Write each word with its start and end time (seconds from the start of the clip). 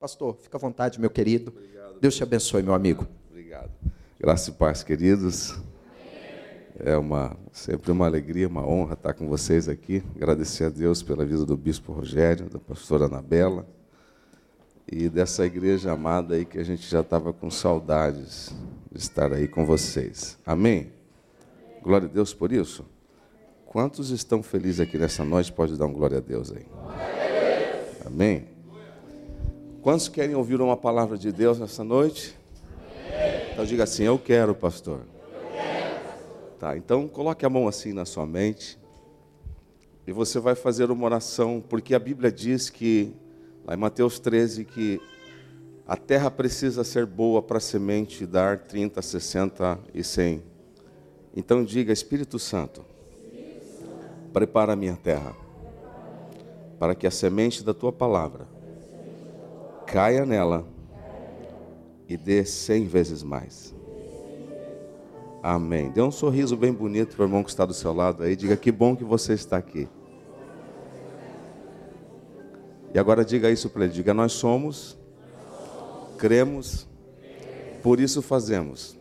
Pastor, 0.00 0.36
fica 0.36 0.56
à 0.56 0.60
vontade, 0.60 1.00
meu 1.00 1.10
querido. 1.10 1.50
Obrigado. 1.50 1.98
Deus 2.00 2.14
te 2.14 2.22
abençoe, 2.22 2.62
meu 2.62 2.72
amigo. 2.72 3.04
Obrigado. 3.28 3.72
Graça 4.16 4.50
e 4.50 4.52
paz, 4.52 4.84
queridos. 4.84 5.58
É 6.78 6.96
uma, 6.96 7.36
sempre 7.50 7.90
uma 7.90 8.06
alegria, 8.06 8.46
uma 8.46 8.64
honra 8.64 8.94
estar 8.94 9.12
com 9.12 9.28
vocês 9.28 9.68
aqui. 9.68 10.00
Agradecer 10.14 10.66
a 10.66 10.68
Deus 10.68 11.02
pela 11.02 11.26
vida 11.26 11.44
do 11.44 11.56
Bispo 11.56 11.92
Rogério, 11.92 12.48
da 12.48 12.60
pastora 12.60 13.06
Anabela 13.06 13.66
e 14.86 15.08
dessa 15.08 15.44
igreja 15.44 15.90
amada 15.90 16.36
aí 16.36 16.44
que 16.44 16.58
a 16.60 16.64
gente 16.64 16.88
já 16.88 17.00
estava 17.00 17.32
com 17.32 17.50
saudades 17.50 18.54
de 18.92 18.98
estar 18.98 19.32
aí 19.32 19.48
com 19.48 19.66
vocês. 19.66 20.38
Amém? 20.46 20.92
Glória 21.82 22.06
a 22.06 22.10
Deus 22.10 22.32
por 22.32 22.52
isso. 22.52 22.86
Quantos 23.66 24.10
estão 24.10 24.44
felizes 24.44 24.78
aqui 24.78 24.96
nessa 24.96 25.24
noite? 25.24 25.52
Pode 25.52 25.76
dar 25.76 25.86
um 25.86 25.92
glória 25.92 26.18
a 26.18 26.20
Deus 26.20 26.52
aí. 26.52 26.66
Amém? 28.06 28.57
Quantos 29.82 30.08
querem 30.08 30.34
ouvir 30.34 30.60
uma 30.60 30.76
palavra 30.76 31.16
de 31.16 31.30
Deus 31.30 31.60
nessa 31.60 31.84
noite? 31.84 32.36
Então 33.52 33.64
diga 33.64 33.84
assim: 33.84 34.02
Eu 34.02 34.18
quero, 34.18 34.52
pastor. 34.52 35.02
Tá, 36.58 36.76
então 36.76 37.06
coloque 37.06 37.46
a 37.46 37.48
mão 37.48 37.68
assim 37.68 37.92
na 37.92 38.04
sua 38.04 38.26
mente. 38.26 38.76
E 40.04 40.12
você 40.12 40.40
vai 40.40 40.56
fazer 40.56 40.90
uma 40.90 41.04
oração, 41.04 41.62
porque 41.66 41.94
a 41.94 41.98
Bíblia 41.98 42.32
diz 42.32 42.68
que, 42.68 43.14
lá 43.64 43.74
em 43.74 43.76
Mateus 43.76 44.18
13, 44.18 44.64
que 44.64 45.00
a 45.86 45.96
terra 45.96 46.30
precisa 46.30 46.82
ser 46.82 47.06
boa 47.06 47.40
para 47.40 47.58
a 47.58 47.60
semente 47.60 48.26
dar 48.26 48.58
30, 48.58 49.00
60 49.00 49.78
e 49.94 50.02
100. 50.02 50.42
Então 51.36 51.64
diga, 51.64 51.92
Espírito 51.92 52.38
Santo, 52.38 52.84
prepara 54.32 54.72
a 54.72 54.76
minha 54.76 54.96
terra, 54.96 55.36
para 56.80 56.96
que 56.96 57.06
a 57.06 57.10
semente 57.12 57.62
da 57.62 57.72
tua 57.72 57.92
palavra 57.92 58.57
caia 59.92 60.26
nela 60.26 60.66
e 62.08 62.16
dê 62.16 62.44
cem 62.44 62.86
vezes 62.86 63.22
mais. 63.22 63.74
Amém. 65.42 65.90
Dê 65.90 66.02
um 66.02 66.10
sorriso 66.10 66.56
bem 66.56 66.72
bonito 66.72 67.16
para 67.16 67.24
o 67.24 67.26
irmão 67.26 67.42
que 67.42 67.50
está 67.50 67.64
do 67.64 67.74
seu 67.74 67.92
lado 67.92 68.22
aí. 68.22 68.36
Diga 68.36 68.56
que 68.56 68.70
bom 68.70 68.94
que 68.94 69.04
você 69.04 69.32
está 69.32 69.56
aqui. 69.56 69.88
E 72.92 72.98
agora 72.98 73.24
diga 73.24 73.50
isso 73.50 73.70
para 73.70 73.84
ele. 73.84 73.92
Diga: 73.92 74.12
Nós 74.12 74.32
somos, 74.32 74.98
cremos, 76.18 76.88
por 77.82 78.00
isso 78.00 78.20
fazemos. 78.20 78.96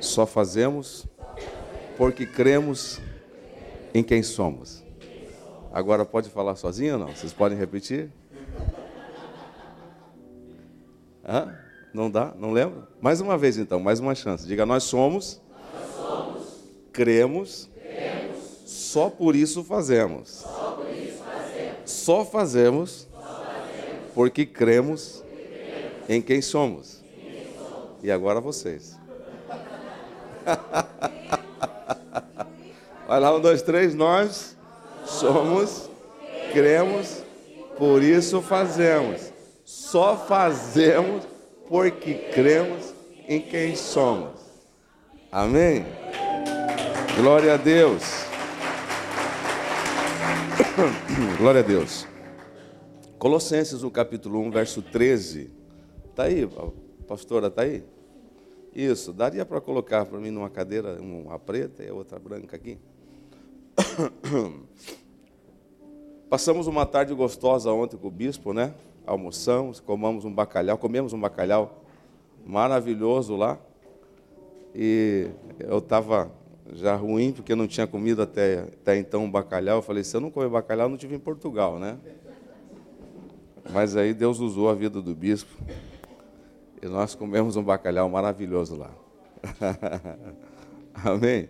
Só 0.00 0.26
fazemos 0.26 1.06
porque 1.96 2.24
cremos 2.24 3.00
em 3.92 4.02
quem 4.02 4.22
somos. 4.22 4.84
Agora 5.72 6.04
pode 6.04 6.30
falar 6.30 6.54
sozinho 6.56 6.94
ou 6.94 7.00
não? 7.00 7.08
Vocês 7.08 7.32
podem 7.32 7.58
repetir? 7.58 8.10
Hã? 11.28 11.54
Não 11.92 12.10
dá? 12.10 12.32
Não 12.38 12.52
lembro? 12.52 12.88
Mais 13.02 13.20
uma 13.20 13.36
vez 13.36 13.58
então, 13.58 13.78
mais 13.78 14.00
uma 14.00 14.14
chance. 14.14 14.46
Diga: 14.46 14.64
Nós 14.64 14.84
somos, 14.84 15.42
nós 15.74 15.94
somos 15.94 16.48
cremos, 16.90 17.68
cremos, 17.82 18.38
só 18.64 19.10
por 19.10 19.36
isso 19.36 19.62
fazemos. 19.62 20.28
Só, 20.28 20.78
por 20.78 20.90
isso 20.90 21.22
fazemos. 21.22 21.90
só 21.90 22.24
fazemos, 22.24 23.06
porque, 24.14 24.46
cremos. 24.46 25.22
Em 26.08 26.22
quem 26.22 26.40
somos. 26.40 27.04
E 28.02 28.10
agora 28.10 28.40
vocês. 28.40 28.98
Vai 33.06 33.20
lá, 33.20 33.36
um, 33.36 33.40
dois, 33.40 33.60
três, 33.60 33.94
nós 33.94 34.56
somos, 35.04 35.90
cremos, 36.52 37.22
por 37.76 38.02
isso 38.02 38.40
fazemos. 38.40 39.37
Só 39.68 40.16
fazemos 40.16 41.28
porque 41.68 42.14
cremos 42.32 42.94
em 43.28 43.38
quem 43.38 43.76
somos. 43.76 44.40
Amém? 45.30 45.84
Glória 47.20 47.52
a 47.52 47.56
Deus. 47.58 48.02
Glória 51.36 51.60
a 51.60 51.62
Deus. 51.62 52.08
Colossenses, 53.18 53.82
no 53.82 53.90
capítulo 53.90 54.40
1, 54.40 54.50
verso 54.52 54.80
13. 54.80 55.50
Está 56.08 56.22
aí, 56.22 56.48
pastora, 57.06 57.48
está 57.48 57.60
aí? 57.60 57.84
Isso, 58.74 59.12
daria 59.12 59.44
para 59.44 59.60
colocar 59.60 60.06
para 60.06 60.18
mim 60.18 60.30
numa 60.30 60.48
cadeira, 60.48 60.98
uma 60.98 61.38
preta 61.38 61.84
e 61.84 61.90
outra 61.90 62.18
branca 62.18 62.56
aqui? 62.56 62.78
Passamos 66.30 66.66
uma 66.66 66.86
tarde 66.86 67.12
gostosa 67.12 67.70
ontem 67.70 67.98
com 67.98 68.08
o 68.08 68.10
bispo, 68.10 68.54
né? 68.54 68.72
Almoçamos, 69.08 69.80
comamos 69.80 70.26
um 70.26 70.32
bacalhau, 70.32 70.76
comemos 70.76 71.14
um 71.14 71.20
bacalhau 71.20 71.82
maravilhoso 72.44 73.36
lá. 73.36 73.58
E 74.74 75.30
eu 75.58 75.78
estava 75.78 76.30
já 76.72 76.94
ruim, 76.94 77.32
porque 77.32 77.54
não 77.54 77.66
tinha 77.66 77.86
comido 77.86 78.20
até, 78.20 78.60
até 78.60 78.98
então 78.98 79.24
um 79.24 79.30
bacalhau. 79.30 79.78
Eu 79.78 79.82
falei, 79.82 80.04
se 80.04 80.14
eu 80.14 80.20
não 80.20 80.30
comer 80.30 80.50
bacalhau, 80.50 80.90
não 80.90 80.98
tive 80.98 81.14
em 81.14 81.18
Portugal, 81.18 81.78
né? 81.78 81.96
Mas 83.72 83.96
aí 83.96 84.12
Deus 84.12 84.40
usou 84.40 84.68
a 84.68 84.74
vida 84.74 85.00
do 85.00 85.14
bispo. 85.14 85.56
E 86.82 86.86
nós 86.86 87.14
comemos 87.14 87.56
um 87.56 87.62
bacalhau 87.62 88.08
maravilhoso 88.08 88.76
lá. 88.76 88.90
Amém? 90.94 91.48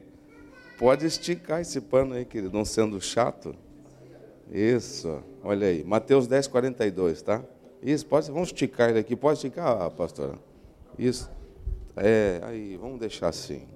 Pode 0.78 1.06
esticar 1.06 1.60
esse 1.60 1.80
pano 1.80 2.14
aí, 2.14 2.24
querido, 2.24 2.56
não 2.56 2.64
sendo 2.64 3.00
chato. 3.00 3.54
Isso, 4.50 5.22
olha 5.42 5.66
aí. 5.66 5.84
Mateus 5.84 6.26
10, 6.26 6.46
42, 6.48 7.22
tá? 7.22 7.42
Isso, 7.82 8.06
pode, 8.06 8.30
vamos 8.30 8.48
esticar 8.48 8.90
ele 8.90 8.98
aqui. 8.98 9.14
Pode 9.14 9.38
esticar, 9.38 9.90
pastora? 9.92 10.34
Isso. 10.98 11.30
É, 11.96 12.40
aí, 12.44 12.76
vamos 12.76 12.98
deixar 12.98 13.28
assim. 13.28 13.66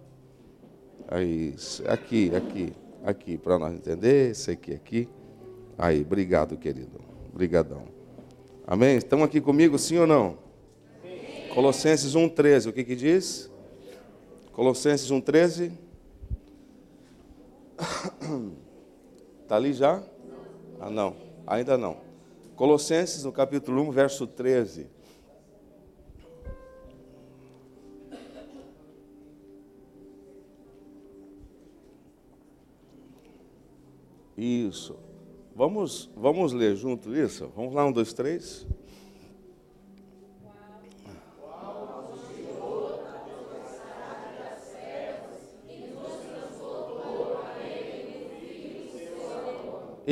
Aí, 1.08 1.54
aqui, 1.86 2.34
aqui, 2.34 2.72
aqui, 3.04 3.38
para 3.38 3.58
nós 3.58 3.74
entender. 3.74 4.30
Esse 4.30 4.52
aqui, 4.52 4.74
aqui. 4.74 5.08
Aí, 5.78 6.02
obrigado, 6.02 6.56
querido. 6.56 7.00
Obrigadão. 7.32 7.84
Amém? 8.66 8.96
Estão 8.96 9.22
aqui 9.22 9.40
comigo, 9.40 9.78
sim 9.78 9.98
ou 9.98 10.06
não? 10.06 10.38
Sim. 11.02 11.54
Colossenses 11.54 12.14
1,13, 12.14 12.68
o 12.70 12.72
que 12.72 12.84
que 12.84 12.96
diz? 12.96 13.50
Colossenses 14.52 15.10
1,13. 15.10 15.72
Está 19.42 19.56
ali 19.56 19.72
já? 19.72 20.02
Ah, 20.80 20.90
não, 20.90 21.14
ainda 21.47 21.76
não. 21.78 21.97
Colossenses, 22.56 23.25
no 23.25 23.32
capítulo 23.32 23.82
1, 23.82 23.91
verso 23.91 24.26
13. 24.26 24.86
Isso. 34.36 34.97
Vamos, 35.54 36.10
vamos 36.16 36.53
ler 36.53 36.75
junto 36.75 37.14
isso? 37.14 37.53
Vamos 37.54 37.74
lá, 37.74 37.86
um, 37.86 37.92
dois, 37.92 38.12
três. 38.12 38.66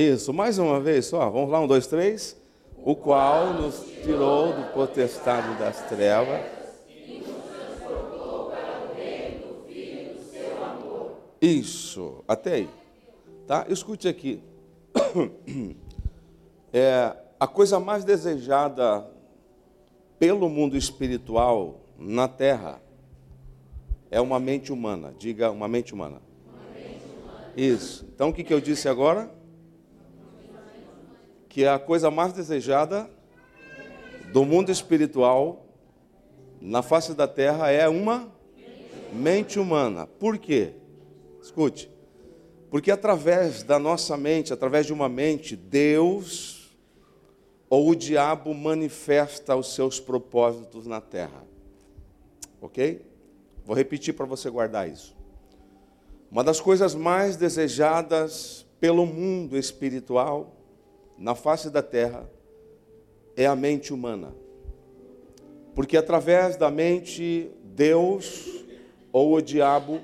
Isso, 0.00 0.32
mais 0.32 0.56
uma 0.56 0.80
vez 0.80 1.04
só. 1.04 1.28
Vamos 1.28 1.50
lá, 1.50 1.60
um, 1.60 1.66
dois, 1.66 1.86
três. 1.86 2.34
O 2.82 2.96
qual 2.96 3.52
nos 3.52 3.84
tirou 4.02 4.50
do 4.50 4.72
potestade 4.72 5.58
das 5.58 5.86
trevas. 5.90 6.40
Isso, 11.38 12.24
até 12.26 12.54
aí. 12.54 12.70
Tá? 13.46 13.66
Escute 13.68 14.08
aqui. 14.08 14.42
É, 16.72 17.16
a 17.40 17.48
coisa 17.48 17.80
mais 17.80 18.04
desejada 18.04 19.04
pelo 20.20 20.48
mundo 20.48 20.76
espiritual 20.76 21.80
na 21.98 22.28
Terra 22.28 22.80
é 24.08 24.20
uma 24.20 24.38
mente 24.38 24.72
humana. 24.72 25.12
Diga, 25.18 25.50
uma 25.50 25.66
mente 25.66 25.92
humana. 25.92 26.22
Uma 26.46 26.72
mente 26.72 27.00
humana. 27.04 27.52
Isso. 27.56 28.06
Então, 28.14 28.28
o 28.28 28.32
que, 28.32 28.44
que 28.44 28.54
eu 28.54 28.60
disse 28.60 28.88
agora? 28.88 29.28
Que 31.50 31.64
é 31.64 31.68
a 31.68 31.80
coisa 31.80 32.12
mais 32.12 32.32
desejada 32.32 33.10
do 34.32 34.44
mundo 34.44 34.70
espiritual 34.70 35.66
na 36.60 36.80
face 36.80 37.12
da 37.12 37.26
terra 37.26 37.72
é 37.72 37.88
uma 37.88 38.32
mente 39.12 39.58
humana. 39.58 40.06
Por 40.06 40.38
quê? 40.38 40.74
Escute. 41.42 41.90
Porque 42.70 42.88
através 42.92 43.64
da 43.64 43.80
nossa 43.80 44.16
mente, 44.16 44.52
através 44.52 44.86
de 44.86 44.92
uma 44.92 45.08
mente, 45.08 45.56
Deus 45.56 46.70
ou 47.68 47.90
o 47.90 47.96
diabo 47.96 48.54
manifesta 48.54 49.56
os 49.56 49.74
seus 49.74 49.98
propósitos 49.98 50.86
na 50.86 51.00
terra. 51.00 51.44
Ok? 52.60 53.04
Vou 53.64 53.74
repetir 53.74 54.14
para 54.14 54.24
você 54.24 54.48
guardar 54.48 54.88
isso. 54.88 55.16
Uma 56.30 56.44
das 56.44 56.60
coisas 56.60 56.94
mais 56.94 57.36
desejadas 57.36 58.64
pelo 58.78 59.04
mundo 59.04 59.58
espiritual 59.58 60.59
na 61.20 61.34
face 61.34 61.68
da 61.68 61.82
terra 61.82 62.26
é 63.36 63.44
a 63.44 63.54
mente 63.54 63.92
humana. 63.92 64.34
Porque 65.74 65.98
através 65.98 66.56
da 66.56 66.70
mente, 66.70 67.50
Deus 67.62 68.64
ou 69.12 69.34
o 69.34 69.42
diabo 69.42 70.00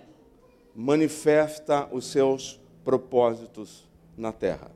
manifesta 0.74 1.88
os 1.90 2.06
seus 2.06 2.60
propósitos 2.84 3.88
na 4.14 4.30
terra. 4.30 4.70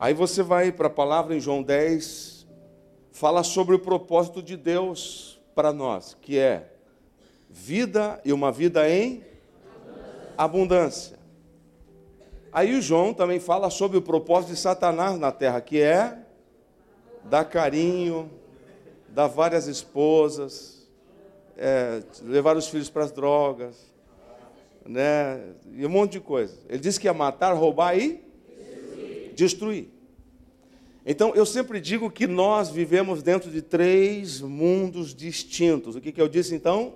Aí 0.00 0.14
você 0.14 0.42
vai 0.42 0.72
para 0.72 0.86
a 0.86 0.90
palavra 0.90 1.36
em 1.36 1.40
João 1.40 1.62
10, 1.62 2.46
fala 3.12 3.42
sobre 3.42 3.74
o 3.74 3.78
propósito 3.78 4.42
de 4.42 4.56
Deus 4.56 5.38
para 5.54 5.70
nós, 5.70 6.16
que 6.18 6.38
é 6.38 6.72
vida 7.50 8.18
e 8.24 8.32
uma 8.32 8.50
vida 8.50 8.88
em 8.88 9.22
abundância. 10.36 11.21
Aí 12.52 12.74
o 12.74 12.82
João 12.82 13.14
também 13.14 13.40
fala 13.40 13.70
sobre 13.70 13.96
o 13.96 14.02
propósito 14.02 14.50
de 14.50 14.58
Satanás 14.58 15.18
na 15.18 15.32
terra, 15.32 15.58
que 15.62 15.80
é 15.80 16.18
dar 17.24 17.46
carinho, 17.46 18.30
dar 19.08 19.26
várias 19.26 19.66
esposas, 19.66 20.86
é, 21.56 22.02
levar 22.22 22.54
os 22.56 22.68
filhos 22.68 22.90
para 22.90 23.04
as 23.04 23.10
drogas, 23.10 23.90
né? 24.86 25.40
E 25.74 25.86
um 25.86 25.88
monte 25.88 26.12
de 26.12 26.20
coisa. 26.20 26.54
Ele 26.68 26.78
disse 26.78 27.00
que 27.00 27.06
ia 27.06 27.14
matar, 27.14 27.54
roubar 27.54 27.96
e 27.96 28.20
destruir. 28.58 29.32
destruir. 29.34 29.88
Então, 31.06 31.34
eu 31.34 31.46
sempre 31.46 31.80
digo 31.80 32.10
que 32.10 32.26
nós 32.26 32.68
vivemos 32.68 33.22
dentro 33.22 33.50
de 33.50 33.62
três 33.62 34.42
mundos 34.42 35.14
distintos. 35.14 35.96
O 35.96 36.02
que, 36.02 36.12
que 36.12 36.20
eu 36.20 36.28
disse 36.28 36.54
então? 36.54 36.94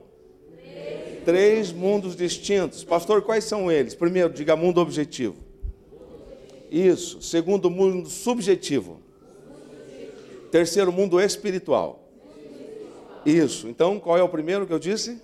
Três. 0.54 1.24
três 1.24 1.72
mundos 1.72 2.14
distintos. 2.14 2.84
Pastor, 2.84 3.22
quais 3.22 3.44
são 3.44 3.72
eles? 3.72 3.94
Primeiro, 3.94 4.28
diga 4.32 4.54
mundo 4.54 4.82
objetivo. 4.82 5.45
Isso. 6.70 7.22
Segundo, 7.22 7.70
mundo 7.70 8.08
subjetivo. 8.08 9.00
Terceiro, 10.50 10.92
mundo 10.92 11.20
espiritual. 11.20 12.08
Isso. 13.24 13.68
Então, 13.68 13.98
qual 13.98 14.16
é 14.16 14.22
o 14.22 14.28
primeiro 14.28 14.66
que 14.66 14.72
eu 14.72 14.78
disse? 14.78 15.20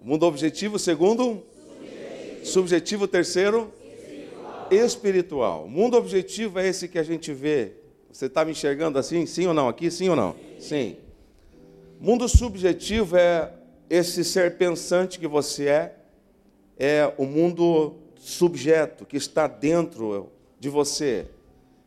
Mundo 0.00 0.24
objetivo. 0.24 0.78
Segundo, 0.78 1.42
subjetivo. 1.66 2.46
subjetivo 2.46 3.08
terceiro, 3.08 3.72
espiritual. 3.84 4.68
espiritual. 4.70 5.68
Mundo 5.68 5.96
objetivo 5.96 6.58
é 6.58 6.68
esse 6.68 6.88
que 6.88 6.98
a 6.98 7.02
gente 7.02 7.32
vê. 7.32 7.72
Você 8.10 8.26
está 8.26 8.44
me 8.44 8.52
enxergando 8.52 8.98
assim? 8.98 9.26
Sim 9.26 9.46
ou 9.48 9.54
não? 9.54 9.68
Aqui, 9.68 9.90
sim 9.90 10.08
ou 10.08 10.16
não? 10.16 10.34
Sim. 10.58 10.96
Mundo 12.00 12.28
subjetivo 12.28 13.16
é 13.16 13.52
esse 13.90 14.24
ser 14.24 14.56
pensante 14.56 15.18
que 15.18 15.26
você 15.26 15.66
é, 15.66 15.94
é 16.78 17.12
o 17.18 17.24
mundo 17.24 17.96
subjeto 18.28 19.06
que 19.06 19.16
está 19.16 19.46
dentro 19.46 20.30
de 20.60 20.68
você. 20.68 21.26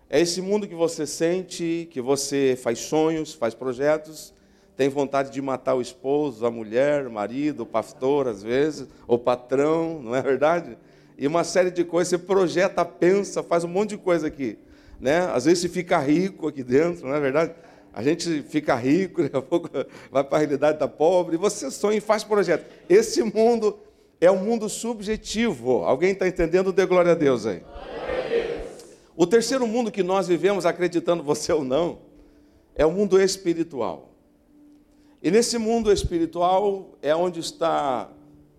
É 0.10 0.20
esse 0.20 0.42
mundo 0.42 0.68
que 0.68 0.74
você 0.74 1.06
sente, 1.06 1.88
que 1.92 2.02
você 2.02 2.58
faz 2.62 2.80
sonhos, 2.80 3.32
faz 3.34 3.54
projetos, 3.54 4.34
tem 4.76 4.90
vontade 4.90 5.30
de 5.30 5.40
matar 5.40 5.76
o 5.76 5.82
esposo, 5.82 6.44
a 6.44 6.50
mulher, 6.50 7.06
o 7.06 7.12
marido, 7.12 7.62
o 7.62 7.66
pastor, 7.66 8.28
às 8.28 8.42
vezes, 8.42 8.88
o 9.08 9.20
patrão, 9.20 10.02
não 10.02 10.16
é 10.16 10.22
verdade? 10.22 10.78
E 11.16 11.28
uma 11.28 11.44
série 11.44 11.70
de 11.70 11.84
coisas, 11.84 12.10
você 12.10 12.18
projeta, 12.18 12.84
pensa, 12.84 13.44
faz 13.44 13.64
um 13.64 13.68
monte 13.68 13.92
de 13.92 13.98
coisa 13.98 14.26
aqui. 14.26 14.58
Né? 15.00 15.20
Às 15.34 15.46
vezes 15.46 15.60
você 15.60 15.70
fica 15.70 16.00
rico 16.00 16.48
aqui 16.48 16.64
dentro, 16.64 17.08
não 17.08 17.16
é 17.16 17.20
verdade? 17.20 17.54
A 17.94 18.02
gente 18.02 18.42
fica 18.42 18.74
rico, 18.74 19.22
daqui 19.24 19.38
a 19.38 19.42
pouco 19.44 19.70
vai 20.12 20.24
para 20.24 20.38
a 20.38 20.40
realidade 20.40 20.80
da 20.80 20.88
pobre, 20.88 21.36
e 21.36 21.38
você 21.38 21.70
sonha 21.70 22.00
e 22.00 22.02
faz 22.02 22.24
projeto. 22.24 22.66
Esse 22.90 23.22
mundo 23.22 23.78
é 24.22 24.30
um 24.30 24.38
mundo 24.38 24.70
subjetivo. 24.70 25.84
Alguém 25.84 26.12
está 26.12 26.28
entendendo? 26.28 26.72
Dê 26.72 26.86
glória 26.86 27.14
a 27.14 27.16
Deus 27.16 27.48
aí. 27.48 27.64
O 29.18 29.26
terceiro 29.26 29.66
mundo 29.66 29.92
que 29.92 30.04
nós 30.04 30.28
vivemos, 30.28 30.64
acreditando 30.64 31.24
você 31.24 31.52
ou 31.52 31.64
não, 31.64 32.00
é 32.76 32.86
o 32.86 32.92
mundo 32.92 33.20
espiritual. 33.20 34.10
E 35.24 35.32
nesse 35.32 35.58
mundo 35.58 35.92
espiritual 35.92 36.98
é 37.02 37.16
onde 37.16 37.40
está 37.40 38.10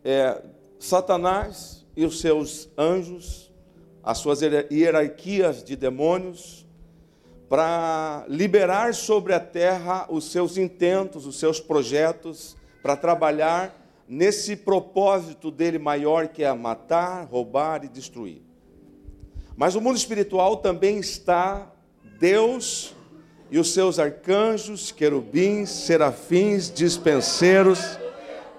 é, 0.05 0.43
Satanás 0.81 1.87
e 1.97 2.05
os 2.05 2.20
seus 2.20 2.69
anjos, 2.76 3.53
as 4.03 4.19
suas 4.19 4.41
hierarquias 4.43 5.62
de 5.62 5.76
demônios, 5.76 6.67
para 7.49 8.25
liberar 8.29 8.94
sobre 8.94 9.32
a 9.32 9.41
terra 9.41 10.06
os 10.09 10.31
seus 10.31 10.56
intentos, 10.56 11.25
os 11.26 11.38
seus 11.38 11.61
projetos, 11.61 12.56
para 12.82 12.97
trabalhar 12.97 13.81
nesse 14.08 14.56
propósito 14.56 15.50
dele 15.50 15.78
maior 15.78 16.28
que 16.28 16.44
é 16.44 16.52
matar, 16.52 17.26
roubar 17.26 17.84
e 17.84 17.88
destruir. 17.88 18.43
Mas 19.56 19.75
o 19.75 19.81
mundo 19.81 19.96
espiritual 19.96 20.56
também 20.56 20.99
está 20.99 21.70
Deus 22.19 22.94
e 23.50 23.58
os 23.58 23.72
seus 23.72 23.99
arcanjos, 23.99 24.90
querubins, 24.90 25.69
serafins, 25.69 26.72
dispenseiros, 26.72 27.99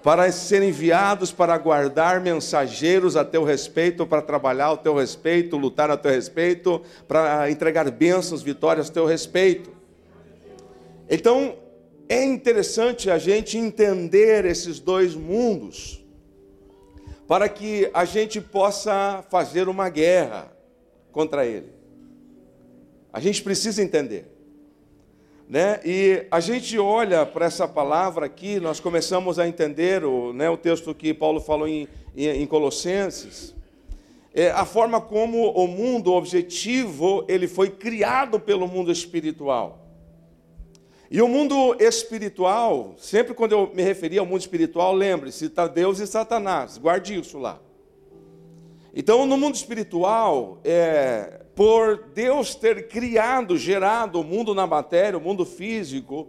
para 0.04 0.30
serem 0.32 0.70
enviados 0.70 1.32
para 1.32 1.58
guardar 1.58 2.20
mensageiros 2.20 3.16
a 3.16 3.24
teu 3.24 3.44
respeito, 3.44 4.06
para 4.06 4.22
trabalhar 4.22 4.66
ao 4.66 4.78
teu 4.78 4.96
respeito, 4.96 5.56
lutar 5.56 5.90
a 5.90 5.96
teu 5.96 6.12
respeito, 6.12 6.82
para 7.08 7.50
entregar 7.50 7.90
bênçãos, 7.90 8.44
vitórias 8.44 8.90
a 8.90 8.94
teu 8.94 9.06
respeito. 9.06 9.72
Então, 11.10 11.56
é 12.08 12.24
interessante 12.24 13.10
a 13.10 13.18
gente 13.18 13.58
entender 13.58 14.46
esses 14.46 14.80
dois 14.80 15.16
mundos, 15.16 16.04
para 17.28 17.48
que 17.48 17.90
a 17.94 18.06
gente 18.06 18.42
possa 18.42 19.24
fazer 19.30 19.68
uma 19.68 19.90
guerra 19.90 20.52
contra 21.12 21.46
ele. 21.46 21.72
A 23.12 23.20
gente 23.20 23.42
precisa 23.42 23.82
entender. 23.82 24.28
Né? 25.48 25.80
E 25.86 26.26
a 26.32 26.40
gente 26.40 26.78
olha 26.80 27.26
para 27.26 27.46
essa 27.46 27.68
palavra 27.68 28.26
aqui, 28.26 28.60
nós 28.60 28.80
começamos 28.80 29.38
a 29.38 29.48
entender 29.48 30.04
o, 30.04 30.34
né, 30.34 30.50
o 30.50 30.58
texto 30.58 30.96
que 30.96 31.14
Paulo 31.14 31.40
falou 31.40 31.68
em, 31.68 31.88
em, 32.16 32.28
em 32.28 32.48
Colossenses, 32.48 33.54
é, 34.34 34.50
a 34.50 34.66
forma 34.66 35.00
como 35.00 35.52
o 35.52 35.68
mundo 35.68 36.12
objetivo 36.12 37.24
ele 37.28 37.48
foi 37.48 37.70
criado 37.70 38.40
pelo 38.40 38.68
mundo 38.68 38.92
espiritual. 38.92 39.83
E 41.14 41.22
o 41.22 41.28
mundo 41.28 41.76
espiritual, 41.80 42.96
sempre 42.98 43.36
quando 43.36 43.52
eu 43.52 43.72
me 43.72 43.84
referia 43.84 44.20
ao 44.20 44.26
mundo 44.26 44.42
espiritual, 44.42 44.96
lembre-se, 44.96 45.46
está 45.46 45.68
Deus 45.68 46.00
e 46.00 46.08
Satanás, 46.08 46.80
guarde 46.80 47.14
isso 47.14 47.38
lá. 47.38 47.62
Então, 48.96 49.24
no 49.28 49.38
mundo 49.38 49.54
espiritual, 49.54 50.58
é, 50.64 51.42
por 51.54 52.06
Deus 52.16 52.56
ter 52.56 52.88
criado, 52.88 53.56
gerado 53.60 54.20
o 54.20 54.24
mundo 54.24 54.56
na 54.56 54.66
matéria, 54.66 55.20
o 55.20 55.22
mundo 55.22 55.46
físico, 55.46 56.28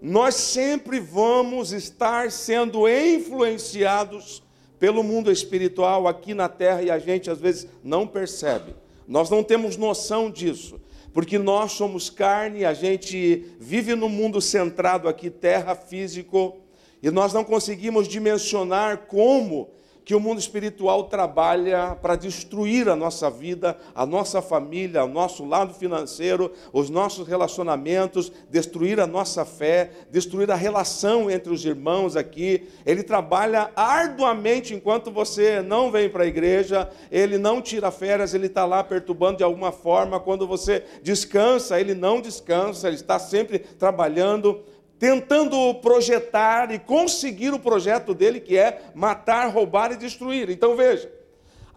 nós 0.00 0.36
sempre 0.36 1.00
vamos 1.00 1.72
estar 1.72 2.30
sendo 2.30 2.88
influenciados 2.88 4.44
pelo 4.78 5.02
mundo 5.02 5.28
espiritual 5.28 6.06
aqui 6.06 6.34
na 6.34 6.48
terra 6.48 6.82
e 6.82 6.88
a 6.88 7.00
gente 7.00 7.32
às 7.32 7.40
vezes 7.40 7.66
não 7.82 8.06
percebe. 8.06 8.76
Nós 9.08 9.28
não 9.28 9.42
temos 9.42 9.76
noção 9.76 10.30
disso, 10.30 10.80
porque 11.14 11.38
nós 11.38 11.72
somos 11.72 12.10
carne, 12.10 12.64
a 12.64 12.74
gente 12.74 13.46
vive 13.60 13.94
no 13.94 14.08
mundo 14.08 14.40
centrado 14.40 15.08
aqui, 15.08 15.30
terra, 15.30 15.76
físico, 15.76 16.56
e 17.00 17.08
nós 17.08 17.32
não 17.32 17.44
conseguimos 17.44 18.08
dimensionar 18.08 19.06
como 19.06 19.70
que 20.04 20.14
o 20.14 20.20
mundo 20.20 20.38
espiritual 20.38 21.04
trabalha 21.04 21.96
para 22.00 22.14
destruir 22.14 22.88
a 22.88 22.96
nossa 22.96 23.30
vida, 23.30 23.76
a 23.94 24.04
nossa 24.04 24.42
família, 24.42 25.04
o 25.04 25.08
nosso 25.08 25.44
lado 25.44 25.72
financeiro, 25.72 26.52
os 26.72 26.90
nossos 26.90 27.26
relacionamentos, 27.26 28.30
destruir 28.50 29.00
a 29.00 29.06
nossa 29.06 29.44
fé, 29.44 29.90
destruir 30.10 30.50
a 30.50 30.54
relação 30.54 31.30
entre 31.30 31.52
os 31.52 31.64
irmãos 31.64 32.16
aqui. 32.16 32.68
Ele 32.84 33.02
trabalha 33.02 33.70
arduamente 33.74 34.74
enquanto 34.74 35.10
você 35.10 35.62
não 35.62 35.90
vem 35.90 36.10
para 36.10 36.24
a 36.24 36.26
igreja, 36.26 36.90
ele 37.10 37.38
não 37.38 37.62
tira 37.62 37.90
férias, 37.90 38.34
ele 38.34 38.46
está 38.46 38.66
lá 38.66 38.84
perturbando 38.84 39.38
de 39.38 39.44
alguma 39.44 39.72
forma. 39.72 40.20
Quando 40.20 40.46
você 40.46 40.84
descansa, 41.02 41.80
ele 41.80 41.94
não 41.94 42.20
descansa, 42.20 42.88
ele 42.88 42.96
está 42.96 43.18
sempre 43.18 43.58
trabalhando 43.58 44.62
tentando 45.04 45.74
projetar 45.82 46.72
e 46.72 46.78
conseguir 46.78 47.52
o 47.52 47.58
projeto 47.58 48.14
dele, 48.14 48.40
que 48.40 48.56
é 48.56 48.80
matar, 48.94 49.50
roubar 49.50 49.92
e 49.92 49.96
destruir. 49.96 50.48
Então 50.48 50.74
veja, 50.74 51.12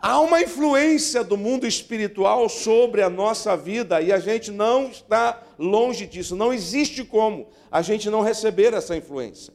há 0.01 0.21
uma 0.21 0.41
influência 0.41 1.25
do 1.25 1.35
mundo 1.35 1.67
espiritual 1.67 2.47
sobre 2.47 3.01
a 3.01 3.09
nossa 3.09 3.57
vida 3.57 3.99
e 4.01 4.13
a 4.13 4.17
gente 4.17 4.49
não 4.49 4.87
está 4.87 5.43
longe 5.59 6.07
disso, 6.07 6.37
não 6.37 6.53
existe 6.53 7.03
como 7.03 7.49
a 7.69 7.81
gente 7.81 8.09
não 8.09 8.21
receber 8.21 8.73
essa 8.73 8.95
influência. 8.95 9.53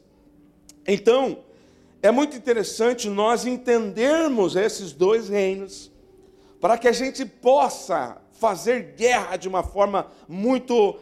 Então, 0.87 1.39
é 2.03 2.11
muito 2.11 2.37
interessante 2.37 3.09
nós 3.09 3.43
entendermos 3.43 4.55
esses 4.55 4.93
dois 4.93 5.29
reinos, 5.29 5.91
para 6.61 6.77
que 6.77 6.87
a 6.87 6.91
gente 6.91 7.25
possa 7.25 8.21
fazer 8.43 8.95
guerra 8.97 9.37
de 9.37 9.47
uma 9.47 9.63
forma 9.63 10.07
muito 10.27 10.99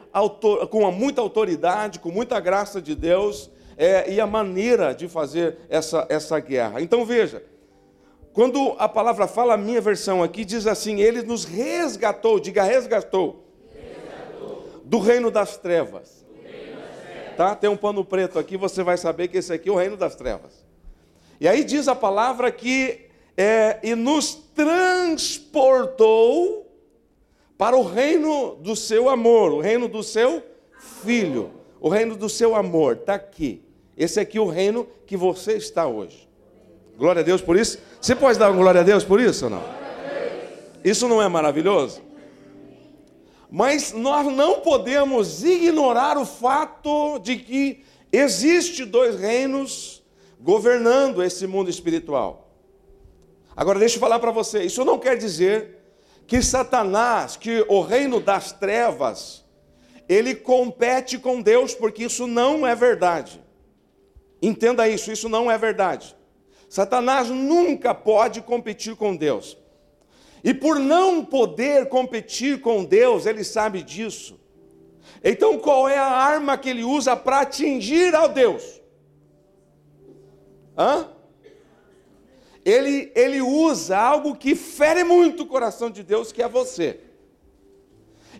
com 0.69 0.91
muita 0.91 1.21
autoridade, 1.21 1.97
com 1.97 2.11
muita 2.11 2.39
graça 2.39 2.79
de 2.79 2.93
Deus, 2.93 3.49
é, 3.75 4.13
e 4.13 4.21
a 4.21 4.27
maneira 4.27 4.93
de 4.93 5.07
fazer 5.07 5.57
essa, 5.67 6.05
essa 6.07 6.39
guerra. 6.39 6.83
Então 6.83 7.03
veja, 7.03 7.43
quando 8.31 8.75
a 8.77 8.87
palavra 8.87 9.25
fala, 9.25 9.55
a 9.55 9.57
minha 9.57 9.81
versão 9.81 10.21
aqui 10.21 10.45
diz 10.45 10.67
assim: 10.67 11.01
Ele 11.01 11.23
nos 11.23 11.43
resgatou, 11.43 12.39
diga 12.39 12.61
resgatou, 12.61 13.43
resgatou. 13.73 14.83
do 14.85 14.99
reino 14.99 15.31
das 15.31 15.57
trevas. 15.57 16.23
tá? 17.35 17.55
Tem 17.55 17.71
um 17.71 17.75
pano 17.75 18.05
preto 18.05 18.37
aqui, 18.37 18.55
você 18.55 18.83
vai 18.83 18.99
saber 18.99 19.29
que 19.29 19.39
esse 19.39 19.51
aqui 19.51 19.67
é 19.67 19.71
o 19.71 19.77
reino 19.77 19.97
das 19.97 20.13
trevas. 20.13 20.63
E 21.39 21.47
aí 21.47 21.63
diz 21.63 21.87
a 21.87 21.95
palavra 21.95 22.51
que 22.51 23.07
é, 23.35 23.79
e 23.81 23.95
nos 23.95 24.35
transportou 24.53 26.69
para 27.61 27.77
o 27.77 27.83
reino 27.83 28.55
do 28.55 28.75
seu 28.75 29.07
amor, 29.07 29.51
o 29.51 29.59
reino 29.59 29.87
do 29.87 30.01
seu 30.01 30.41
filho, 31.03 31.51
o 31.79 31.89
reino 31.89 32.15
do 32.15 32.27
seu 32.27 32.55
amor, 32.55 32.95
está 32.95 33.13
aqui. 33.13 33.61
Esse 33.95 34.19
aqui 34.19 34.39
é 34.39 34.41
o 34.41 34.49
reino 34.49 34.87
que 35.05 35.15
você 35.15 35.57
está 35.57 35.85
hoje. 35.85 36.27
Glória 36.97 37.19
a 37.19 37.23
Deus 37.23 37.39
por 37.39 37.55
isso. 37.55 37.77
Você 38.01 38.15
pode 38.15 38.39
dar 38.39 38.49
glória 38.51 38.81
a 38.81 38.83
Deus 38.83 39.03
por 39.03 39.21
isso 39.21 39.45
ou 39.45 39.51
não? 39.51 39.63
Isso 40.83 41.07
não 41.07 41.21
é 41.21 41.27
maravilhoso? 41.27 42.01
Mas 43.47 43.93
nós 43.93 44.25
não 44.25 44.61
podemos 44.61 45.43
ignorar 45.43 46.17
o 46.17 46.25
fato 46.25 47.19
de 47.19 47.35
que 47.35 47.83
existe 48.11 48.85
dois 48.85 49.19
reinos 49.19 50.03
governando 50.39 51.21
esse 51.21 51.45
mundo 51.45 51.69
espiritual. 51.69 52.55
Agora 53.55 53.77
deixa 53.77 53.97
eu 53.97 53.99
falar 53.99 54.17
para 54.17 54.31
você, 54.31 54.63
isso 54.63 54.83
não 54.83 54.97
quer 54.97 55.15
dizer 55.15 55.80
que 56.31 56.41
Satanás, 56.41 57.35
que 57.35 57.65
o 57.67 57.81
reino 57.81 58.21
das 58.21 58.53
trevas, 58.53 59.43
ele 60.07 60.33
compete 60.33 61.19
com 61.19 61.41
Deus, 61.41 61.75
porque 61.75 62.05
isso 62.05 62.25
não 62.25 62.65
é 62.65 62.73
verdade. 62.73 63.43
Entenda 64.41 64.87
isso, 64.87 65.11
isso 65.11 65.27
não 65.27 65.51
é 65.51 65.57
verdade. 65.57 66.15
Satanás 66.69 67.27
nunca 67.27 67.93
pode 67.93 68.39
competir 68.39 68.95
com 68.95 69.13
Deus. 69.13 69.57
E 70.41 70.53
por 70.53 70.79
não 70.79 71.25
poder 71.25 71.89
competir 71.89 72.61
com 72.61 72.85
Deus, 72.85 73.25
ele 73.25 73.43
sabe 73.43 73.83
disso. 73.83 74.39
Então, 75.21 75.59
qual 75.59 75.89
é 75.89 75.97
a 75.97 76.05
arma 76.05 76.57
que 76.57 76.69
ele 76.69 76.85
usa 76.85 77.13
para 77.13 77.41
atingir 77.41 78.15
ao 78.15 78.29
Deus? 78.29 78.81
Hã? 80.77 81.09
Ele, 82.63 83.11
ele 83.15 83.41
usa 83.41 83.97
algo 83.97 84.35
que 84.35 84.55
fere 84.55 85.03
muito 85.03 85.43
o 85.43 85.47
coração 85.47 85.89
de 85.89 86.03
Deus, 86.03 86.31
que 86.31 86.43
é 86.43 86.47
você. 86.47 86.99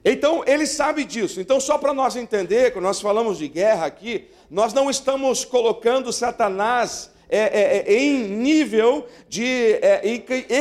Então, 0.03 0.43
ele 0.47 0.65
sabe 0.65 1.03
disso. 1.03 1.39
Então, 1.39 1.59
só 1.59 1.77
para 1.77 1.93
nós 1.93 2.15
entender, 2.15 2.71
quando 2.71 2.85
nós 2.85 3.01
falamos 3.01 3.37
de 3.37 3.47
guerra 3.47 3.85
aqui, 3.85 4.27
nós 4.49 4.73
não 4.73 4.89
estamos 4.89 5.45
colocando 5.45 6.11
Satanás 6.11 7.11
é, 7.29 7.39
é, 7.39 7.93
é, 7.93 7.93
em 7.93 8.27
nível 8.27 9.07
de 9.29 9.79
é, 9.81 10.01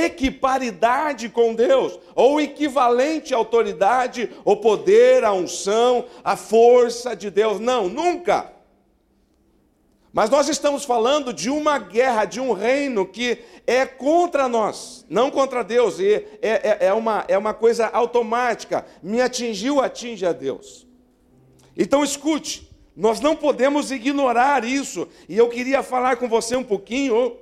equiparidade 0.05 1.29
com 1.29 1.52
Deus, 1.52 1.99
ou 2.14 2.40
equivalente 2.40 3.35
à 3.35 3.37
autoridade, 3.37 4.31
o 4.45 4.55
poder, 4.57 5.25
a 5.25 5.33
unção, 5.33 6.05
a 6.23 6.37
força 6.37 7.17
de 7.17 7.29
Deus. 7.29 7.59
Não, 7.59 7.88
nunca. 7.88 8.52
Mas 10.12 10.29
nós 10.29 10.49
estamos 10.49 10.85
falando 10.85 11.33
de 11.33 11.49
uma 11.49 11.79
guerra, 11.79 12.25
de 12.25 12.40
um 12.40 12.52
reino 12.52 13.07
que 13.07 13.38
é 13.67 13.87
contra 13.87 14.49
nós, 14.49 15.07
não 15.09 15.31
contra 15.31 15.62
Deus, 15.62 16.00
e 16.00 16.14
é, 16.14 16.29
é, 16.43 16.79
é, 16.87 16.93
uma, 16.93 17.25
é 17.29 17.38
uma 17.38 17.55
coisa 17.55 17.87
automática. 17.87 18.85
Me 19.02 19.21
atingiu, 19.21 19.81
atinge 19.81 20.26
a 20.26 20.33
Deus. 20.33 20.87
Então 21.76 22.02
escute, 22.02 22.69
nós 22.97 23.21
não 23.21 23.37
podemos 23.37 23.93
ignorar 23.93 24.64
isso. 24.64 25.07
E 25.29 25.37
eu 25.37 25.49
queria 25.49 25.83
falar 25.83 26.17
com 26.17 26.29
você 26.29 26.57
um 26.57 26.64
pouquinho 26.64 27.37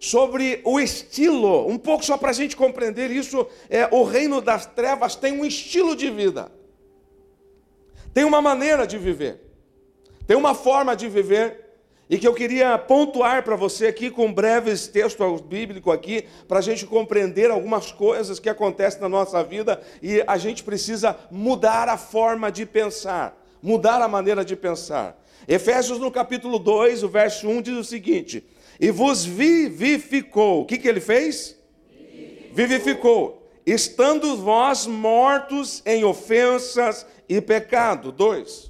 sobre 0.00 0.60
o 0.64 0.80
estilo, 0.80 1.68
um 1.68 1.78
pouco 1.78 2.04
só 2.04 2.16
para 2.16 2.30
a 2.30 2.34
gente 2.34 2.56
compreender 2.56 3.12
isso. 3.12 3.46
É, 3.70 3.88
o 3.92 4.02
reino 4.02 4.40
das 4.40 4.66
trevas 4.66 5.14
tem 5.14 5.32
um 5.32 5.44
estilo 5.44 5.94
de 5.94 6.10
vida, 6.10 6.50
tem 8.12 8.24
uma 8.24 8.42
maneira 8.42 8.86
de 8.86 8.98
viver, 8.98 9.40
tem 10.26 10.36
uma 10.36 10.54
forma 10.54 10.96
de 10.96 11.08
viver. 11.08 11.67
E 12.08 12.16
que 12.16 12.26
eu 12.26 12.32
queria 12.32 12.78
pontuar 12.78 13.42
para 13.42 13.54
você 13.54 13.86
aqui 13.88 14.10
com 14.10 14.32
breves 14.32 14.86
textos 14.86 15.40
bíblicos 15.42 15.92
aqui, 15.92 16.24
para 16.46 16.58
a 16.58 16.62
gente 16.62 16.86
compreender 16.86 17.50
algumas 17.50 17.92
coisas 17.92 18.38
que 18.38 18.48
acontecem 18.48 19.00
na 19.00 19.08
nossa 19.08 19.42
vida 19.44 19.80
e 20.02 20.22
a 20.26 20.38
gente 20.38 20.62
precisa 20.62 21.16
mudar 21.30 21.88
a 21.88 21.98
forma 21.98 22.50
de 22.50 22.64
pensar 22.64 23.38
mudar 23.62 24.00
a 24.00 24.08
maneira 24.08 24.44
de 24.44 24.56
pensar. 24.56 25.20
Efésios 25.46 25.98
no 25.98 26.10
capítulo 26.10 26.58
2, 26.58 27.02
o 27.02 27.08
verso 27.08 27.48
1 27.48 27.62
diz 27.62 27.76
o 27.76 27.84
seguinte: 27.84 28.44
E 28.80 28.90
vos 28.90 29.24
vivificou. 29.24 30.62
O 30.62 30.64
que, 30.64 30.78
que 30.78 30.88
ele 30.88 31.00
fez? 31.00 31.56
Vivificou. 31.90 32.54
vivificou. 32.54 33.48
Estando 33.66 34.36
vós 34.36 34.86
mortos 34.86 35.82
em 35.84 36.04
ofensas 36.04 37.06
e 37.28 37.40
pecado. 37.40 38.10
2 38.10 38.67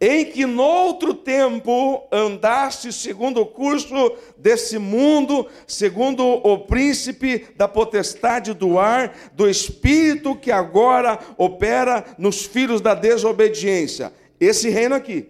em 0.00 0.24
que 0.24 0.46
noutro 0.46 1.12
tempo 1.12 2.06
andaste 2.12 2.92
segundo 2.92 3.40
o 3.40 3.46
curso 3.46 4.16
desse 4.36 4.78
mundo, 4.78 5.48
segundo 5.66 6.24
o 6.24 6.58
príncipe 6.58 7.46
da 7.56 7.66
potestade 7.66 8.54
do 8.54 8.78
ar, 8.78 9.32
do 9.32 9.48
espírito 9.48 10.36
que 10.36 10.52
agora 10.52 11.18
opera 11.36 12.14
nos 12.16 12.44
filhos 12.44 12.80
da 12.80 12.94
desobediência. 12.94 14.12
Esse 14.38 14.68
reino 14.68 14.94
aqui. 14.94 15.28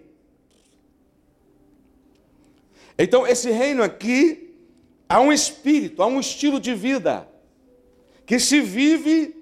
Então, 2.99 3.27
esse 3.27 3.51
reino 3.51 3.83
aqui, 3.83 4.55
há 5.09 5.21
um 5.21 5.33
espírito, 5.33 6.03
há 6.03 6.07
um 6.07 6.21
estilo 6.21 6.61
de 6.61 6.75
vida 6.75 7.27
que 8.27 8.39
se 8.39 8.61
vive, 8.61 9.35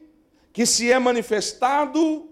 que 0.53 0.65
se 0.65 0.93
é 0.93 0.99
manifestado, 1.01 2.29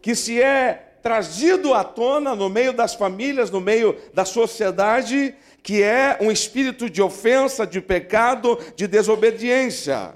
que 0.00 0.16
se 0.16 0.42
é 0.42 0.91
trazido 1.02 1.74
à 1.74 1.82
tona 1.82 2.34
no 2.34 2.48
meio 2.48 2.72
das 2.72 2.94
famílias, 2.94 3.50
no 3.50 3.60
meio 3.60 3.96
da 4.14 4.24
sociedade, 4.24 5.34
que 5.62 5.82
é 5.82 6.16
um 6.20 6.30
espírito 6.30 6.88
de 6.88 7.02
ofensa, 7.02 7.66
de 7.66 7.80
pecado, 7.80 8.58
de 8.76 8.86
desobediência. 8.86 10.14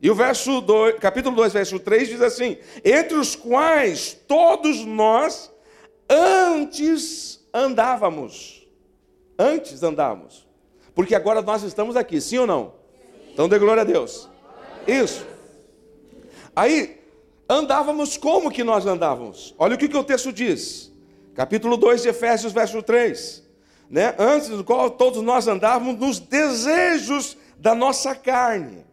E 0.00 0.10
o 0.10 0.14
verso 0.14 0.60
2, 0.60 0.98
capítulo 0.98 1.34
2, 1.36 1.52
verso 1.54 1.78
3 1.78 2.08
diz 2.08 2.20
assim: 2.20 2.58
entre 2.84 3.16
os 3.16 3.34
quais 3.34 4.16
todos 4.28 4.84
nós 4.84 5.50
antes 6.08 7.40
andávamos. 7.52 8.66
Antes 9.38 9.82
andávamos. 9.82 10.46
Porque 10.94 11.14
agora 11.14 11.42
nós 11.42 11.62
estamos 11.62 11.96
aqui, 11.96 12.20
sim 12.20 12.38
ou 12.38 12.46
não? 12.46 12.74
Então 13.32 13.48
dê 13.48 13.58
glória 13.58 13.82
a 13.82 13.84
Deus. 13.84 14.28
Isso. 14.86 15.26
Aí, 16.54 16.95
andávamos 17.48 18.16
como 18.16 18.50
que 18.50 18.64
nós 18.64 18.86
andávamos? 18.86 19.54
Olha 19.58 19.74
o 19.74 19.78
que, 19.78 19.88
que 19.88 19.96
o 19.96 20.04
texto 20.04 20.32
diz. 20.32 20.92
Capítulo 21.34 21.76
2 21.76 22.02
de 22.02 22.08
Efésios, 22.08 22.52
verso 22.52 22.82
3. 22.82 23.44
Né? 23.90 24.14
Antes 24.18 24.48
do 24.48 24.64
qual 24.64 24.90
todos 24.90 25.22
nós 25.22 25.46
andávamos 25.46 25.98
nos 25.98 26.18
desejos 26.18 27.36
da 27.58 27.74
nossa 27.74 28.14
carne. 28.14 28.84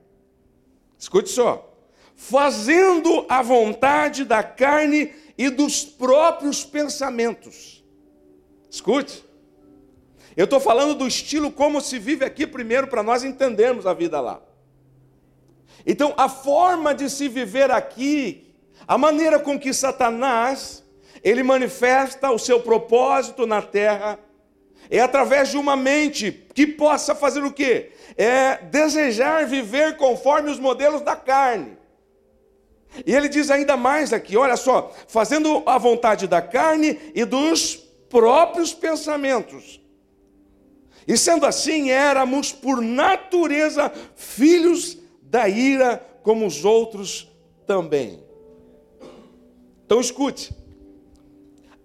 Escute 0.98 1.30
só. 1.30 1.70
Fazendo 2.16 3.26
a 3.28 3.42
vontade 3.42 4.24
da 4.24 4.44
carne 4.44 5.14
e 5.38 5.50
dos 5.50 5.84
próprios 5.84 6.64
pensamentos. 6.64 7.84
Escute. 8.70 9.24
Eu 10.36 10.46
estou 10.46 10.60
falando 10.60 10.96
do 10.96 11.08
estilo 11.08 11.52
como 11.52 11.80
se 11.80 12.00
vive 12.00 12.26
aqui 12.26 12.48
primeiro 12.48 12.88
para 12.88 13.04
nós 13.04 13.24
entendermos 13.24 13.86
a 13.86 13.94
vida 13.94 14.20
lá. 14.20 14.42
Então, 15.86 16.14
a 16.18 16.30
forma 16.30 16.94
de 16.94 17.10
se 17.10 17.28
viver 17.28 17.70
aqui, 17.70 18.43
a 18.88 18.98
maneira 18.98 19.40
com 19.40 19.60
que 19.60 19.74
Satanás 19.74 20.84
ele 21.24 21.42
manifesta 21.42 22.32
o 22.32 22.38
seu 22.38 22.60
propósito 22.60 23.48
na 23.48 23.62
terra, 23.62 24.20
é 24.90 25.00
através 25.00 25.50
de 25.50 25.58
uma 25.58 25.76
mente 25.76 26.46
que 26.54 26.68
possa 26.68 27.16
fazer 27.16 27.44
o 27.44 27.54
quê? 27.54 27.92
É 28.18 28.58
desejar 28.58 29.46
viver 29.46 29.96
conforme 29.96 30.52
os 30.52 30.60
modelos 30.60 31.02
da 31.02 31.16
carne. 31.16 31.78
E 33.06 33.16
ele 33.16 33.30
diz 33.30 33.50
ainda 33.50 33.76
mais 33.76 34.14
aqui, 34.14 34.38
olha 34.38 34.58
só, 34.58 34.94
fazendo 35.08 35.64
a 35.66 35.78
vontade 35.78 36.28
da 36.28 36.42
carne 36.42 37.00
e 37.16 37.26
dos 37.26 37.76
próprios 38.10 38.74
pensamentos. 38.74 39.82
E 41.08 41.18
sendo 41.18 41.46
assim, 41.46 41.90
éramos 41.90 42.52
por 42.52 42.82
natureza 42.82 43.92
filhos 44.16 44.98
da 45.22 45.50
ira 45.50 46.06
como 46.22 46.46
os 46.46 46.64
outros 46.64 47.32
também. 47.66 48.23
Então 49.86 50.00
escute. 50.00 50.54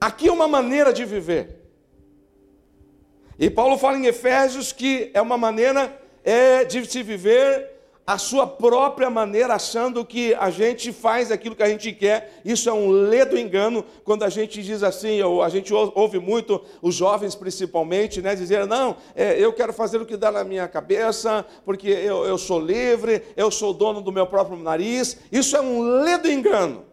Aqui 0.01 0.29
é 0.29 0.33
uma 0.33 0.49
maneira 0.49 0.93
de 0.93 1.05
viver. 1.05 1.59
E 3.39 3.49
Paulo 3.49 3.79
fala 3.79 3.97
em 3.97 4.07
Efésios 4.07 4.73
que 4.73 5.11
é 5.15 5.21
uma 5.21 5.39
maneira 5.39 6.01
é, 6.25 6.65
de 6.65 6.85
se 6.85 7.03
viver 7.03 7.79
a 8.09 8.17
sua 8.17 8.47
própria 8.47 9.11
maneira, 9.11 9.53
achando 9.55 10.03
que 10.03 10.33
a 10.37 10.49
gente 10.49 10.95
faz 10.95 11.31
aquilo 11.31 11.55
que 11.55 11.63
a 11.63 11.69
gente 11.69 11.93
quer. 11.93 12.41
Isso 12.43 12.71
é 12.71 12.73
um 12.73 12.89
ledo 12.89 13.39
engano 13.39 13.85
quando 14.03 14.23
a 14.23 14.31
gente 14.31 14.63
diz 14.63 14.83
assim, 14.83 15.21
ou 15.21 15.43
a 15.43 15.51
gente 15.51 15.75
ouve 15.75 16.19
muito, 16.19 16.59
os 16.81 16.95
jovens 16.95 17.35
principalmente, 17.35 18.23
né, 18.23 18.35
dizer, 18.35 18.67
não, 18.67 18.97
é, 19.15 19.39
eu 19.39 19.53
quero 19.53 19.75
fazer 19.75 20.01
o 20.01 20.07
que 20.07 20.17
dá 20.17 20.33
na 20.33 20.43
minha 20.43 20.67
cabeça, 20.67 21.45
porque 21.67 21.89
eu, 21.89 22.25
eu 22.25 22.39
sou 22.39 22.59
livre, 22.59 23.23
eu 23.37 23.51
sou 23.51 23.75
dono 23.75 24.01
do 24.01 24.11
meu 24.11 24.27
próprio 24.27 24.57
nariz. 24.57 25.19
Isso 25.31 25.55
é 25.55 25.61
um 25.61 25.83
ledo 25.83 26.31
engano, 26.31 26.87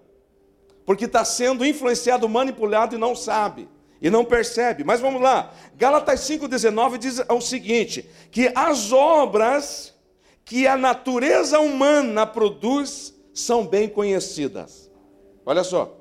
porque 0.86 1.06
está 1.06 1.26
sendo 1.26 1.66
influenciado, 1.66 2.30
manipulado 2.30 2.96
e 2.96 2.98
não 2.98 3.16
sabe. 3.16 3.68
e 4.02 4.10
não 4.10 4.24
percebe. 4.24 4.84
Mas 4.84 5.00
vamos 5.00 5.22
lá. 5.22 5.52
Gálatas 5.76 6.20
5:19 6.22 6.98
diz 6.98 7.24
o 7.28 7.42
seguinte, 7.42 8.08
que 8.30 8.52
as 8.54 8.92
obras 8.92 9.96
que 10.44 10.68
a 10.68 10.78
natureza 10.78 11.60
humana 11.60 12.26
produz 12.28 13.16
são 13.34 13.66
bem 13.66 13.90
conhecidas. 13.90 14.92
Olha 15.46 15.64
só. 15.64 15.98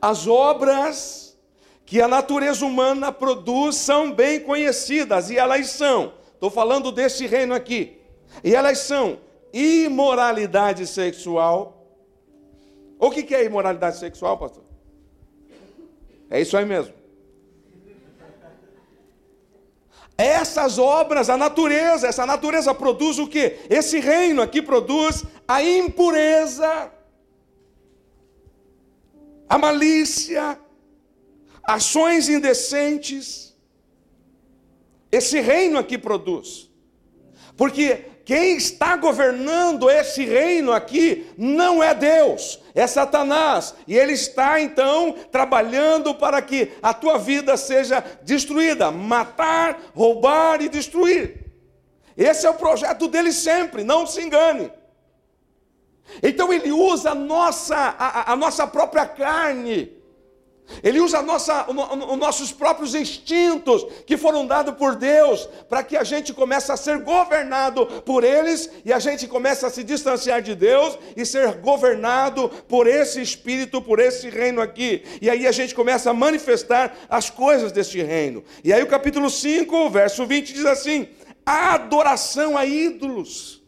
As 0.00 0.28
obras 0.28 1.36
que 1.84 2.00
a 2.00 2.06
natureza 2.06 2.64
humana 2.64 3.10
produz 3.10 3.76
são 3.76 4.12
bem 4.12 4.38
conhecidas 4.40 5.28
e 5.28 5.36
elas 5.36 5.70
são. 5.70 6.12
Estou 6.32 6.50
falando 6.50 6.92
desse 6.92 7.26
reino 7.26 7.52
aqui. 7.52 7.98
E 8.44 8.54
elas 8.54 8.78
são 8.78 9.18
imoralidade 9.52 10.86
sexual. 10.86 11.73
O 13.04 13.10
que 13.10 13.34
é 13.34 13.44
imoralidade 13.44 13.98
sexual, 13.98 14.38
pastor? 14.38 14.64
É 16.30 16.40
isso 16.40 16.56
aí 16.56 16.64
mesmo. 16.64 16.94
Essas 20.16 20.78
obras, 20.78 21.28
a 21.28 21.36
natureza, 21.36 22.06
essa 22.06 22.24
natureza 22.24 22.72
produz 22.72 23.18
o 23.18 23.26
que? 23.26 23.58
Esse 23.68 24.00
reino 24.00 24.40
aqui 24.40 24.62
produz 24.62 25.22
a 25.46 25.62
impureza, 25.62 26.90
a 29.50 29.58
malícia, 29.58 30.58
ações 31.62 32.30
indecentes. 32.30 33.54
Esse 35.12 35.42
reino 35.42 35.78
aqui 35.78 35.98
produz. 35.98 36.70
Porque 37.54 38.13
quem 38.24 38.56
está 38.56 38.96
governando 38.96 39.90
esse 39.90 40.24
reino 40.24 40.72
aqui 40.72 41.30
não 41.36 41.82
é 41.82 41.94
Deus, 41.94 42.58
é 42.74 42.86
Satanás. 42.86 43.74
E 43.86 43.96
ele 43.96 44.12
está 44.12 44.58
então 44.60 45.14
trabalhando 45.30 46.14
para 46.14 46.40
que 46.40 46.72
a 46.82 46.94
tua 46.94 47.18
vida 47.18 47.56
seja 47.56 48.02
destruída 48.22 48.90
matar, 48.90 49.78
roubar 49.94 50.62
e 50.62 50.68
destruir. 50.70 51.44
Esse 52.16 52.46
é 52.46 52.50
o 52.50 52.54
projeto 52.54 53.08
dele 53.08 53.32
sempre, 53.32 53.84
não 53.84 54.06
se 54.06 54.22
engane. 54.22 54.72
Então 56.22 56.52
ele 56.52 56.72
usa 56.72 57.10
a 57.10 57.14
nossa, 57.14 57.76
a, 57.76 58.32
a 58.32 58.36
nossa 58.36 58.66
própria 58.66 59.06
carne 59.06 59.92
ele 60.82 61.00
usa 61.00 61.20
nossa, 61.22 61.66
os 61.70 62.18
nossos 62.18 62.52
próprios 62.52 62.94
instintos 62.94 63.86
que 64.06 64.16
foram 64.16 64.46
dados 64.46 64.74
por 64.74 64.96
Deus 64.96 65.48
para 65.68 65.82
que 65.82 65.96
a 65.96 66.04
gente 66.04 66.32
comece 66.32 66.72
a 66.72 66.76
ser 66.76 66.98
governado 66.98 67.86
por 68.02 68.24
eles 68.24 68.70
e 68.84 68.92
a 68.92 68.98
gente 68.98 69.26
comece 69.28 69.64
a 69.66 69.70
se 69.70 69.84
distanciar 69.84 70.42
de 70.42 70.54
Deus 70.54 70.98
e 71.16 71.24
ser 71.24 71.54
governado 71.58 72.48
por 72.68 72.86
esse 72.86 73.20
espírito, 73.20 73.80
por 73.80 73.98
esse 73.98 74.28
reino 74.30 74.60
aqui. 74.60 75.02
E 75.20 75.28
aí 75.28 75.46
a 75.46 75.52
gente 75.52 75.74
começa 75.74 76.10
a 76.10 76.14
manifestar 76.14 76.96
as 77.08 77.30
coisas 77.30 77.70
deste 77.70 78.02
reino. 78.02 78.42
E 78.62 78.72
aí 78.72 78.82
o 78.82 78.86
capítulo 78.86 79.28
5, 79.28 79.90
verso 79.90 80.26
20 80.26 80.52
diz 80.52 80.64
assim: 80.64 81.08
a 81.44 81.74
adoração 81.74 82.56
a 82.56 82.64
ídolos 82.64 83.62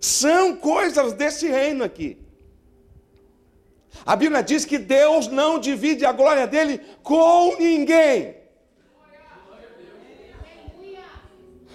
são 0.00 0.56
coisas 0.56 1.12
desse 1.12 1.48
reino 1.48 1.84
aqui. 1.84 2.27
A 4.08 4.16
Bíblia 4.16 4.42
diz 4.42 4.64
que 4.64 4.78
Deus 4.78 5.28
não 5.28 5.58
divide 5.58 6.06
a 6.06 6.12
glória 6.12 6.46
dele 6.46 6.80
com 7.02 7.56
ninguém. 7.58 8.36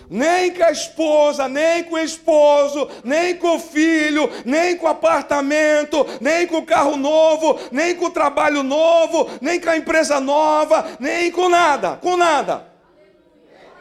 Nem 0.10 0.52
com 0.52 0.64
a 0.64 0.72
esposa, 0.72 1.48
nem 1.48 1.84
com 1.84 1.94
o 1.94 2.00
esposo, 2.00 2.90
nem 3.04 3.36
com 3.36 3.58
o 3.58 3.60
filho, 3.60 4.28
nem 4.46 4.76
com 4.76 4.88
o 4.88 4.90
apartamento, 4.90 6.08
nem 6.20 6.48
com 6.48 6.58
o 6.58 6.66
carro 6.66 6.98
novo, 6.98 7.60
nem 7.72 7.96
com 7.96 8.06
o 8.06 8.12
trabalho 8.12 8.64
novo, 8.64 9.30
nem 9.40 9.60
com 9.60 9.70
a 9.70 9.78
empresa 9.78 10.20
nova, 10.20 10.98
nem 11.00 11.32
com 11.32 11.48
nada, 11.48 11.98
com 11.98 12.18
nada. 12.18 12.68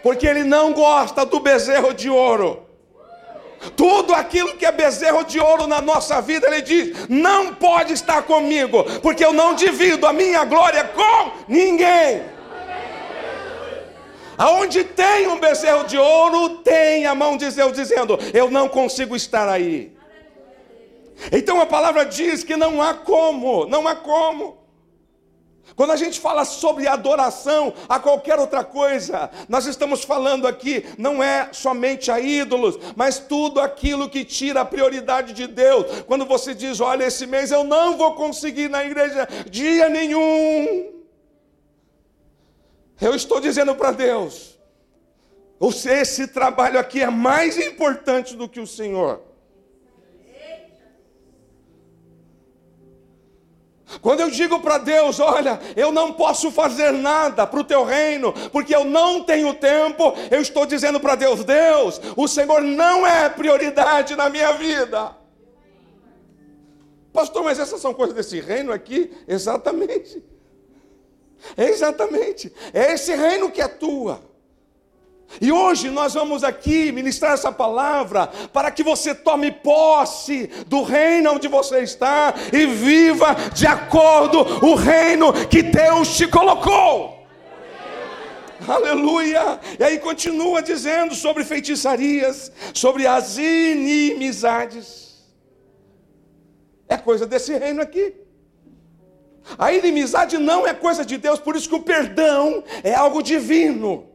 Porque 0.03 0.27
ele 0.27 0.45
não 0.45 0.75
gosta 0.75 1.25
do 1.25 1.41
bezerro 1.41 1.95
de 1.95 2.11
ouro. 2.11 2.72
Tudo 3.77 4.15
aquilo 4.15 4.57
que 4.57 4.67
é 4.67 4.73
bezerro 4.73 5.25
de 5.25 5.39
ouro 5.39 5.67
na 5.67 5.81
nossa 5.81 6.21
vida, 6.21 6.47
ele 6.47 6.63
diz: 6.63 7.09
não 7.09 7.55
pode 7.55 7.93
estar 7.93 8.23
comigo, 8.23 8.85
porque 9.01 9.25
eu 9.25 9.33
não 9.33 9.55
divido 9.55 10.07
a 10.07 10.13
minha 10.13 10.45
glória 10.45 10.85
com 10.85 11.33
ninguém. 11.49 12.23
Aonde 14.37 14.83
tem 14.83 15.29
um 15.29 15.39
bezerro 15.39 15.85
de 15.85 15.97
ouro, 15.97 16.59
tem 16.59 17.07
a 17.07 17.15
mão 17.15 17.37
de 17.37 17.51
Deus 17.51 17.73
dizendo: 17.73 18.19
eu 18.33 18.51
não 18.51 18.69
consigo 18.69 19.15
estar 19.15 19.49
aí. 19.49 19.93
Então 21.31 21.61
a 21.61 21.67
palavra 21.67 22.05
diz 22.05 22.43
que 22.43 22.57
não 22.57 22.83
há 22.83 22.95
como, 22.95 23.67
não 23.67 23.87
há 23.87 23.95
como. 23.95 24.62
Quando 25.75 25.93
a 25.93 25.97
gente 25.97 26.21
fala 26.21 26.45
sobre 26.45 26.87
adoração 26.87 27.73
a 27.89 27.99
qualquer 27.99 28.39
outra 28.39 28.63
coisa, 28.63 29.31
nós 29.49 29.67
estamos 29.67 30.05
falando 30.05 30.47
aqui 30.47 30.85
não 30.99 31.23
é 31.23 31.49
somente 31.53 32.11
a 32.11 32.21
ídolos, 32.21 32.79
mas 32.95 33.19
tudo 33.19 33.61
aquilo 33.61 34.09
que 34.09 34.25
tira 34.25 34.61
a 34.61 34.65
prioridade 34.65 35.33
de 35.33 35.47
Deus. 35.47 36.03
Quando 36.07 36.27
você 36.27 36.55
diz, 36.55 36.81
olha, 36.81 37.05
esse 37.05 37.27
mês 37.27 37.51
eu 37.51 37.65
não 37.65 37.97
vou 37.97 38.15
conseguir 38.15 38.63
ir 38.63 38.71
na 38.71 38.85
igreja 38.85 39.27
dia 39.51 39.89
nenhum. 39.89 40.91
Eu 43.01 43.15
estou 43.15 43.41
dizendo 43.41 43.75
para 43.75 43.93
Deus, 43.93 44.59
esse 45.87 46.29
trabalho 46.29 46.79
aqui 46.79 47.03
é 47.03 47.11
mais 47.11 47.57
importante 47.59 48.37
do 48.37 48.49
que 48.49 48.61
o 48.61 48.67
Senhor. 48.67 49.32
Quando 54.01 54.21
eu 54.21 54.31
digo 54.31 54.61
para 54.61 54.79
Deus, 54.79 55.21
olha, 55.21 55.61
eu 55.77 55.93
não 55.93 56.13
posso 56.13 56.51
fazer 56.51 56.93
nada 56.93 57.47
para 57.47 57.61
o 57.61 57.65
teu 57.65 57.85
reino, 57.85 58.33
porque 58.51 58.75
eu 58.75 58.85
não 58.85 59.23
tenho 59.23 59.53
tempo, 59.55 60.15
eu 60.31 60.41
estou 60.41 60.65
dizendo 60.65 60.99
para 60.99 61.15
Deus, 61.15 61.45
Deus, 61.45 62.01
o 62.17 62.27
Senhor 62.27 62.63
não 62.63 63.07
é 63.07 63.29
prioridade 63.29 64.17
na 64.17 64.29
minha 64.31 64.53
vida. 64.53 65.17
Pastor, 67.13 67.45
mas 67.45 67.59
essas 67.59 67.81
são 67.81 67.93
coisas 67.93 68.17
desse 68.17 68.41
reino 68.41 68.73
aqui? 68.73 69.13
Exatamente. 69.29 70.25
Exatamente. 71.57 72.53
É 72.73 72.95
esse 72.95 73.15
reino 73.15 73.51
que 73.51 73.61
atua. 73.61 74.32
E 75.41 75.51
hoje 75.51 75.91
nós 75.91 76.15
vamos 76.15 76.45
aqui 76.45 76.93
ministrar 76.93 77.33
essa 77.33 77.51
palavra 77.51 78.27
para 78.53 78.71
que 78.71 78.83
você 78.83 79.15
tome 79.15 79.51
posse 79.51 80.49
do 80.67 80.83
reino 80.83 81.33
onde 81.33 81.49
você 81.49 81.81
está 81.81 82.35
e 82.53 82.67
viva 82.67 83.35
de 83.55 83.67
acordo 83.67 84.41
o 84.65 84.75
reino 84.75 85.33
que 85.49 85.63
Deus 85.63 86.17
te 86.17 86.27
colocou. 86.27 87.23
Aleluia! 88.69 89.59
E 89.79 89.83
aí 89.83 89.99
continua 89.99 90.63
dizendo 90.63 91.15
sobre 91.15 91.45
feitiçarias, 91.45 92.53
sobre 92.75 93.07
as 93.07 93.37
inimizades. 93.39 95.03
É 96.89 96.97
coisa 96.97 97.27
desse 97.27 97.57
reino 97.59 97.83
aqui. 97.83 98.15
A 99.59 99.73
inimizade 99.73 100.39
não 100.39 100.67
é 100.67 100.73
coisa 100.73 101.05
de 101.05 101.19
Deus, 101.19 101.41
por 101.41 101.57
isso 101.57 101.69
que 101.69 101.75
o 101.75 101.83
perdão 101.83 102.63
é 102.85 102.95
algo 102.95 103.23
divino. 103.23 104.12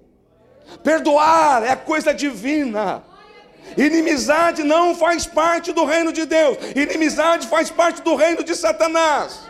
Perdoar 0.84 1.64
é 1.64 1.76
coisa 1.76 2.14
divina. 2.14 3.04
Inimizade 3.76 4.64
não 4.64 4.96
faz 4.96 5.26
parte 5.26 5.72
do 5.72 5.84
reino 5.86 6.12
de 6.14 6.26
Deus. 6.26 6.58
Inimizade 6.76 7.48
faz 7.48 7.70
parte 7.70 8.02
do 8.02 8.16
reino 8.16 8.44
de 8.44 8.56
Satanás. 8.56 9.48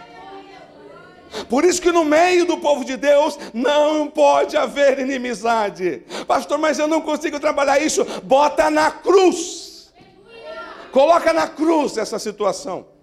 Por 1.50 1.66
isso 1.66 1.82
que 1.82 1.92
no 1.92 2.04
meio 2.04 2.46
do 2.46 2.58
povo 2.58 2.84
de 2.84 2.98
Deus 2.98 3.38
não 3.54 4.08
pode 4.08 4.56
haver 4.56 5.00
inimizade. 5.00 6.04
Pastor, 6.26 6.58
mas 6.58 6.80
eu 6.80 6.88
não 6.88 7.02
consigo 7.02 7.40
trabalhar 7.40 7.80
isso. 7.80 8.06
Bota 8.24 8.70
na 8.70 8.90
cruz. 8.90 9.94
Coloca 10.92 11.34
na 11.34 11.48
cruz 11.48 11.98
essa 11.98 12.18
situação. 12.18 12.97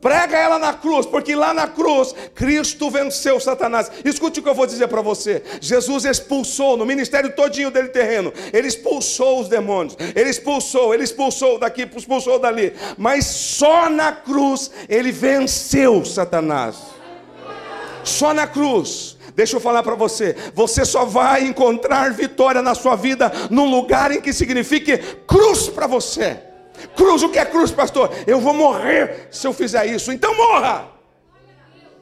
Prega 0.00 0.36
ela 0.36 0.58
na 0.58 0.72
cruz, 0.72 1.06
porque 1.06 1.34
lá 1.34 1.52
na 1.52 1.66
cruz 1.66 2.14
Cristo 2.34 2.88
venceu 2.88 3.40
Satanás. 3.40 3.90
Escute 4.04 4.38
o 4.38 4.42
que 4.42 4.48
eu 4.48 4.54
vou 4.54 4.66
dizer 4.66 4.86
para 4.86 5.02
você. 5.02 5.42
Jesus 5.60 6.04
expulsou 6.04 6.76
no 6.76 6.86
ministério 6.86 7.34
todinho 7.34 7.70
dele 7.70 7.88
terreno. 7.88 8.32
Ele 8.52 8.68
expulsou 8.68 9.40
os 9.40 9.48
demônios. 9.48 9.96
Ele 10.14 10.30
expulsou, 10.30 10.94
ele 10.94 11.02
expulsou 11.02 11.58
daqui, 11.58 11.88
expulsou 11.96 12.38
dali. 12.38 12.72
Mas 12.96 13.26
só 13.26 13.90
na 13.90 14.12
cruz 14.12 14.70
ele 14.88 15.10
venceu 15.10 16.04
Satanás. 16.04 16.76
Só 18.04 18.32
na 18.32 18.46
cruz. 18.46 19.16
Deixa 19.34 19.54
eu 19.54 19.60
falar 19.60 19.84
para 19.84 19.94
você, 19.94 20.34
você 20.52 20.84
só 20.84 21.04
vai 21.04 21.44
encontrar 21.44 22.12
vitória 22.12 22.60
na 22.60 22.74
sua 22.74 22.96
vida 22.96 23.30
num 23.50 23.70
lugar 23.70 24.10
em 24.10 24.20
que 24.20 24.32
signifique 24.32 24.98
cruz 25.28 25.68
para 25.68 25.86
você. 25.86 26.47
Cruz, 26.96 27.22
o 27.22 27.28
que 27.28 27.38
é 27.38 27.44
cruz, 27.44 27.70
pastor? 27.70 28.10
Eu 28.26 28.40
vou 28.40 28.54
morrer 28.54 29.28
se 29.30 29.46
eu 29.46 29.52
fizer 29.52 29.86
isso. 29.86 30.12
Então 30.12 30.36
morra. 30.36 30.88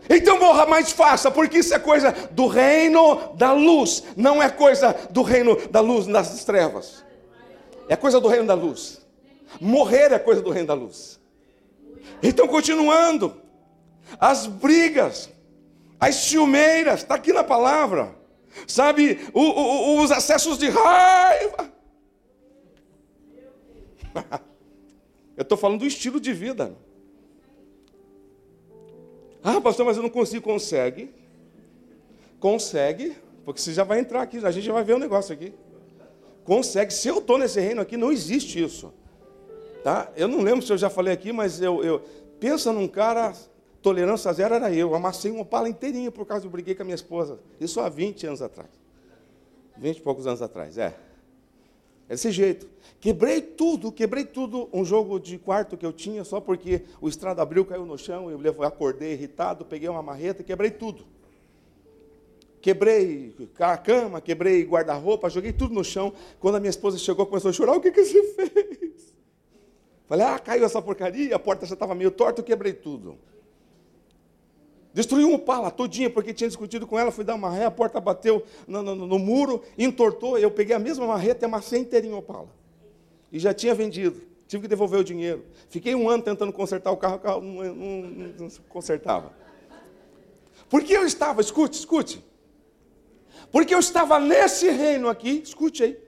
Então 0.08 0.38
morra 0.38 0.66
mais 0.66 0.92
fácil, 0.92 1.32
porque 1.32 1.58
isso 1.58 1.74
é 1.74 1.78
coisa 1.78 2.12
do 2.30 2.46
reino 2.46 3.34
da 3.34 3.52
luz, 3.52 4.04
não 4.16 4.40
é 4.40 4.48
coisa 4.48 4.94
do 5.10 5.22
reino 5.22 5.56
da 5.68 5.80
luz 5.80 6.06
das 6.06 6.44
trevas. 6.44 7.04
É 7.88 7.96
coisa 7.96 8.20
do 8.20 8.28
reino 8.28 8.46
da 8.46 8.54
luz. 8.54 9.04
Morrer 9.60 10.12
é 10.12 10.18
coisa 10.18 10.40
do 10.40 10.50
reino 10.50 10.68
da 10.68 10.74
luz. 10.74 11.18
Então, 12.22 12.46
continuando, 12.46 13.40
as 14.20 14.46
brigas 14.46 15.28
as 15.98 16.14
ciumeiras, 16.16 17.00
está 17.00 17.14
aqui 17.14 17.32
na 17.32 17.42
palavra, 17.42 18.14
sabe, 18.66 19.28
o, 19.32 19.40
o, 19.40 20.02
os 20.02 20.10
acessos 20.10 20.58
de 20.58 20.68
raiva. 20.68 21.72
Eu 25.36 25.42
estou 25.42 25.58
falando 25.58 25.80
do 25.80 25.86
estilo 25.86 26.18
de 26.18 26.32
vida. 26.32 26.74
Ah, 29.42 29.60
pastor, 29.60 29.84
mas 29.86 29.96
eu 29.96 30.02
não 30.02 30.10
consigo. 30.10 30.44
Consegue. 30.44 31.14
Consegue, 32.40 33.16
porque 33.44 33.60
você 33.60 33.72
já 33.72 33.84
vai 33.84 33.98
entrar 34.00 34.22
aqui, 34.22 34.38
a 34.44 34.50
gente 34.50 34.64
já 34.64 34.72
vai 34.72 34.84
ver 34.84 34.94
o 34.94 34.96
um 34.96 35.00
negócio 35.00 35.32
aqui. 35.32 35.52
Consegue. 36.44 36.92
Se 36.92 37.08
eu 37.08 37.18
estou 37.18 37.38
nesse 37.38 37.60
reino 37.60 37.80
aqui, 37.80 37.96
não 37.96 38.12
existe 38.12 38.62
isso. 38.62 38.92
Tá? 39.82 40.10
Eu 40.16 40.26
não 40.28 40.42
lembro 40.42 40.64
se 40.64 40.72
eu 40.72 40.78
já 40.78 40.90
falei 40.90 41.12
aqui, 41.12 41.32
mas 41.32 41.60
eu, 41.60 41.82
eu 41.84 42.02
pensa 42.40 42.72
num 42.72 42.88
cara, 42.88 43.32
tolerância 43.80 44.32
zero 44.32 44.54
era 44.54 44.72
eu. 44.72 44.94
Amassei 44.94 45.30
uma 45.30 45.44
pala 45.44 45.68
inteirinha 45.68 46.10
por 46.10 46.26
causa 46.26 46.42
do 46.44 46.50
briguei 46.50 46.74
com 46.74 46.82
a 46.82 46.84
minha 46.84 46.94
esposa. 46.94 47.38
Isso 47.60 47.80
há 47.80 47.88
20 47.88 48.26
anos 48.26 48.42
atrás. 48.42 48.70
20 49.76 49.98
e 49.98 50.00
poucos 50.00 50.26
anos 50.26 50.42
atrás, 50.42 50.76
é. 50.76 50.94
É 52.08 52.14
desse 52.14 52.30
jeito. 52.30 52.68
Quebrei 53.06 53.40
tudo, 53.40 53.92
quebrei 53.92 54.24
tudo. 54.24 54.68
Um 54.72 54.84
jogo 54.84 55.20
de 55.20 55.38
quarto 55.38 55.76
que 55.76 55.86
eu 55.86 55.92
tinha, 55.92 56.24
só 56.24 56.40
porque 56.40 56.82
o 57.00 57.08
estrado 57.08 57.38
abriu, 57.38 57.64
caiu 57.64 57.86
no 57.86 57.96
chão, 57.96 58.28
eu 58.28 58.62
acordei 58.64 59.12
irritado, 59.12 59.64
peguei 59.64 59.88
uma 59.88 60.02
marreta 60.02 60.42
e 60.42 60.44
quebrei 60.44 60.72
tudo. 60.72 61.06
Quebrei 62.60 63.32
a 63.60 63.78
cama, 63.78 64.20
quebrei 64.20 64.64
guarda-roupa, 64.64 65.30
joguei 65.30 65.52
tudo 65.52 65.72
no 65.72 65.84
chão. 65.84 66.12
Quando 66.40 66.56
a 66.56 66.58
minha 66.58 66.68
esposa 66.68 66.98
chegou, 66.98 67.24
começou 67.26 67.50
a 67.50 67.52
chorar, 67.52 67.76
o 67.76 67.80
que, 67.80 67.92
que 67.92 68.04
você 68.04 68.24
fez? 68.24 69.14
Falei, 70.08 70.26
ah, 70.26 70.40
caiu 70.40 70.64
essa 70.64 70.82
porcaria, 70.82 71.36
a 71.36 71.38
porta 71.38 71.64
já 71.64 71.74
estava 71.74 71.94
meio 71.94 72.10
torta, 72.10 72.40
eu 72.40 72.44
quebrei 72.44 72.72
tudo. 72.72 73.16
Destruiu 74.92 75.28
um 75.28 75.38
pala 75.38 75.70
todinha, 75.70 76.10
porque 76.10 76.34
tinha 76.34 76.48
discutido 76.48 76.88
com 76.88 76.98
ela, 76.98 77.12
fui 77.12 77.22
dar 77.22 77.36
uma 77.36 77.50
ré, 77.50 77.66
a 77.66 77.70
porta 77.70 78.00
bateu 78.00 78.42
no, 78.66 78.82
no, 78.82 78.96
no 78.96 79.18
muro, 79.20 79.62
entortou, 79.78 80.36
eu 80.36 80.50
peguei 80.50 80.74
a 80.74 80.80
mesma 80.80 81.06
marreta 81.06 81.44
e 81.44 81.46
amassei 81.46 81.78
inteirinho 81.78 82.16
o 82.16 82.22
pala. 82.22 82.65
E 83.32 83.38
já 83.38 83.52
tinha 83.52 83.74
vendido, 83.74 84.20
tive 84.46 84.62
que 84.62 84.68
devolver 84.68 85.00
o 85.00 85.04
dinheiro. 85.04 85.44
Fiquei 85.68 85.94
um 85.94 86.08
ano 86.08 86.22
tentando 86.22 86.52
consertar 86.52 86.90
o 86.90 86.96
carro, 86.96 87.16
o 87.16 87.18
carro 87.18 87.40
não, 87.40 87.64
não, 87.64 88.02
não, 88.02 88.32
não 88.38 88.48
consertava. 88.68 89.32
Porque 90.68 90.96
eu 90.96 91.04
estava, 91.04 91.40
escute, 91.40 91.78
escute. 91.78 92.24
Porque 93.50 93.74
eu 93.74 93.78
estava 93.78 94.18
nesse 94.18 94.68
reino 94.70 95.08
aqui, 95.08 95.42
escute 95.44 95.84
aí, 95.84 95.98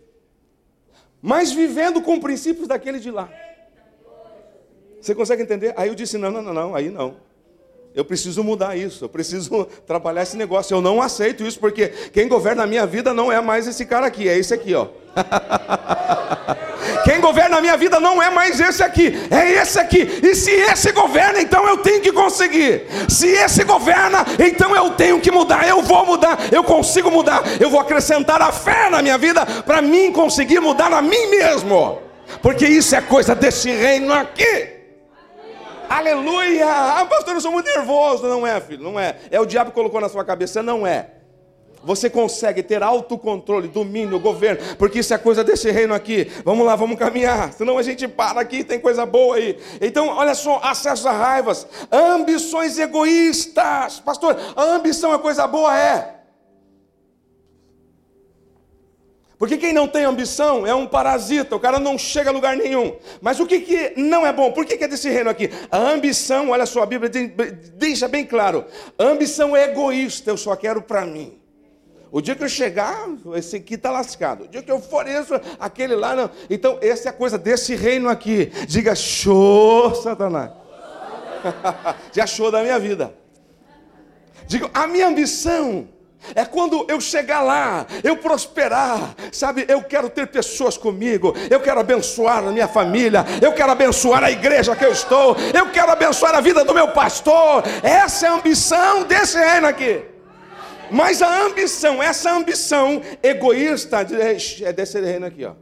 mas 1.21 1.53
vivendo 1.53 2.03
com 2.03 2.21
princípios 2.21 2.67
daquele 2.67 2.99
de 2.99 3.11
lá. 3.11 3.31
Você 5.01 5.15
consegue 5.15 5.43
entender? 5.43 5.73
Aí 5.77 5.89
eu 5.89 5.95
disse: 5.95 6.19
não, 6.19 6.31
não, 6.31 6.43
não, 6.43 6.53
não, 6.53 6.75
aí 6.75 6.91
não. 6.91 7.17
Eu 7.95 8.05
preciso 8.05 8.45
mudar 8.45 8.77
isso, 8.77 9.05
eu 9.05 9.09
preciso 9.09 9.65
trabalhar 9.87 10.23
esse 10.23 10.37
negócio. 10.37 10.75
Eu 10.75 10.81
não 10.81 11.01
aceito 11.01 11.45
isso, 11.45 11.59
porque 11.59 11.89
quem 12.13 12.29
governa 12.29 12.63
a 12.63 12.67
minha 12.67 12.87
vida 12.87 13.15
não 13.15 13.33
é 13.33 13.41
mais 13.41 13.67
esse 13.67 13.85
cara 13.87 14.07
aqui, 14.07 14.29
é 14.29 14.37
esse 14.37 14.53
aqui, 14.55 14.75
ó. 14.75 14.89
Quem 17.09 17.23
governa 17.23 17.57
a 17.57 17.61
minha 17.63 17.75
vida 17.75 17.99
não 17.99 18.23
é 18.23 18.29
mais 18.29 18.61
esse 18.61 18.83
aqui, 18.83 19.19
é 19.31 19.53
esse 19.53 19.81
aqui. 19.81 20.21
E 20.23 20.35
se 20.35 20.51
esse 20.51 20.93
governa, 20.93 21.41
então 21.41 21.67
eu 21.67 21.79
tenho 21.79 22.03
que 22.03 22.13
conseguir. 22.13 22.87
Se 23.09 23.27
esse 23.29 23.65
governa, 23.65 24.27
então 24.39 24.77
eu 24.77 24.91
tenho 24.91 25.19
que 25.19 25.31
mudar. 25.31 25.67
Eu 25.67 25.81
vou 25.81 26.05
mudar, 26.05 26.39
eu 26.53 26.63
consigo 26.63 27.11
mudar. 27.11 27.43
Eu 27.59 27.71
vou 27.71 27.81
acrescentar 27.81 28.43
a 28.43 28.53
fé 28.53 28.91
na 28.91 29.01
minha 29.01 29.17
vida 29.17 29.47
para 29.65 29.81
mim 29.81 30.13
conseguir 30.13 30.61
mudar 30.61 30.93
a 30.93 31.01
mim 31.01 31.29
mesmo. 31.29 31.99
Porque 32.43 32.67
isso 32.67 32.95
é 32.95 33.01
coisa 33.01 33.35
desse 33.35 33.71
reino 33.71 34.13
aqui. 34.13 34.69
Aleluia! 35.89 36.67
Ah, 36.69 37.07
pastor, 37.09 37.33
eu 37.37 37.41
sou 37.41 37.53
muito 37.53 37.71
nervoso. 37.71 38.27
Não 38.27 38.47
é, 38.47 38.61
filho, 38.61 38.85
não 38.85 39.01
é. 39.01 39.17
É 39.31 39.41
o 39.41 39.47
diabo 39.47 39.71
que 39.71 39.75
colocou 39.75 39.99
na 39.99 40.11
sua 40.11 40.27
cabeça, 40.27 40.63
não 40.63 40.87
é. 40.87 41.07
Você 41.89 42.11
consegue 42.11 42.63
ter 42.63 42.83
autocontrole, 42.83 43.67
domínio, 43.67 44.21
governo, 44.21 44.77
porque 44.77 44.99
isso 44.99 45.15
é 45.15 45.17
coisa 45.17 45.43
desse 45.43 45.71
reino 45.71 45.95
aqui. 45.95 46.31
Vamos 46.45 46.67
lá, 46.67 46.77
vamos 46.77 46.99
caminhar, 46.99 47.51
senão 47.55 47.79
a 47.79 47.83
gente 47.83 48.07
para 48.07 48.43
aqui, 48.43 48.63
tem 48.63 48.79
coisa 48.79 49.07
boa 49.07 49.37
aí. 49.37 49.59
Então, 49.81 50.09
olha 50.09 50.35
só, 50.35 50.61
acesso 50.63 51.09
a 51.09 51.13
raivas, 51.13 51.67
ambições 51.91 52.79
egoístas. 52.79 54.01
Pastor, 54.01 54.37
a 54.55 54.63
ambição 54.65 55.15
é 55.15 55.19
coisa 55.19 55.47
boa? 55.47 55.75
É. 55.79 56.17
Porque 59.39 59.57
quem 59.57 59.73
não 59.73 59.89
tem 59.89 60.05
ambição 60.05 60.67
é 60.67 60.75
um 60.75 60.87
parasita, 60.87 61.57
o 61.57 61.61
cara 61.61 61.81
não 61.81 61.97
chega 61.97 62.29
a 62.29 62.35
lugar 62.35 62.55
nenhum. 62.55 62.97
Mas 63.23 63.41
o 63.41 63.47
que, 63.47 63.61
que 63.61 63.95
não 63.97 64.27
é 64.27 64.33
bom? 64.33 64.53
Por 64.53 64.67
que, 64.67 64.77
que 64.77 64.85
é 64.85 64.89
desse 64.89 65.09
reino 65.09 65.31
aqui? 65.31 65.49
A 65.71 65.79
ambição, 65.79 66.51
olha 66.51 66.67
só, 66.67 66.83
a 66.83 66.87
Bíblia 66.87 67.11
deixa 67.73 68.07
bem 68.07 68.27
claro: 68.27 68.67
a 68.99 69.05
ambição 69.05 69.57
é 69.57 69.65
egoísta, 69.71 70.31
eu 70.31 70.37
só 70.37 70.55
quero 70.55 70.83
para 70.83 71.07
mim. 71.07 71.48
O 72.11 72.21
dia 72.21 72.35
que 72.35 72.43
eu 72.43 72.49
chegar, 72.49 73.09
esse 73.35 73.57
aqui 73.57 73.75
está 73.75 73.91
lascado. 73.91 74.45
O 74.45 74.49
dia 74.49 74.63
que 74.63 74.71
eu 74.71 74.81
for 74.81 75.07
isso, 75.07 75.35
aquele 75.61 75.95
lá 75.95 76.17
não. 76.17 76.31
Então, 76.49 76.79
essa 76.81 77.09
é 77.09 77.11
a 77.11 77.13
coisa 77.13 77.37
desse 77.37 77.75
reino 77.75 78.09
aqui. 78.09 78.47
Diga, 78.67 78.95
show, 78.95 79.95
Satanás. 79.95 80.51
Já 82.13 82.27
show 82.27 82.51
da 82.51 82.63
minha 82.63 82.79
vida. 82.79 83.15
Diga, 84.47 84.71
a 84.73 84.87
minha 84.87 85.09
ambição 85.09 85.89
é 86.35 86.45
quando 86.45 86.85
eu 86.89 87.01
chegar 87.01 87.43
lá, 87.43 87.87
eu 88.03 88.17
prosperar, 88.17 89.15
sabe? 89.31 89.65
Eu 89.69 89.83
quero 89.83 90.11
ter 90.11 90.27
pessoas 90.27 90.77
comigo, 90.77 91.35
eu 91.51 91.61
quero 91.61 91.79
abençoar 91.79 92.39
a 92.39 92.51
minha 92.51 92.67
família, 92.67 93.25
eu 93.41 93.53
quero 93.53 93.71
abençoar 93.71 94.25
a 94.25 94.31
igreja 94.31 94.75
que 94.75 94.85
eu 94.85 94.93
estou, 94.93 95.37
eu 95.55 95.71
quero 95.71 95.93
abençoar 95.93 96.35
a 96.35 96.41
vida 96.41 96.65
do 96.65 96.75
meu 96.75 96.89
pastor. 96.89 97.63
Essa 97.83 98.27
é 98.27 98.29
a 98.31 98.35
ambição 98.35 99.05
desse 99.05 99.39
reino 99.39 99.67
aqui. 99.67 100.18
Mas 100.91 101.23
a 101.23 101.43
ambição, 101.45 102.03
essa 102.03 102.33
ambição 102.33 103.03
egoísta 103.23 104.07
é 104.63 104.73
desse 104.73 105.01
reino 105.01 105.27
aqui, 105.27 105.45
ó. 105.45 105.55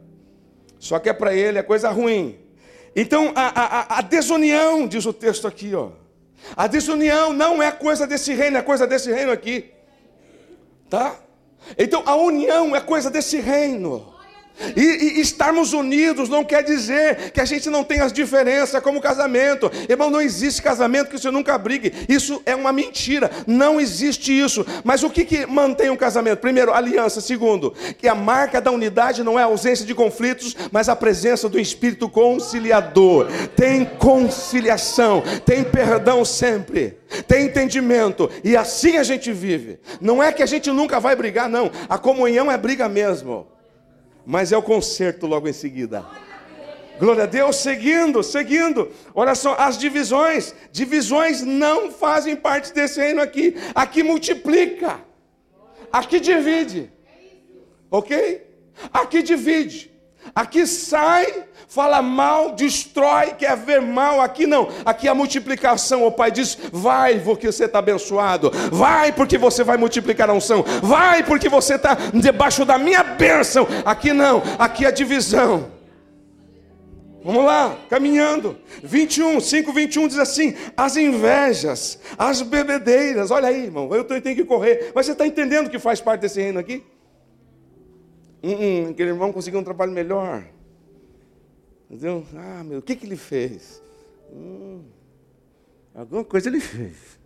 Só 0.79 0.99
que 0.99 1.09
é 1.09 1.13
para 1.13 1.33
ele 1.33 1.57
é 1.57 1.63
coisa 1.63 1.89
ruim. 1.89 2.39
Então 2.95 3.31
a, 3.35 3.95
a, 3.95 3.99
a 3.99 4.01
desunião, 4.01 4.87
diz 4.87 5.05
o 5.05 5.13
texto 5.13 5.47
aqui, 5.47 5.73
ó. 5.75 5.89
A 6.55 6.67
desunião 6.67 7.33
não 7.33 7.61
é 7.61 7.71
coisa 7.71 8.05
desse 8.05 8.33
reino, 8.33 8.57
é 8.57 8.61
coisa 8.61 8.87
desse 8.87 9.11
reino 9.11 9.31
aqui. 9.31 9.71
Tá? 10.89 11.15
Então 11.77 12.03
a 12.05 12.15
união 12.15 12.75
é 12.75 12.81
coisa 12.81 13.09
desse 13.09 13.39
reino. 13.39 14.16
E, 14.75 14.81
e, 14.81 15.21
estarmos 15.21 15.73
unidos 15.73 16.29
não 16.29 16.43
quer 16.43 16.63
dizer 16.63 17.31
que 17.31 17.39
a 17.39 17.45
gente 17.45 17.69
não 17.69 17.83
tem 17.83 17.99
as 17.99 18.11
diferenças, 18.11 18.81
como 18.81 19.01
casamento. 19.01 19.71
Irmão, 19.87 20.09
não 20.09 20.21
existe 20.21 20.61
casamento 20.61 21.09
que 21.09 21.19
você 21.19 21.29
nunca 21.29 21.57
brigue. 21.57 21.93
Isso 22.09 22.41
é 22.45 22.55
uma 22.55 22.71
mentira. 22.71 23.29
Não 23.45 23.79
existe 23.79 24.37
isso. 24.37 24.65
Mas 24.83 25.03
o 25.03 25.09
que, 25.09 25.25
que 25.25 25.45
mantém 25.45 25.89
um 25.89 25.95
casamento? 25.95 26.39
Primeiro, 26.39 26.73
aliança. 26.73 27.21
Segundo, 27.21 27.73
que 27.97 28.07
a 28.07 28.15
marca 28.15 28.59
da 28.59 28.71
unidade 28.71 29.23
não 29.23 29.39
é 29.39 29.43
a 29.43 29.45
ausência 29.45 29.85
de 29.85 29.93
conflitos, 29.93 30.55
mas 30.71 30.89
a 30.89 30.95
presença 30.95 31.47
do 31.47 31.59
Espírito 31.59 32.09
conciliador. 32.09 33.27
Tem 33.55 33.85
conciliação, 33.85 35.23
tem 35.45 35.63
perdão 35.63 36.25
sempre, 36.25 36.97
tem 37.27 37.45
entendimento. 37.45 38.29
E 38.43 38.55
assim 38.55 38.97
a 38.97 39.03
gente 39.03 39.31
vive. 39.31 39.79
Não 40.01 40.21
é 40.21 40.31
que 40.31 40.43
a 40.43 40.47
gente 40.47 40.71
nunca 40.71 40.99
vai 40.99 41.15
brigar, 41.15 41.47
não. 41.47 41.71
A 41.87 41.97
comunhão 41.97 42.51
é 42.51 42.57
briga 42.57 42.89
mesmo 42.89 43.56
mas 44.29 44.51
é 44.51 44.57
o 44.57 44.61
conserto 44.61 45.25
logo 45.25 45.47
em 45.47 45.53
seguida. 45.53 46.05
Glória 46.99 47.23
a 47.23 47.27
Deus, 47.27 47.55
seguindo, 47.55 48.21
seguindo. 48.21 48.91
Olha 49.15 49.33
só, 49.33 49.55
as 49.57 49.77
divisões. 49.77 50.53
Divisões 50.69 51.41
não 51.43 51.89
fazem 51.89 52.35
parte 52.35 52.73
desse 52.73 52.99
reino 52.99 53.21
aqui. 53.21 53.55
Aqui 53.73 54.03
multiplica. 54.03 54.99
Aqui 55.89 56.19
divide. 56.19 56.91
Ok? 57.89 58.45
Aqui 58.91 59.23
divide. 59.23 59.89
Aqui 60.35 60.65
sai, 60.67 61.43
fala 61.67 62.01
mal, 62.01 62.53
destrói, 62.53 63.31
quer 63.37 63.55
ver 63.57 63.81
mal. 63.81 64.21
Aqui 64.21 64.45
não. 64.45 64.69
Aqui 64.85 65.07
a 65.07 65.15
multiplicação. 65.15 66.05
O 66.05 66.11
Pai 66.11 66.31
diz: 66.31 66.57
vai 66.71 67.19
porque 67.19 67.51
você 67.51 67.65
está 67.65 67.79
abençoado. 67.79 68.51
Vai 68.71 69.11
porque 69.11 69.37
você 69.37 69.63
vai 69.63 69.77
multiplicar 69.77 70.29
a 70.29 70.33
unção. 70.33 70.63
Vai 70.81 71.23
porque 71.23 71.49
você 71.49 71.75
está 71.75 71.95
debaixo 72.13 72.65
da 72.65 72.77
minha 72.77 73.03
bênção. 73.03 73.67
Aqui 73.85 74.13
não. 74.13 74.41
Aqui 74.57 74.85
a 74.85 74.91
divisão. 74.91 75.77
Vamos 77.23 77.43
lá, 77.43 77.77
caminhando. 77.89 78.57
21, 78.81 79.41
5, 79.41 79.73
21 79.73 80.07
diz 80.07 80.17
assim: 80.17 80.55
as 80.77 80.95
invejas, 80.95 81.99
as 82.17 82.41
bebedeiras. 82.41 83.31
Olha 83.31 83.49
aí, 83.49 83.65
irmão, 83.65 83.93
eu 83.93 84.05
tenho 84.05 84.35
que 84.35 84.45
correr. 84.45 84.91
Mas 84.95 85.05
você 85.05 85.11
está 85.11 85.27
entendendo 85.27 85.69
que 85.69 85.77
faz 85.77 85.99
parte 85.99 86.21
desse 86.21 86.41
reino 86.41 86.57
aqui? 86.57 86.85
Hum, 88.43 88.53
hum, 88.53 88.89
aquele 88.91 89.09
irmão 89.09 89.33
conseguiu 89.33 89.59
um 89.59 89.63
trabalho 89.63 89.91
melhor. 89.91 90.47
Entendeu? 91.89 92.25
Ah, 92.35 92.63
meu, 92.63 92.79
o 92.79 92.81
que, 92.81 92.95
que 92.95 93.05
ele 93.05 93.15
fez? 93.15 93.81
Hum, 94.31 94.83
alguma 95.95 96.23
coisa 96.23 96.49
ele 96.49 96.59
fez 96.59 97.19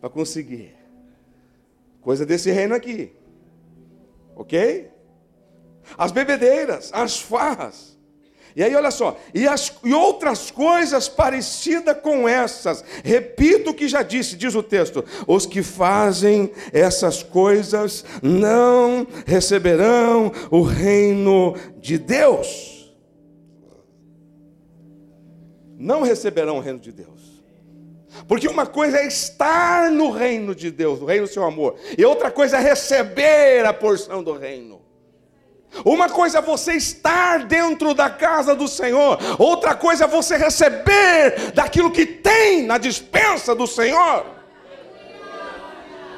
para 0.00 0.10
conseguir. 0.10 0.74
Coisa 2.00 2.26
desse 2.26 2.50
reino 2.50 2.74
aqui. 2.74 3.12
Ok? 4.36 4.90
As 5.96 6.12
bebedeiras, 6.12 6.90
as 6.92 7.20
farras. 7.20 7.93
E 8.56 8.62
aí, 8.62 8.74
olha 8.76 8.92
só, 8.92 9.16
e, 9.34 9.48
as, 9.48 9.72
e 9.82 9.92
outras 9.92 10.50
coisas 10.50 11.08
parecidas 11.08 11.96
com 12.00 12.28
essas. 12.28 12.84
Repito 13.02 13.70
o 13.70 13.74
que 13.74 13.88
já 13.88 14.02
disse, 14.02 14.36
diz 14.36 14.54
o 14.54 14.62
texto: 14.62 15.04
os 15.26 15.44
que 15.44 15.60
fazem 15.60 16.52
essas 16.72 17.22
coisas 17.22 18.04
não 18.22 19.06
receberão 19.26 20.30
o 20.52 20.62
reino 20.62 21.56
de 21.78 21.98
Deus. 21.98 22.94
Não 25.76 26.02
receberão 26.02 26.58
o 26.58 26.60
reino 26.60 26.78
de 26.78 26.92
Deus. 26.92 27.42
Porque 28.28 28.46
uma 28.46 28.66
coisa 28.66 28.98
é 28.98 29.06
estar 29.08 29.90
no 29.90 30.10
reino 30.10 30.54
de 30.54 30.70
Deus, 30.70 31.00
no 31.00 31.06
reino 31.06 31.26
do 31.26 31.32
seu 31.32 31.42
amor, 31.42 31.74
e 31.98 32.04
outra 32.04 32.30
coisa 32.30 32.58
é 32.58 32.60
receber 32.60 33.66
a 33.66 33.72
porção 33.72 34.22
do 34.22 34.32
reino. 34.32 34.83
Uma 35.84 36.08
coisa 36.08 36.38
é 36.38 36.42
você 36.42 36.74
estar 36.74 37.46
dentro 37.46 37.94
da 37.94 38.10
casa 38.10 38.54
do 38.54 38.68
Senhor, 38.68 39.18
outra 39.38 39.74
coisa 39.74 40.04
é 40.04 40.06
você 40.06 40.36
receber 40.36 41.52
daquilo 41.54 41.90
que 41.90 42.04
tem 42.04 42.62
na 42.62 42.78
dispensa 42.78 43.54
do 43.54 43.66
Senhor. 43.66 44.26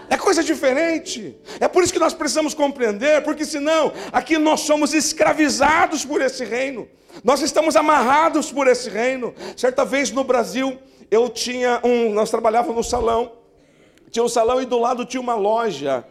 É 0.09 0.17
coisa 0.17 0.43
diferente. 0.43 1.37
É 1.59 1.67
por 1.67 1.83
isso 1.83 1.93
que 1.93 1.99
nós 1.99 2.15
precisamos 2.15 2.55
compreender, 2.55 3.23
porque 3.23 3.45
senão 3.45 3.93
aqui 4.13 4.39
nós 4.39 4.61
somos 4.61 4.95
escravizados 4.95 6.05
por 6.05 6.21
esse 6.21 6.45
reino. 6.45 6.89
Nós 7.25 7.41
estamos 7.41 7.77
amarrados 7.77 8.53
por 8.53 8.69
esse 8.69 8.89
reino. 8.89 9.35
Certa 9.57 9.85
vez 9.85 10.11
no 10.11 10.23
Brasil, 10.23 10.79
eu 11.11 11.29
tinha 11.29 11.81
um, 11.83 12.13
nós 12.13 12.31
trabalhávamos 12.31 12.77
no 12.77 12.85
salão. 12.85 13.33
Tinha 14.11 14.25
um 14.25 14.29
salão 14.29 14.63
e 14.63 14.65
do 14.65 14.79
lado 14.79 15.05
tinha 15.05 15.21
uma 15.21 15.35
loja 15.35 16.05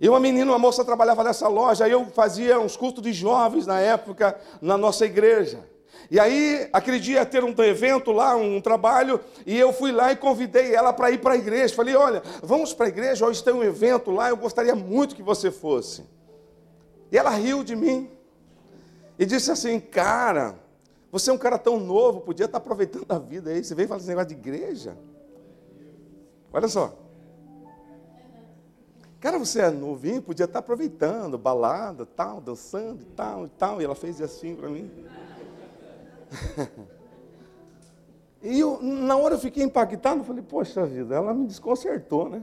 e 0.00 0.08
uma 0.08 0.18
menina, 0.18 0.50
uma 0.50 0.58
moça 0.58 0.82
trabalhava 0.82 1.22
nessa 1.22 1.46
loja, 1.46 1.86
eu 1.86 2.06
fazia 2.06 2.58
uns 2.58 2.74
cultos 2.74 3.02
de 3.02 3.12
jovens 3.12 3.66
na 3.66 3.78
época, 3.78 4.34
na 4.60 4.78
nossa 4.78 5.04
igreja. 5.04 5.68
E 6.10 6.18
aí, 6.18 6.68
aquele 6.72 6.98
dia 6.98 7.16
ia 7.16 7.26
ter 7.26 7.44
um 7.44 7.54
evento 7.62 8.10
lá, 8.10 8.34
um 8.34 8.62
trabalho, 8.62 9.20
e 9.44 9.56
eu 9.58 9.74
fui 9.74 9.92
lá 9.92 10.10
e 10.10 10.16
convidei 10.16 10.74
ela 10.74 10.90
para 10.90 11.10
ir 11.10 11.18
para 11.18 11.34
a 11.34 11.36
igreja. 11.36 11.74
Falei: 11.74 11.94
olha, 11.94 12.22
vamos 12.42 12.72
para 12.72 12.86
a 12.86 12.88
igreja, 12.88 13.26
hoje 13.26 13.44
tem 13.44 13.52
um 13.52 13.62
evento 13.62 14.10
lá, 14.10 14.30
eu 14.30 14.38
gostaria 14.38 14.74
muito 14.74 15.14
que 15.14 15.22
você 15.22 15.50
fosse. 15.50 16.02
E 17.12 17.18
ela 17.18 17.30
riu 17.30 17.62
de 17.62 17.76
mim 17.76 18.10
e 19.18 19.26
disse 19.26 19.52
assim: 19.52 19.78
cara, 19.78 20.58
você 21.12 21.28
é 21.28 21.32
um 21.32 21.38
cara 21.38 21.58
tão 21.58 21.78
novo, 21.78 22.22
podia 22.22 22.46
estar 22.46 22.58
aproveitando 22.58 23.04
a 23.10 23.18
vida 23.18 23.50
aí, 23.50 23.62
você 23.62 23.74
veio 23.74 23.86
fazer 23.86 24.00
esse 24.00 24.08
negócio 24.08 24.28
de 24.28 24.34
igreja. 24.34 24.96
Olha 26.50 26.68
só. 26.68 27.09
Cara, 29.20 29.38
você 29.38 29.60
é 29.60 29.70
novinho, 29.70 30.22
podia 30.22 30.46
estar 30.46 30.60
aproveitando, 30.60 31.36
balada, 31.36 32.06
tal, 32.06 32.40
dançando 32.40 33.02
e 33.02 33.04
tal 33.04 33.44
e 33.44 33.48
tal. 33.50 33.80
E 33.80 33.84
ela 33.84 33.94
fez 33.94 34.20
assim 34.22 34.56
para 34.56 34.70
mim. 34.70 34.90
e 38.42 38.58
eu, 38.58 38.80
na 38.80 39.18
hora 39.18 39.34
eu 39.34 39.38
fiquei 39.38 39.62
impactado, 39.62 40.24
falei, 40.24 40.42
poxa 40.42 40.86
vida, 40.86 41.14
ela 41.14 41.34
me 41.34 41.46
desconcertou, 41.46 42.30
né? 42.30 42.42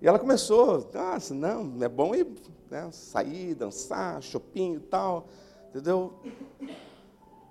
E 0.00 0.06
ela 0.06 0.18
começou, 0.18 0.88
ah, 0.94 1.18
não, 1.32 1.82
é 1.82 1.88
bom 1.88 2.14
ir 2.14 2.26
né, 2.70 2.88
sair, 2.92 3.56
dançar, 3.56 4.22
shopping 4.22 4.74
e 4.74 4.80
tal, 4.80 5.26
entendeu? 5.70 6.12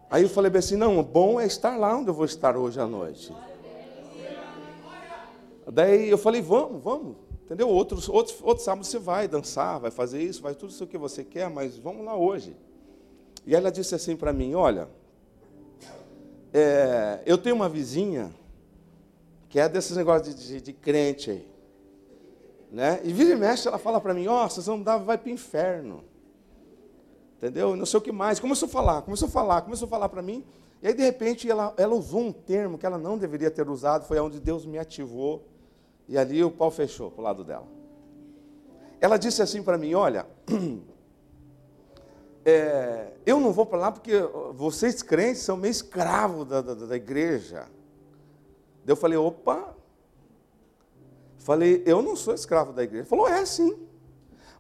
Aí 0.10 0.24
eu 0.24 0.30
falei 0.30 0.50
bem 0.50 0.60
assim, 0.60 0.78
não, 0.78 1.04
bom 1.04 1.42
é 1.42 1.46
estar 1.46 1.78
lá 1.78 1.96
onde 1.96 2.10
eu 2.10 2.14
vou 2.14 2.26
estar 2.26 2.56
hoje 2.56 2.80
à 2.80 2.88
noite. 2.88 3.36
Daí 5.68 6.10
eu 6.10 6.18
falei, 6.18 6.42
vamos, 6.42 6.82
vamos. 6.82 7.31
Entendeu? 7.52 7.68
Outros, 7.68 8.08
outros, 8.08 8.38
outros 8.42 8.64
sábados 8.64 8.88
você 8.88 8.98
vai 8.98 9.28
dançar, 9.28 9.78
vai 9.78 9.92
fazer 9.92 10.24
isso, 10.24 10.42
vai 10.42 10.56
tudo 10.56 10.70
isso 10.70 10.88
que 10.88 10.98
você 10.98 11.22
quer, 11.22 11.50
mas 11.50 11.78
vamos 11.78 12.06
lá 12.06 12.16
hoje. 12.16 12.56
E 13.46 13.54
ela 13.54 13.70
disse 13.70 13.94
assim 13.94 14.16
para 14.16 14.32
mim: 14.32 14.54
Olha, 14.54 14.88
é, 16.54 17.22
eu 17.26 17.38
tenho 17.38 17.54
uma 17.54 17.68
vizinha 17.68 18.34
que 19.50 19.60
é 19.60 19.68
desses 19.68 19.98
negócios 19.98 20.34
de, 20.34 20.48
de, 20.48 20.62
de 20.62 20.72
crente 20.72 21.30
aí. 21.30 21.48
Né? 22.72 23.02
E 23.04 23.12
vira 23.12 23.32
e 23.32 23.36
mexe, 23.36 23.68
ela 23.68 23.78
fala 23.78 24.00
para 24.00 24.14
mim: 24.14 24.28
Ó, 24.28 24.46
oh, 24.46 24.50
vocês 24.50 24.66
vão 24.66 24.82
dar, 24.82 25.00
vai 25.00 25.18
para 25.18 25.28
o 25.28 25.34
inferno. 25.34 26.06
Entendeu? 27.36 27.76
Não 27.76 27.86
sei 27.86 27.98
o 27.98 28.02
que 28.02 28.14
mais. 28.14 28.40
Começou 28.40 28.68
a 28.68 28.70
falar, 28.70 29.02
começou 29.02 29.28
a 29.28 29.32
falar, 29.32 29.62
começou 29.64 29.88
a 29.88 29.90
falar 29.90 30.08
para 30.08 30.22
mim. 30.22 30.46
E 30.82 30.88
aí, 30.88 30.94
de 30.94 31.04
repente, 31.04 31.52
ela, 31.52 31.74
ela 31.76 31.96
usou 31.96 32.22
um 32.22 32.32
termo 32.32 32.78
que 32.78 32.86
ela 32.86 32.98
não 32.98 33.18
deveria 33.18 33.52
ter 33.52 33.68
usado, 33.68 34.06
foi 34.06 34.18
onde 34.22 34.40
Deus 34.40 34.66
me 34.66 34.80
ativou 34.80 35.51
e 36.08 36.18
ali 36.18 36.44
o 36.44 36.52
pau 36.52 36.72
fechou 36.72 37.12
para 37.12 37.22
o 37.22 37.24
lado 37.24 37.44
dela. 37.44 37.68
Ela 39.00 39.18
disse 39.18 39.42
assim 39.42 39.64
para 39.64 39.78
mim: 39.78 39.94
Olha, 39.94 40.28
é, 42.46 43.14
eu 43.26 43.40
não 43.40 43.52
vou 43.52 43.66
para 43.66 43.80
lá 43.80 43.92
porque 43.92 44.14
vocês 44.54 45.02
crentes 45.02 45.42
são 45.42 45.58
meio 45.58 45.72
escravos 45.72 46.48
da, 46.48 46.62
da, 46.62 46.74
da 46.74 46.96
igreja. 46.96 47.68
Eu 48.86 48.96
falei: 48.96 49.18
opa. 49.18 49.76
Falei: 51.38 51.82
eu 51.86 52.02
não 52.02 52.16
sou 52.16 52.34
escravo 52.34 52.72
da 52.72 52.84
igreja. 52.84 53.06
Falou: 53.06 53.28
é 53.28 53.46
sim. 53.46 53.88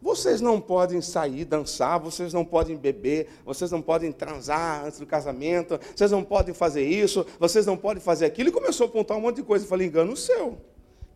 Vocês 0.01 0.41
não 0.41 0.59
podem 0.59 0.99
sair, 0.99 1.45
dançar, 1.45 1.99
vocês 1.99 2.33
não 2.33 2.43
podem 2.43 2.75
beber, 2.75 3.29
vocês 3.45 3.69
não 3.69 3.83
podem 3.83 4.11
transar 4.11 4.83
antes 4.83 4.99
do 4.99 5.05
casamento, 5.05 5.79
vocês 5.95 6.09
não 6.09 6.23
podem 6.23 6.55
fazer 6.55 6.83
isso, 6.83 7.23
vocês 7.39 7.67
não 7.67 7.77
podem 7.77 8.01
fazer 8.01 8.25
aquilo. 8.25 8.49
E 8.49 8.51
começou 8.51 8.87
a 8.87 8.89
apontar 8.89 9.15
um 9.15 9.21
monte 9.21 9.35
de 9.35 9.43
coisa. 9.43 9.63
Eu 9.63 9.69
falei: 9.69 9.87
engano 9.87 10.17
seu. 10.17 10.57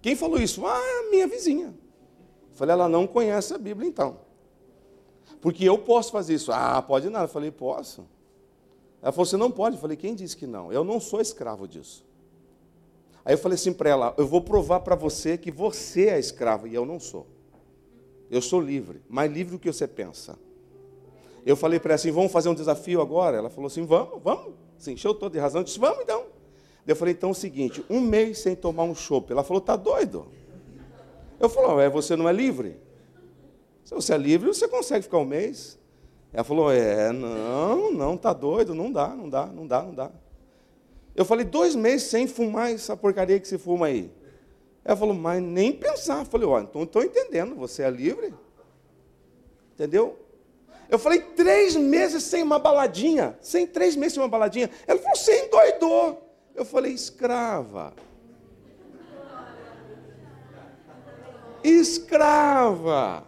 Quem 0.06 0.16
falou 0.16 0.40
isso? 0.40 0.64
Ah, 0.68 1.08
minha 1.10 1.26
vizinha. 1.26 1.74
falei, 2.54 2.74
ela 2.74 2.88
não 2.88 3.08
conhece 3.08 3.56
a 3.56 3.58
Bíblia 3.58 3.90
então. 3.90 4.20
Porque 5.42 5.68
eu 5.68 5.80
posso 5.80 6.12
fazer 6.12 6.36
isso. 6.36 6.52
Ah, 6.52 6.80
pode 6.80 7.10
nada. 7.10 7.26
Eu 7.26 7.30
falei, 7.30 7.50
posso. 7.50 8.06
Ela 9.02 9.12
falou, 9.12 9.26
você 9.26 9.36
não 9.36 9.50
pode. 9.50 9.78
Eu 9.78 9.82
falei, 9.82 9.98
quem 9.98 10.14
disse 10.14 10.38
que 10.38 10.46
não? 10.46 10.72
Eu 10.72 10.84
não 10.84 11.00
sou 11.00 11.20
escravo 11.20 11.68
disso. 11.68 12.06
Aí 13.26 13.34
eu 13.34 13.38
falei 13.40 13.56
assim 13.56 13.74
para 13.74 13.90
ela, 13.90 14.14
eu 14.16 14.28
vou 14.28 14.42
provar 14.42 14.82
para 14.82 14.96
você 14.96 15.40
que 15.40 15.50
você 15.50 16.10
é 16.10 16.20
escravo 16.20 16.68
e 16.68 16.76
eu 16.76 16.86
não 16.86 17.00
sou. 17.00 17.26
Eu 18.30 18.44
sou 18.44 18.62
livre, 18.62 19.02
mais 19.10 19.32
livre 19.32 19.54
do 19.54 19.60
que 19.60 19.74
você 19.74 19.88
pensa. 19.88 20.38
Eu 21.44 21.56
falei 21.56 21.80
para 21.80 21.94
ela 21.94 21.96
assim, 21.96 22.12
vamos 22.12 22.32
fazer 22.32 22.50
um 22.50 22.54
desafio 22.54 23.02
agora? 23.02 23.38
Ela 23.38 23.50
falou 23.50 23.66
assim, 23.66 23.84
vamos, 23.84 24.22
vamos. 24.22 24.54
Se 24.78 24.92
encheu 24.92 25.16
todo 25.16 25.32
de 25.32 25.40
razão. 25.40 25.62
Eu 25.62 25.66
disse, 25.66 25.80
vamos 25.80 26.04
então. 26.04 26.35
Eu 26.88 26.96
falei, 26.96 27.14
então 27.14 27.30
é 27.30 27.32
o 27.32 27.36
seguinte, 27.36 27.84
um 27.90 28.00
mês 28.00 28.40
sem 28.40 28.56
tomar 28.56 28.84
um 28.84 28.94
chopp. 28.94 29.32
Ela 29.32 29.44
falou, 29.44 29.60
tá 29.60 29.76
doido? 29.76 30.28
Eu 31.40 31.50
falei, 31.50 31.86
é, 31.86 31.90
você 31.90 32.16
não 32.16 32.30
é 32.30 32.34
livre? 32.34 32.78
Se 33.84 33.94
você 33.94 34.14
é 34.14 34.18
livre, 34.18 34.48
você 34.48 34.68
consegue 34.68 35.04
ficar 35.04 35.18
um 35.18 35.26
mês. 35.26 35.80
Ela 36.32 36.44
falou, 36.44 36.72
é, 36.72 37.12
não, 37.12 37.92
não, 37.92 38.18
tá 38.18 38.34
doido, 38.34 38.76
não 38.76 38.92
dá, 38.92 39.10
não 39.10 39.30
dá, 39.30 39.48
não 39.48 39.66
dá, 39.66 39.82
não 39.82 39.94
dá. 39.94 40.12
Eu 41.16 41.24
falei, 41.24 41.46
dois 41.46 41.76
meses 41.76 42.08
sem 42.08 42.28
fumar 42.28 42.72
essa 42.72 42.96
porcaria 42.96 43.40
que 43.40 43.48
se 43.48 43.58
fuma 43.58 43.88
aí. 43.88 44.12
Ela 44.84 44.98
falou, 44.98 45.16
mas 45.16 45.42
nem 45.42 45.72
pensar. 45.72 46.20
Eu 46.20 46.26
falei, 46.26 46.48
ó, 46.48 46.60
então 46.60 46.84
estou 46.84 47.04
entendendo, 47.04 47.56
você 47.56 47.84
é 47.84 47.90
livre? 47.90 48.34
Entendeu? 49.74 50.20
Eu 50.90 51.00
falei, 51.00 51.20
três 51.20 51.76
meses 51.76 52.24
sem 52.24 52.44
uma 52.44 52.60
baladinha, 52.60 53.38
sem 53.42 53.66
três 53.66 53.96
meses 53.96 54.14
sem 54.14 54.22
uma 54.22 54.30
baladinha. 54.30 54.70
Ela 54.86 55.00
falou, 55.00 55.16
você 55.16 55.46
endoidou. 55.46 56.25
Eu 56.56 56.64
falei, 56.64 56.94
escrava. 56.94 57.94
Escrava. 61.64 63.26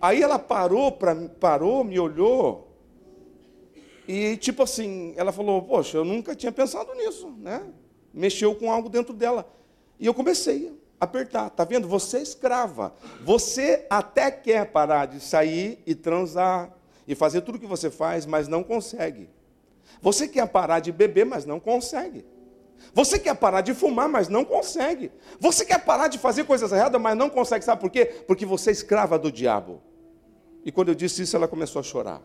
Aí 0.00 0.22
ela 0.22 0.38
parou, 0.38 0.92
pra, 0.92 1.16
parou, 1.40 1.82
me 1.82 1.98
olhou. 1.98 2.68
E 4.06 4.36
tipo 4.36 4.62
assim, 4.62 5.14
ela 5.16 5.32
falou, 5.32 5.62
poxa, 5.62 5.96
eu 5.96 6.04
nunca 6.04 6.36
tinha 6.36 6.52
pensado 6.52 6.94
nisso, 6.94 7.30
né? 7.38 7.66
Mexeu 8.12 8.54
com 8.54 8.70
algo 8.70 8.88
dentro 8.88 9.12
dela. 9.12 9.50
E 9.98 10.06
eu 10.06 10.14
comecei 10.14 10.78
a 11.00 11.06
apertar, 11.06 11.50
tá 11.50 11.64
vendo? 11.64 11.88
Você 11.88 12.18
é 12.18 12.22
escrava. 12.22 12.94
Você 13.22 13.86
até 13.90 14.30
quer 14.30 14.70
parar 14.70 15.06
de 15.06 15.20
sair 15.20 15.82
e 15.86 15.94
transar 15.94 16.72
e 17.08 17.14
fazer 17.14 17.40
tudo 17.40 17.56
o 17.56 17.58
que 17.58 17.66
você 17.66 17.90
faz, 17.90 18.26
mas 18.26 18.46
não 18.46 18.62
consegue. 18.62 19.28
Você 20.00 20.28
quer 20.28 20.46
parar 20.48 20.80
de 20.80 20.92
beber, 20.92 21.24
mas 21.24 21.44
não 21.44 21.58
consegue. 21.58 22.24
Você 22.92 23.18
quer 23.18 23.34
parar 23.34 23.60
de 23.60 23.74
fumar, 23.74 24.08
mas 24.08 24.28
não 24.28 24.44
consegue. 24.44 25.10
Você 25.40 25.64
quer 25.64 25.84
parar 25.84 26.08
de 26.08 26.18
fazer 26.18 26.44
coisas 26.44 26.70
erradas, 26.70 27.00
mas 27.00 27.16
não 27.16 27.30
consegue. 27.30 27.64
Sabe 27.64 27.80
por 27.80 27.90
quê? 27.90 28.04
Porque 28.26 28.44
você 28.44 28.70
é 28.70 28.72
escrava 28.72 29.18
do 29.18 29.32
diabo. 29.32 29.82
E 30.64 30.72
quando 30.72 30.88
eu 30.88 30.94
disse 30.94 31.22
isso, 31.22 31.36
ela 31.36 31.48
começou 31.48 31.80
a 31.80 31.82
chorar. 31.82 32.22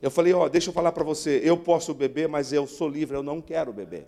Eu 0.00 0.10
falei: 0.10 0.32
Ó, 0.32 0.44
oh, 0.44 0.48
deixa 0.48 0.70
eu 0.70 0.74
falar 0.74 0.92
para 0.92 1.04
você. 1.04 1.40
Eu 1.42 1.56
posso 1.56 1.92
beber, 1.94 2.28
mas 2.28 2.52
eu 2.52 2.66
sou 2.66 2.88
livre, 2.88 3.16
eu 3.16 3.22
não 3.22 3.40
quero 3.40 3.72
beber. 3.72 4.06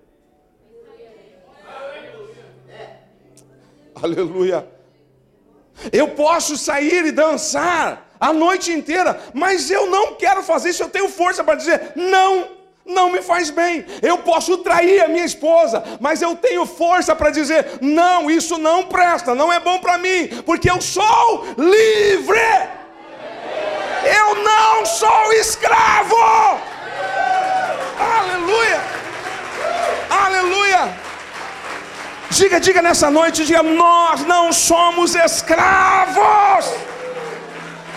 Aleluia. 3.94 4.68
Eu 5.92 6.08
posso 6.10 6.56
sair 6.56 7.06
e 7.06 7.12
dançar 7.12 8.11
a 8.22 8.32
noite 8.32 8.70
inteira, 8.70 9.20
mas 9.34 9.68
eu 9.68 9.90
não 9.90 10.14
quero 10.14 10.44
fazer 10.44 10.70
isso, 10.70 10.84
eu 10.84 10.88
tenho 10.88 11.08
força 11.08 11.42
para 11.42 11.56
dizer 11.56 11.92
não. 11.96 12.62
Não 12.84 13.10
me 13.10 13.22
faz 13.22 13.48
bem. 13.48 13.86
Eu 14.02 14.18
posso 14.18 14.58
trair 14.58 15.04
a 15.04 15.08
minha 15.08 15.24
esposa, 15.24 15.84
mas 16.00 16.20
eu 16.20 16.34
tenho 16.34 16.66
força 16.66 17.14
para 17.14 17.30
dizer: 17.30 17.78
não, 17.80 18.28
isso 18.28 18.58
não 18.58 18.86
presta, 18.86 19.36
não 19.36 19.52
é 19.52 19.60
bom 19.60 19.78
para 19.78 19.98
mim, 19.98 20.26
porque 20.44 20.68
eu 20.68 20.80
sou 20.80 21.46
livre. 21.56 22.40
Eu 24.04 24.34
não 24.42 24.84
sou 24.84 25.32
escravo. 25.34 26.16
Aleluia. 28.00 28.80
Aleluia. 30.10 30.92
Diga, 32.30 32.58
diga 32.58 32.82
nessa 32.82 33.08
noite, 33.12 33.44
diga, 33.44 33.62
nós 33.62 34.24
não 34.24 34.52
somos 34.52 35.14
escravos. 35.14 36.66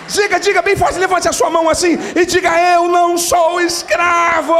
Diga, 0.08 0.40
diga 0.40 0.62
bem 0.62 0.76
forte, 0.76 1.00
levante 1.00 1.28
a 1.28 1.34
sua 1.34 1.50
mão 1.50 1.70
assim 1.70 1.98
e 2.16 2.26
diga: 2.26 2.52
Eu 2.74 2.88
não 2.88 3.18
sou 3.18 3.60
escravo. 3.60 4.56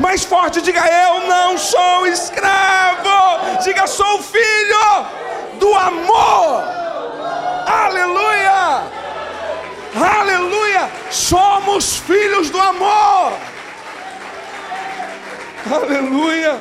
Mais 0.00 0.24
forte, 0.24 0.60
diga: 0.60 0.80
Eu 0.80 1.26
não 1.26 1.56
sou 1.56 2.06
escravo. 2.06 3.62
Diga: 3.62 3.86
Sou 3.86 4.22
filho 4.22 5.06
do 5.58 5.74
amor. 5.74 6.64
Aleluia. 7.66 8.82
Aleluia. 9.94 10.90
Somos 11.10 11.98
filhos 11.98 12.50
do 12.50 12.60
amor. 12.60 13.32
Aleluia. 15.70 16.60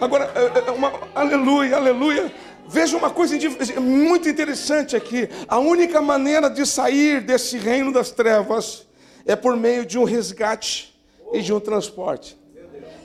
Agora, 0.00 0.30
é, 0.34 0.68
é, 0.68 0.70
uma, 0.70 0.92
aleluia, 1.14 1.76
aleluia. 1.76 2.32
Veja 2.68 2.96
uma 2.96 3.10
coisa 3.10 3.36
muito 3.80 4.28
interessante 4.28 4.96
aqui. 4.96 5.28
A 5.46 5.58
única 5.58 6.00
maneira 6.00 6.50
de 6.50 6.66
sair 6.66 7.20
desse 7.20 7.58
reino 7.58 7.92
das 7.92 8.10
trevas 8.10 8.86
é 9.24 9.36
por 9.36 9.56
meio 9.56 9.86
de 9.86 9.98
um 9.98 10.04
resgate 10.04 10.98
e 11.32 11.40
de 11.40 11.52
um 11.52 11.60
transporte. 11.60 12.36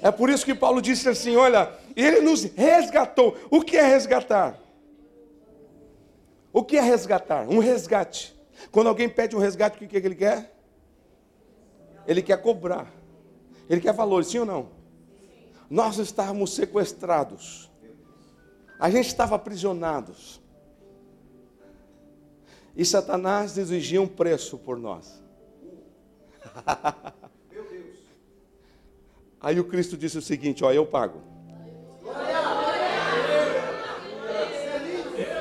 É 0.02 0.12
por 0.12 0.30
isso 0.30 0.46
que 0.46 0.56
Paulo 0.56 0.82
disse 0.82 1.08
assim: 1.08 1.36
olha, 1.36 1.72
ele 1.96 2.22
nos 2.22 2.44
resgatou. 2.44 3.38
O 3.50 3.62
que 3.62 3.78
é 3.78 3.86
resgatar? 3.86 4.60
O 6.52 6.64
que 6.64 6.78
é 6.78 6.82
resgatar? 6.82 7.48
Um 7.48 7.60
resgate. 7.60 8.36
Quando 8.72 8.88
alguém 8.88 9.08
pede 9.08 9.36
um 9.36 9.40
resgate, 9.40 9.78
o 9.78 9.80
que, 9.80 9.88
que 9.88 10.08
ele 10.08 10.16
quer? 10.16 10.54
Ele 12.08 12.22
quer 12.22 12.42
cobrar. 12.42 12.92
Ele 13.70 13.80
quer 13.80 13.94
valor, 13.94 14.24
sim 14.26 14.40
ou 14.40 14.46
não? 14.46 14.70
Nós 15.70 15.98
estávamos 15.98 16.54
sequestrados. 16.54 17.71
A 18.82 18.90
gente 18.90 19.06
estava 19.06 19.36
aprisionados. 19.36 20.42
E 22.76 22.84
Satanás 22.84 23.56
exigia 23.56 24.02
um 24.02 24.08
preço 24.08 24.58
por 24.58 24.76
nós. 24.76 25.22
Meu 27.52 27.64
Deus. 27.66 27.98
Aí 29.40 29.60
o 29.60 29.66
Cristo 29.66 29.96
disse 29.96 30.18
o 30.18 30.22
seguinte: 30.22 30.64
Ó, 30.64 30.72
eu 30.72 30.88
pago. 30.88 31.22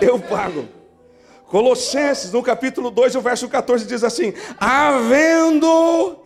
Eu 0.03 0.21
pago. 0.21 0.69
Colossenses, 1.47 2.33
no 2.33 2.43
capítulo 2.43 2.91
2, 2.91 3.15
o 3.15 3.23
verso 3.23 3.49
14 3.49 3.87
diz 3.87 4.05
assim: 4.05 4.35
Havendo 4.59 6.23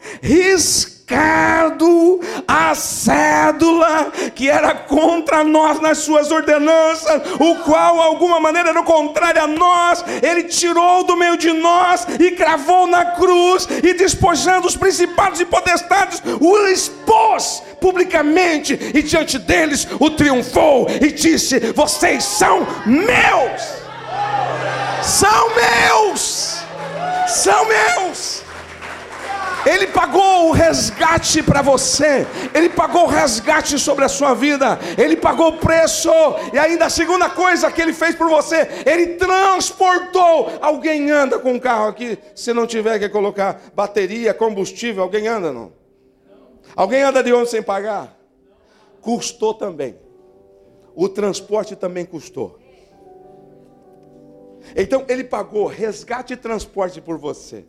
riscado 1.07 2.21
a 2.49 2.75
cédula 2.75 4.11
que 4.35 4.49
era 4.49 4.75
contra 4.75 5.45
nós 5.45 5.81
nas 5.81 5.99
suas 5.99 6.31
ordenanças, 6.31 7.23
o 7.39 7.57
qual, 7.57 8.01
alguma 8.01 8.41
maneira, 8.41 8.71
era 8.71 8.83
contrário 8.83 9.43
a 9.43 9.47
nós, 9.47 10.05
ele 10.23 10.45
tirou 10.45 11.05
do 11.05 11.17
meio 11.17 11.37
de 11.37 11.53
nós 11.53 12.07
e 12.19 12.31
cravou 12.33 12.87
na 12.87 13.05
cruz, 13.05 13.69
e 13.83 13.93
despojando 13.95 14.67
os 14.67 14.77
principados 14.77 15.41
e 15.41 15.45
potestades, 15.45 16.23
o 16.41 16.57
expôs 16.69 17.63
publicamente, 17.81 18.79
e 18.95 19.03
diante 19.03 19.39
deles 19.39 19.87
o 20.01 20.11
triunfou, 20.11 20.87
e 20.89 21.13
disse: 21.13 21.59
Vocês 21.75 22.25
são 22.25 22.67
meus 22.87 23.85
são 25.03 25.55
meus, 25.55 26.63
são 27.27 27.67
meus. 27.67 28.44
Ele 29.67 29.87
pagou 29.87 30.49
o 30.49 30.53
resgate 30.53 31.43
para 31.43 31.63
você, 31.63 32.27
Ele 32.55 32.69
pagou 32.69 33.05
o 33.05 33.09
resgate 33.09 33.79
sobre 33.79 34.05
a 34.05 34.09
sua 34.09 34.35
vida, 34.35 34.79
Ele 34.99 35.17
pagou 35.17 35.49
o 35.49 35.59
preço, 35.59 36.11
e 36.53 36.59
ainda 36.59 36.87
a 36.87 36.91
segunda 36.91 37.31
coisa 37.31 37.71
que 37.73 37.81
Ele 37.81 37.93
fez 37.93 38.15
por 38.15 38.29
você, 38.29 38.69
Ele 38.85 39.15
transportou. 39.15 40.51
Alguém 40.61 41.11
anda 41.11 41.39
com 41.39 41.53
um 41.53 41.59
carro 41.59 41.89
aqui, 41.89 42.19
se 42.35 42.53
não 42.53 42.67
tiver 42.67 42.99
que 42.99 43.09
colocar 43.09 43.61
bateria, 43.75 44.35
combustível, 44.35 45.03
alguém 45.03 45.27
anda 45.27 45.53
não? 45.53 45.73
Alguém 46.77 47.03
anda 47.03 47.23
de 47.23 47.33
ônibus 47.33 47.51
sem 47.51 47.63
pagar? 47.63 48.17
Custou 49.01 49.55
também, 49.55 49.97
o 50.95 51.09
transporte 51.09 51.75
também 51.75 52.05
custou. 52.05 52.59
Então 54.75 55.05
ele 55.09 55.25
pagou 55.25 55.67
resgate 55.67 56.33
e 56.33 56.37
transporte 56.37 57.01
por 57.01 57.19
você. 57.19 57.67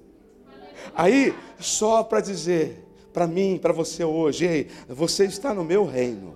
Aí, 0.95 1.33
só 1.59 2.03
para 2.03 2.21
dizer 2.21 2.85
para 3.15 3.25
mim, 3.25 3.57
para 3.61 3.71
você 3.71 4.03
hoje, 4.03 4.45
ei, 4.45 4.67
você 4.89 5.23
está 5.23 5.53
no 5.53 5.63
meu 5.63 5.85
reino. 5.85 6.35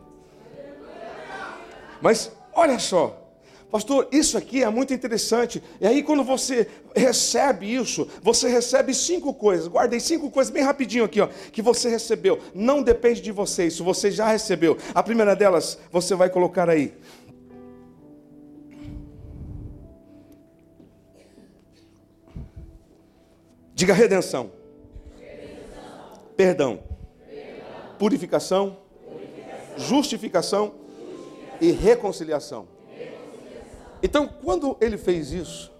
Mas 2.02 2.32
olha 2.54 2.80
só, 2.80 3.22
pastor, 3.70 4.08
isso 4.14 4.38
aqui 4.38 4.64
é 4.64 4.70
muito 4.70 4.94
interessante. 4.94 5.62
E 5.82 5.86
aí, 5.86 6.02
quando 6.02 6.24
você 6.24 6.70
recebe 6.96 7.76
isso, 7.76 8.08
você 8.24 8.48
recebe 8.48 8.94
cinco 8.94 9.34
coisas. 9.34 9.68
Guardei 9.68 10.00
cinco 10.00 10.32
coisas 10.32 10.54
bem 10.54 10.64
rapidinho 10.64 11.04
aqui, 11.04 11.20
ó, 11.20 11.28
que 11.52 11.62
você 11.62 11.90
recebeu. 11.90 12.40
Não 12.56 12.82
depende 12.82 13.20
de 13.20 13.34
você, 13.34 13.68
isso 13.68 13.84
você 13.84 14.10
já 14.10 14.30
recebeu. 14.30 14.78
A 14.96 15.04
primeira 15.04 15.36
delas, 15.36 15.78
você 15.92 16.16
vai 16.16 16.30
colocar 16.30 16.70
aí. 16.70 16.94
Diga 23.80 23.94
redenção. 23.94 24.52
redenção. 25.18 26.20
Perdão. 26.36 26.84
Perdão. 27.26 27.66
Purificação. 27.98 28.78
Purificação. 29.06 29.78
Justificação. 29.78 30.66
Justificação. 30.66 31.60
E 31.62 31.72
reconciliação. 31.72 32.68
reconciliação. 32.94 33.94
Então, 34.04 34.28
quando 34.28 34.76
ele 34.82 34.98
fez 34.98 35.32
isso, 35.32 35.72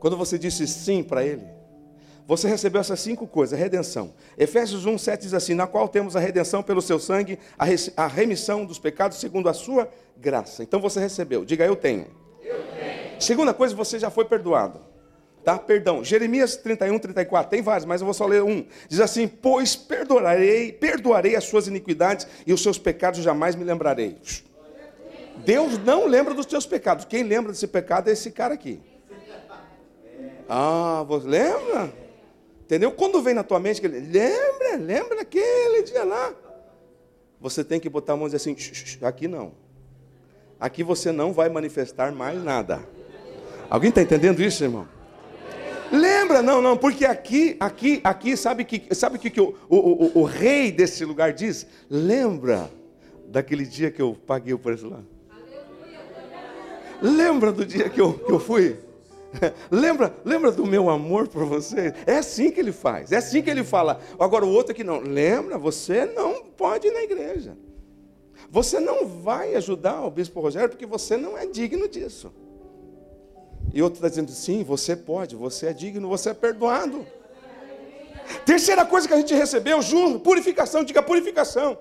quando 0.00 0.16
você 0.16 0.36
disse 0.36 0.66
sim 0.66 1.04
para 1.04 1.24
ele, 1.24 1.46
você 2.26 2.48
recebeu 2.48 2.80
essas 2.80 2.98
cinco 2.98 3.24
coisas: 3.28 3.56
redenção. 3.56 4.14
Efésios 4.36 4.84
1, 4.84 4.98
7 4.98 5.22
diz 5.22 5.32
assim: 5.32 5.54
Na 5.54 5.68
qual 5.68 5.86
temos 5.86 6.16
a 6.16 6.18
redenção 6.18 6.60
pelo 6.60 6.82
seu 6.82 6.98
sangue, 6.98 7.38
a 7.96 8.08
remissão 8.08 8.64
dos 8.64 8.80
pecados 8.80 9.18
segundo 9.18 9.48
a 9.48 9.54
sua 9.54 9.88
graça. 10.16 10.64
Então 10.64 10.80
você 10.80 10.98
recebeu, 10.98 11.44
diga 11.44 11.64
eu 11.64 11.76
tenho. 11.76 12.08
Eu 12.42 12.64
tenho. 12.64 13.22
Segunda 13.22 13.54
coisa, 13.54 13.76
você 13.76 13.96
já 13.96 14.10
foi 14.10 14.24
perdoado. 14.24 14.90
Tá? 15.44 15.58
Perdão. 15.58 16.04
Jeremias 16.04 16.56
31, 16.56 16.98
34. 16.98 17.50
Tem 17.50 17.62
vários, 17.62 17.84
mas 17.84 18.00
eu 18.00 18.04
vou 18.04 18.14
só 18.14 18.26
ler 18.26 18.42
um. 18.42 18.64
Diz 18.88 19.00
assim: 19.00 19.26
Pois 19.26 19.74
perdoarei, 19.74 20.72
perdoarei 20.72 21.34
as 21.34 21.44
suas 21.44 21.66
iniquidades 21.66 22.26
e 22.46 22.52
os 22.52 22.62
seus 22.62 22.78
pecados 22.78 23.20
jamais 23.20 23.56
me 23.56 23.64
lembrarei. 23.64 24.16
Deus 25.44 25.78
não 25.78 26.06
lembra 26.06 26.34
dos 26.34 26.46
teus 26.46 26.64
pecados. 26.64 27.04
Quem 27.04 27.24
lembra 27.24 27.50
desse 27.50 27.66
pecado 27.66 28.08
é 28.08 28.12
esse 28.12 28.30
cara 28.30 28.54
aqui. 28.54 28.80
Ah, 30.48 31.04
você 31.08 31.26
lembra? 31.26 31.92
Entendeu? 32.64 32.92
Quando 32.92 33.20
vem 33.20 33.34
na 33.34 33.42
tua 33.42 33.58
mente, 33.58 33.80
que 33.80 33.86
ele, 33.86 34.00
lembra, 34.00 34.76
lembra 34.76 35.16
daquele 35.16 35.82
dia 35.82 36.04
lá. 36.04 36.32
Você 37.40 37.64
tem 37.64 37.80
que 37.80 37.88
botar 37.88 38.12
a 38.12 38.16
mão 38.16 38.28
e 38.28 38.30
dizer 38.30 38.36
assim: 38.36 38.56
aqui 39.02 39.26
não. 39.26 39.52
Aqui 40.60 40.84
você 40.84 41.10
não 41.10 41.32
vai 41.32 41.48
manifestar 41.48 42.12
mais 42.12 42.42
nada. 42.42 42.80
Alguém 43.68 43.88
está 43.88 44.00
entendendo 44.00 44.40
isso, 44.40 44.62
irmão? 44.62 44.86
Lembra? 45.92 46.40
Não, 46.40 46.62
não, 46.62 46.76
porque 46.76 47.04
aqui, 47.04 47.54
aqui, 47.60 48.00
aqui, 48.02 48.34
sabe 48.34 48.64
que, 48.64 48.94
sabe 48.94 49.18
que, 49.18 49.28
que 49.28 49.40
o, 49.40 49.54
o, 49.68 49.76
o, 49.76 50.18
o 50.20 50.24
rei 50.24 50.72
desse 50.72 51.04
lugar 51.04 51.34
diz? 51.34 51.66
Lembra 51.90 52.70
daquele 53.28 53.66
dia 53.66 53.90
que 53.90 54.00
eu 54.00 54.16
paguei 54.26 54.54
o 54.54 54.58
preço 54.58 54.88
lá? 54.88 55.00
Lembra 57.02 57.52
do 57.52 57.66
dia 57.66 57.90
que 57.90 58.00
eu, 58.00 58.14
que 58.14 58.32
eu 58.32 58.40
fui? 58.40 58.78
lembra, 59.70 60.14
lembra 60.24 60.50
do 60.50 60.64
meu 60.64 60.88
amor 60.88 61.28
por 61.28 61.44
você? 61.44 61.92
É 62.06 62.18
assim 62.18 62.50
que 62.50 62.60
ele 62.60 62.72
faz, 62.72 63.12
é 63.12 63.16
assim 63.16 63.42
que 63.42 63.50
ele 63.50 63.64
fala. 63.64 64.00
Agora 64.18 64.46
o 64.46 64.50
outro 64.50 64.72
aqui 64.72 64.82
não, 64.82 65.00
lembra, 65.00 65.58
você 65.58 66.06
não 66.06 66.42
pode 66.44 66.86
ir 66.86 66.92
na 66.92 67.02
igreja. 67.02 67.56
Você 68.50 68.80
não 68.80 69.06
vai 69.06 69.54
ajudar 69.56 70.04
o 70.04 70.10
bispo 70.10 70.40
Rogério 70.40 70.68
porque 70.68 70.86
você 70.86 71.16
não 71.16 71.36
é 71.36 71.46
digno 71.46 71.88
disso. 71.88 72.32
E 73.72 73.82
outro 73.82 73.98
está 73.98 74.08
dizendo, 74.08 74.30
sim, 74.30 74.62
você 74.62 74.94
pode, 74.94 75.34
você 75.34 75.66
é 75.66 75.72
digno, 75.72 76.08
você 76.08 76.30
é 76.30 76.34
perdoado. 76.34 77.06
Terceira 78.44 78.84
coisa 78.84 79.08
que 79.08 79.14
a 79.14 79.16
gente 79.16 79.34
recebeu, 79.34 79.80
juro, 79.80 80.20
purificação, 80.20 80.84
diga 80.84 81.02
purificação. 81.02 81.78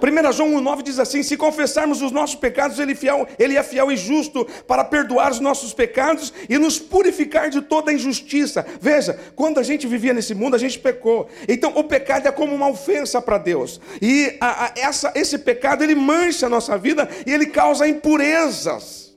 1 0.00 0.32
João 0.32 0.52
1,9 0.52 0.82
diz 0.82 0.98
assim: 0.98 1.22
Se 1.22 1.36
confessarmos 1.36 2.00
os 2.02 2.12
nossos 2.12 2.36
pecados, 2.36 2.78
ele, 2.78 2.94
fiel, 2.94 3.26
ele 3.38 3.56
é 3.56 3.62
fiel 3.62 3.90
e 3.90 3.96
justo 3.96 4.46
para 4.66 4.84
perdoar 4.84 5.32
os 5.32 5.40
nossos 5.40 5.72
pecados 5.72 6.32
e 6.48 6.56
nos 6.56 6.78
purificar 6.78 7.50
de 7.50 7.60
toda 7.62 7.92
injustiça. 7.92 8.64
Veja, 8.80 9.18
quando 9.34 9.58
a 9.58 9.62
gente 9.62 9.86
vivia 9.86 10.14
nesse 10.14 10.34
mundo, 10.34 10.54
a 10.54 10.58
gente 10.58 10.78
pecou. 10.78 11.28
Então, 11.48 11.72
o 11.74 11.82
pecado 11.82 12.28
é 12.28 12.32
como 12.32 12.54
uma 12.54 12.68
ofensa 12.68 13.20
para 13.20 13.38
Deus. 13.38 13.80
E 14.00 14.36
a, 14.40 14.66
a, 14.66 14.72
essa, 14.76 15.12
esse 15.14 15.38
pecado 15.38 15.82
ele 15.82 15.94
mancha 15.94 16.46
a 16.46 16.50
nossa 16.50 16.78
vida 16.78 17.08
e 17.26 17.32
ele 17.32 17.46
causa 17.46 17.88
impurezas. 17.88 19.07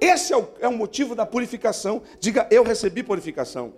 Esse 0.00 0.32
é 0.32 0.36
o, 0.36 0.48
é 0.60 0.68
o 0.68 0.72
motivo 0.72 1.14
da 1.14 1.26
purificação. 1.26 2.02
Diga, 2.18 2.46
eu 2.50 2.62
recebi 2.62 3.02
purificação. 3.02 3.72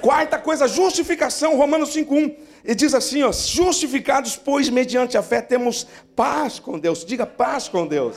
Quarta 0.00 0.38
coisa, 0.38 0.68
justificação, 0.68 1.56
Romanos 1.56 1.90
5:1. 1.90 2.36
E 2.64 2.74
diz 2.74 2.94
assim, 2.94 3.22
ó, 3.22 3.32
justificados, 3.32 4.36
pois 4.36 4.68
mediante 4.68 5.16
a 5.16 5.22
fé 5.22 5.40
temos 5.40 5.86
paz 6.14 6.58
com 6.58 6.78
Deus. 6.78 7.04
Diga 7.04 7.24
paz 7.24 7.68
com 7.68 7.86
Deus. 7.86 8.16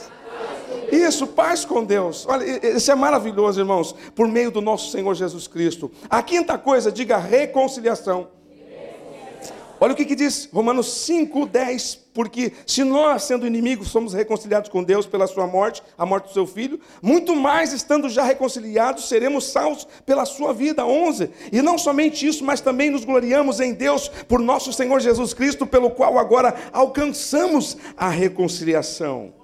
Isso, 0.90 1.26
paz 1.26 1.64
com 1.64 1.82
Deus. 1.82 2.26
Olha, 2.28 2.44
isso 2.76 2.90
é 2.90 2.94
maravilhoso, 2.94 3.60
irmãos, 3.60 3.94
por 4.14 4.28
meio 4.28 4.50
do 4.50 4.60
nosso 4.60 4.90
Senhor 4.90 5.14
Jesus 5.14 5.46
Cristo. 5.46 5.90
A 6.08 6.22
quinta 6.22 6.58
coisa, 6.58 6.92
diga 6.92 7.16
reconciliação. 7.16 8.28
Olha 9.82 9.94
o 9.94 9.96
que, 9.96 10.04
que 10.04 10.14
diz 10.14 10.48
Romanos 10.52 10.92
5, 11.06 11.44
10. 11.44 11.96
Porque 12.14 12.52
se 12.64 12.84
nós, 12.84 13.24
sendo 13.24 13.44
inimigos, 13.44 13.88
somos 13.88 14.14
reconciliados 14.14 14.70
com 14.70 14.80
Deus 14.80 15.06
pela 15.06 15.26
sua 15.26 15.44
morte, 15.44 15.82
a 15.98 16.06
morte 16.06 16.28
do 16.28 16.32
seu 16.32 16.46
filho, 16.46 16.78
muito 17.02 17.34
mais 17.34 17.72
estando 17.72 18.08
já 18.08 18.22
reconciliados, 18.22 19.08
seremos 19.08 19.50
salvos 19.50 19.88
pela 20.06 20.24
sua 20.24 20.54
vida. 20.54 20.86
11. 20.86 21.30
E 21.50 21.60
não 21.60 21.76
somente 21.76 22.24
isso, 22.24 22.44
mas 22.44 22.60
também 22.60 22.90
nos 22.90 23.04
gloriamos 23.04 23.58
em 23.58 23.74
Deus 23.74 24.08
por 24.28 24.38
nosso 24.38 24.72
Senhor 24.72 25.00
Jesus 25.00 25.34
Cristo, 25.34 25.66
pelo 25.66 25.90
qual 25.90 26.16
agora 26.16 26.54
alcançamos 26.72 27.76
a 27.96 28.08
reconciliação. 28.08 29.34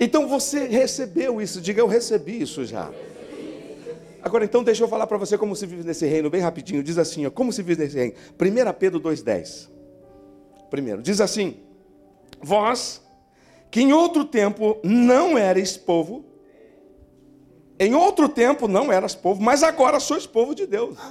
Então 0.00 0.26
você 0.26 0.66
recebeu 0.66 1.40
isso, 1.40 1.60
diga 1.60 1.80
eu 1.80 1.86
recebi 1.86 2.42
isso 2.42 2.64
já. 2.64 2.90
Agora 4.22 4.44
então 4.44 4.62
deixa 4.62 4.84
eu 4.84 4.88
falar 4.88 5.06
para 5.06 5.18
você 5.18 5.36
como 5.36 5.56
se 5.56 5.66
vive 5.66 5.84
nesse 5.84 6.06
reino, 6.06 6.30
bem 6.30 6.40
rapidinho. 6.40 6.82
Diz 6.82 6.96
assim, 6.96 7.26
ó, 7.26 7.30
como 7.30 7.52
se 7.52 7.62
vive 7.62 7.82
nesse 7.82 7.96
reino. 7.96 8.14
1 8.40 8.72
Pedro 8.78 9.00
2,10. 9.00 9.68
Primeiro, 10.70 11.02
diz 11.02 11.20
assim: 11.20 11.56
Vós, 12.40 13.02
que 13.70 13.80
em 13.80 13.92
outro 13.92 14.24
tempo 14.24 14.78
não 14.82 15.36
erais 15.36 15.76
povo, 15.76 16.24
em 17.78 17.94
outro 17.94 18.28
tempo 18.28 18.68
não 18.68 18.92
eras 18.92 19.14
povo, 19.14 19.42
mas 19.42 19.62
agora 19.62 19.98
sois 19.98 20.24
povo 20.24 20.54
de 20.54 20.66
Deus. 20.66 20.96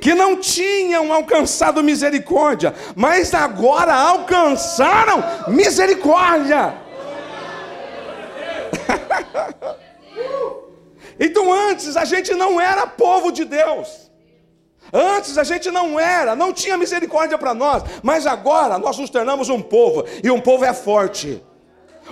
que 0.00 0.12
não 0.12 0.36
tinham 0.36 1.12
alcançado 1.12 1.82
misericórdia, 1.82 2.74
mas 2.96 3.32
agora 3.32 3.94
alcançaram 3.94 5.22
misericórdia. 5.48 6.83
Então 11.18 11.52
antes 11.52 11.96
a 11.96 12.04
gente 12.04 12.34
não 12.34 12.60
era 12.60 12.86
povo 12.86 13.30
de 13.30 13.44
Deus. 13.44 14.10
Antes 14.92 15.38
a 15.38 15.44
gente 15.44 15.70
não 15.70 15.98
era, 15.98 16.36
não 16.36 16.52
tinha 16.52 16.76
misericórdia 16.76 17.38
para 17.38 17.54
nós, 17.54 17.82
mas 18.02 18.26
agora 18.26 18.78
nós 18.78 18.98
nos 18.98 19.10
tornamos 19.10 19.48
um 19.48 19.60
povo, 19.60 20.04
e 20.22 20.30
um 20.30 20.40
povo 20.40 20.64
é 20.64 20.72
forte. 20.72 21.42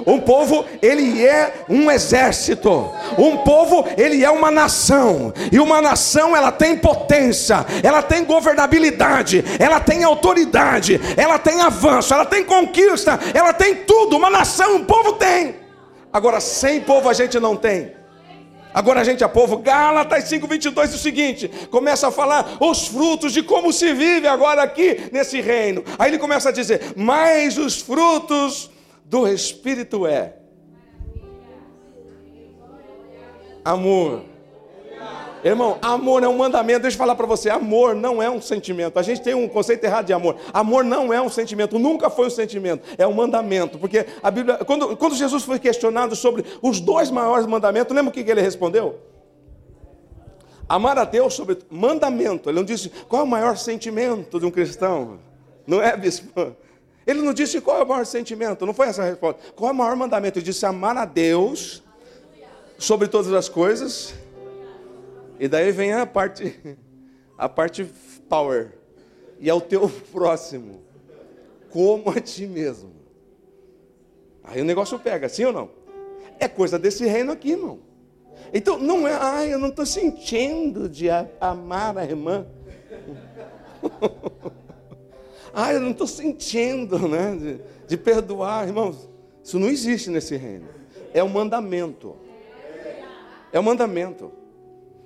Um 0.06 0.18
povo, 0.18 0.64
ele 0.80 1.24
é 1.24 1.64
um 1.68 1.90
exército. 1.90 2.90
Um 3.18 3.36
povo, 3.38 3.84
ele 3.96 4.24
é 4.24 4.30
uma 4.30 4.50
nação. 4.50 5.34
E 5.52 5.60
uma 5.60 5.82
nação, 5.82 6.34
ela 6.34 6.50
tem 6.50 6.78
potência, 6.78 7.64
ela 7.82 8.02
tem 8.02 8.24
governabilidade, 8.24 9.44
ela 9.58 9.78
tem 9.80 10.02
autoridade, 10.02 10.98
ela 11.14 11.38
tem 11.38 11.60
avanço, 11.60 12.14
ela 12.14 12.24
tem 12.24 12.42
conquista, 12.42 13.20
ela 13.34 13.52
tem 13.52 13.74
tudo. 13.74 14.16
Uma 14.16 14.30
nação, 14.30 14.76
um 14.76 14.84
povo 14.84 15.12
tem. 15.12 15.56
Agora, 16.10 16.40
sem 16.40 16.80
povo 16.80 17.10
a 17.10 17.12
gente 17.12 17.38
não 17.38 17.54
tem. 17.54 17.92
Agora 18.74 19.00
a 19.00 19.04
gente 19.04 19.22
é 19.22 19.28
povo. 19.28 19.58
Gálatas 19.58 20.24
5:22 20.24 20.92
é 20.92 20.94
o 20.94 20.98
seguinte, 20.98 21.48
começa 21.70 22.08
a 22.08 22.10
falar 22.10 22.58
os 22.60 22.86
frutos 22.86 23.32
de 23.32 23.42
como 23.42 23.72
se 23.72 23.92
vive 23.92 24.26
agora 24.26 24.62
aqui 24.62 25.10
nesse 25.12 25.40
reino. 25.40 25.84
Aí 25.98 26.10
ele 26.10 26.18
começa 26.18 26.48
a 26.48 26.52
dizer: 26.52 26.92
"Mas 26.96 27.58
os 27.58 27.80
frutos 27.80 28.70
do 29.04 29.28
espírito 29.28 30.06
é 30.06 30.34
amor, 33.64 34.24
Irmão, 35.44 35.76
amor 35.82 36.22
é 36.22 36.28
um 36.28 36.36
mandamento. 36.36 36.82
Deixa 36.82 36.94
eu 36.94 36.98
falar 36.98 37.16
para 37.16 37.26
você: 37.26 37.50
amor 37.50 37.94
não 37.96 38.22
é 38.22 38.30
um 38.30 38.40
sentimento. 38.40 38.98
A 38.98 39.02
gente 39.02 39.22
tem 39.22 39.34
um 39.34 39.48
conceito 39.48 39.82
errado 39.84 40.06
de 40.06 40.12
amor. 40.12 40.36
Amor 40.52 40.84
não 40.84 41.12
é 41.12 41.20
um 41.20 41.28
sentimento, 41.28 41.78
nunca 41.78 42.08
foi 42.08 42.28
um 42.28 42.30
sentimento, 42.30 42.84
é 42.96 43.06
um 43.06 43.12
mandamento. 43.12 43.78
Porque 43.78 44.06
a 44.22 44.30
Bíblia, 44.30 44.58
quando, 44.58 44.96
quando 44.96 45.16
Jesus 45.16 45.42
foi 45.42 45.58
questionado 45.58 46.14
sobre 46.14 46.44
os 46.62 46.78
dois 46.80 47.10
maiores 47.10 47.46
mandamentos, 47.46 47.94
lembra 47.94 48.10
o 48.10 48.12
que, 48.12 48.22
que 48.22 48.30
ele 48.30 48.40
respondeu? 48.40 49.00
Amar 50.68 50.96
a 50.96 51.04
Deus 51.04 51.34
sobre 51.34 51.58
mandamento. 51.68 52.48
Ele 52.48 52.58
não 52.58 52.64
disse 52.64 52.88
qual 53.08 53.22
é 53.22 53.24
o 53.24 53.28
maior 53.28 53.56
sentimento 53.56 54.38
de 54.38 54.46
um 54.46 54.50
cristão. 54.50 55.18
Não 55.66 55.82
é, 55.82 55.96
bispo? 55.96 56.54
Ele 57.04 57.20
não 57.20 57.34
disse 57.34 57.60
qual 57.60 57.78
é 57.80 57.82
o 57.82 57.86
maior 57.86 58.06
sentimento. 58.06 58.64
Não 58.64 58.72
foi 58.72 58.86
essa 58.86 59.02
a 59.02 59.06
resposta. 59.06 59.40
Qual 59.56 59.68
é 59.68 59.72
o 59.72 59.76
maior 59.76 59.96
mandamento? 59.96 60.38
Ele 60.38 60.46
disse 60.46 60.64
amar 60.64 60.96
a 60.96 61.04
Deus 61.04 61.82
sobre 62.78 63.08
todas 63.08 63.32
as 63.32 63.48
coisas 63.48 64.14
e 65.38 65.48
daí 65.48 65.72
vem 65.72 65.92
a 65.92 66.06
parte, 66.06 66.58
a 67.36 67.48
parte 67.48 67.84
power. 68.28 68.72
E 69.38 69.48
é 69.50 69.54
o 69.54 69.60
teu 69.60 69.88
próximo, 70.12 70.82
como 71.70 72.10
a 72.10 72.20
ti 72.20 72.46
mesmo. 72.46 72.92
Aí 74.44 74.60
o 74.60 74.64
negócio 74.64 74.98
pega, 74.98 75.28
sim 75.28 75.44
ou 75.44 75.52
não? 75.52 75.70
É 76.38 76.48
coisa 76.48 76.78
desse 76.78 77.06
reino 77.06 77.32
aqui, 77.32 77.52
irmão. 77.52 77.80
Então 78.52 78.78
não 78.78 79.06
é, 79.06 79.14
ai, 79.14 79.52
eu 79.52 79.58
não 79.58 79.68
estou 79.68 79.86
sentindo 79.86 80.88
de 80.88 81.08
amar 81.40 81.96
a 81.96 82.04
irmã. 82.04 82.46
ai, 85.54 85.76
eu 85.76 85.80
não 85.80 85.92
estou 85.92 86.06
sentindo, 86.06 86.98
né? 87.08 87.36
De, 87.36 87.60
de 87.88 87.96
perdoar, 87.96 88.66
irmãos. 88.66 89.08
Isso 89.42 89.58
não 89.58 89.68
existe 89.68 90.10
nesse 90.10 90.36
reino. 90.36 90.68
É 91.14 91.22
um 91.22 91.28
mandamento. 91.28 92.16
É 93.52 93.58
um 93.58 93.62
mandamento. 93.62 94.32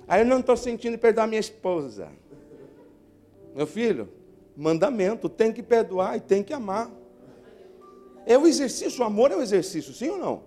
Aí 0.07 0.21
eu 0.21 0.25
não 0.25 0.39
estou 0.39 0.55
sentindo 0.55 0.97
perdoar 0.97 1.27
minha 1.27 1.39
esposa. 1.39 2.09
Meu 3.53 3.67
filho, 3.67 4.09
mandamento, 4.55 5.27
tem 5.27 5.51
que 5.51 5.61
perdoar 5.61 6.15
e 6.15 6.21
tem 6.21 6.41
que 6.41 6.53
amar. 6.53 6.89
É 8.25 8.37
o 8.37 8.47
exercício, 8.47 9.01
o 9.01 9.03
amor 9.03 9.31
é 9.31 9.35
o 9.35 9.41
exercício, 9.41 9.93
sim 9.93 10.09
ou 10.09 10.17
não? 10.17 10.43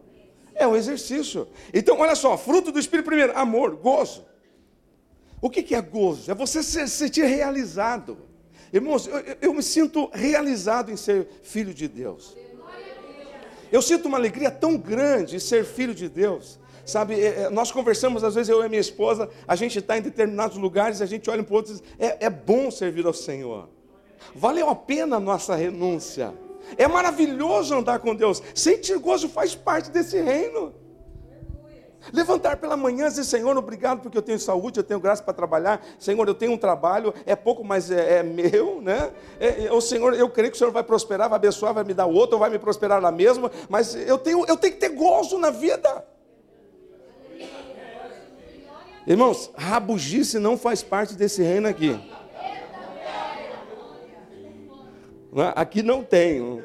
É 0.54 0.66
o 0.66 0.76
exercício. 0.76 1.48
Então, 1.72 1.98
olha 1.98 2.14
só, 2.14 2.36
fruto 2.36 2.70
do 2.70 2.78
Espírito 2.78 3.06
primeiro, 3.06 3.36
amor, 3.36 3.76
gozo. 3.76 4.26
O 5.40 5.48
que, 5.48 5.74
é 5.74 5.80
gozo? 5.80 6.30
É 6.30 6.34
você 6.34 6.62
se 6.62 6.86
sentir 6.86 7.24
realizado. 7.24 8.18
Irmãos, 8.72 9.06
eu, 9.06 9.36
eu 9.40 9.54
me 9.54 9.62
sinto 9.62 10.10
realizado 10.12 10.92
em 10.92 10.96
ser 10.96 11.26
filho 11.42 11.72
de 11.72 11.88
Deus. 11.88 12.36
Eu 13.72 13.80
sinto 13.80 14.06
uma 14.06 14.18
alegria 14.18 14.50
tão 14.50 14.76
grande 14.76 15.36
em 15.36 15.38
ser 15.38 15.64
filho 15.64 15.94
de 15.94 16.08
Deus. 16.08 16.59
Sabe, 16.84 17.20
é, 17.20 17.42
é, 17.42 17.50
nós 17.50 17.70
conversamos, 17.70 18.24
às 18.24 18.34
vezes 18.34 18.48
eu 18.48 18.64
e 18.64 18.68
minha 18.68 18.80
esposa, 18.80 19.28
a 19.46 19.54
gente 19.54 19.78
está 19.78 19.96
em 19.96 20.02
determinados 20.02 20.56
lugares, 20.56 21.00
a 21.00 21.06
gente 21.06 21.28
olha 21.30 21.42
para 21.42 21.52
o 21.52 21.56
outro 21.56 21.72
e 21.72 21.76
diz: 21.76 21.84
é, 21.98 22.26
é 22.26 22.30
bom 22.30 22.70
servir 22.70 23.06
ao 23.06 23.12
Senhor. 23.12 23.68
Valeu 24.34 24.68
a 24.68 24.74
pena 24.74 25.16
a 25.16 25.20
nossa 25.20 25.54
renúncia. 25.54 26.34
É 26.76 26.86
maravilhoso 26.86 27.74
andar 27.74 27.98
com 27.98 28.14
Deus. 28.14 28.42
Sentir 28.54 28.98
gozo 28.98 29.28
faz 29.28 29.54
parte 29.54 29.90
desse 29.90 30.20
reino. 30.20 30.74
Levantar 32.12 32.56
pela 32.56 32.76
manhã 32.76 33.06
e 33.06 33.10
dizer, 33.10 33.24
Senhor, 33.24 33.54
obrigado 33.56 34.00
porque 34.00 34.16
eu 34.16 34.22
tenho 34.22 34.38
saúde, 34.38 34.80
eu 34.80 34.84
tenho 34.84 34.98
graça 34.98 35.22
para 35.22 35.34
trabalhar. 35.34 35.84
Senhor, 35.98 36.26
eu 36.26 36.34
tenho 36.34 36.52
um 36.52 36.56
trabalho, 36.56 37.12
é 37.26 37.36
pouco, 37.36 37.62
mas 37.62 37.90
é, 37.90 38.18
é 38.18 38.22
meu, 38.22 38.80
né? 38.80 39.10
É, 39.38 39.66
é, 39.66 39.72
o 39.72 39.80
Senhor, 39.80 40.14
eu 40.14 40.28
creio 40.30 40.50
que 40.50 40.56
o 40.56 40.58
Senhor 40.58 40.70
vai 40.70 40.82
prosperar, 40.82 41.28
vai 41.28 41.36
abençoar, 41.36 41.74
vai 41.74 41.84
me 41.84 41.92
dar 41.92 42.06
outro, 42.06 42.36
ou 42.36 42.40
vai 42.40 42.48
me 42.48 42.58
prosperar 42.58 43.00
na 43.00 43.10
mesma, 43.10 43.50
mas 43.68 43.94
eu 43.94 44.16
tenho, 44.16 44.46
eu 44.46 44.56
tenho 44.56 44.72
que 44.72 44.80
ter 44.80 44.90
gozo 44.90 45.38
na 45.38 45.50
vida. 45.50 46.04
Irmãos, 49.10 49.50
rabugice 49.56 50.38
não 50.38 50.56
faz 50.56 50.84
parte 50.84 51.16
desse 51.16 51.42
reino 51.42 51.66
aqui. 51.66 52.00
É? 55.34 55.52
Aqui 55.56 55.82
não 55.82 56.04
tem. 56.04 56.62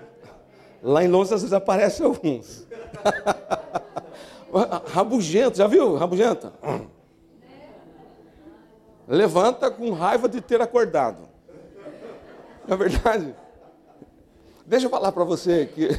Lá 0.84 1.04
em 1.04 1.08
Londres 1.08 1.32
às 1.32 1.42
vezes 1.42 1.54
aparecem 1.54 2.06
alguns. 2.06 2.68
Rabugento, 4.94 5.58
já 5.58 5.66
viu? 5.66 5.96
Rabugenta. 5.96 6.54
Levanta 9.08 9.72
com 9.72 9.92
raiva 9.92 10.30
de 10.30 10.40
ter 10.40 10.62
acordado. 10.62 11.28
Não 12.68 12.76
é 12.76 12.78
verdade? 12.78 13.36
Deixa 14.68 14.86
eu 14.86 14.92
falar 14.92 15.12
para 15.12 15.24
você 15.24 15.66
que 15.66 15.90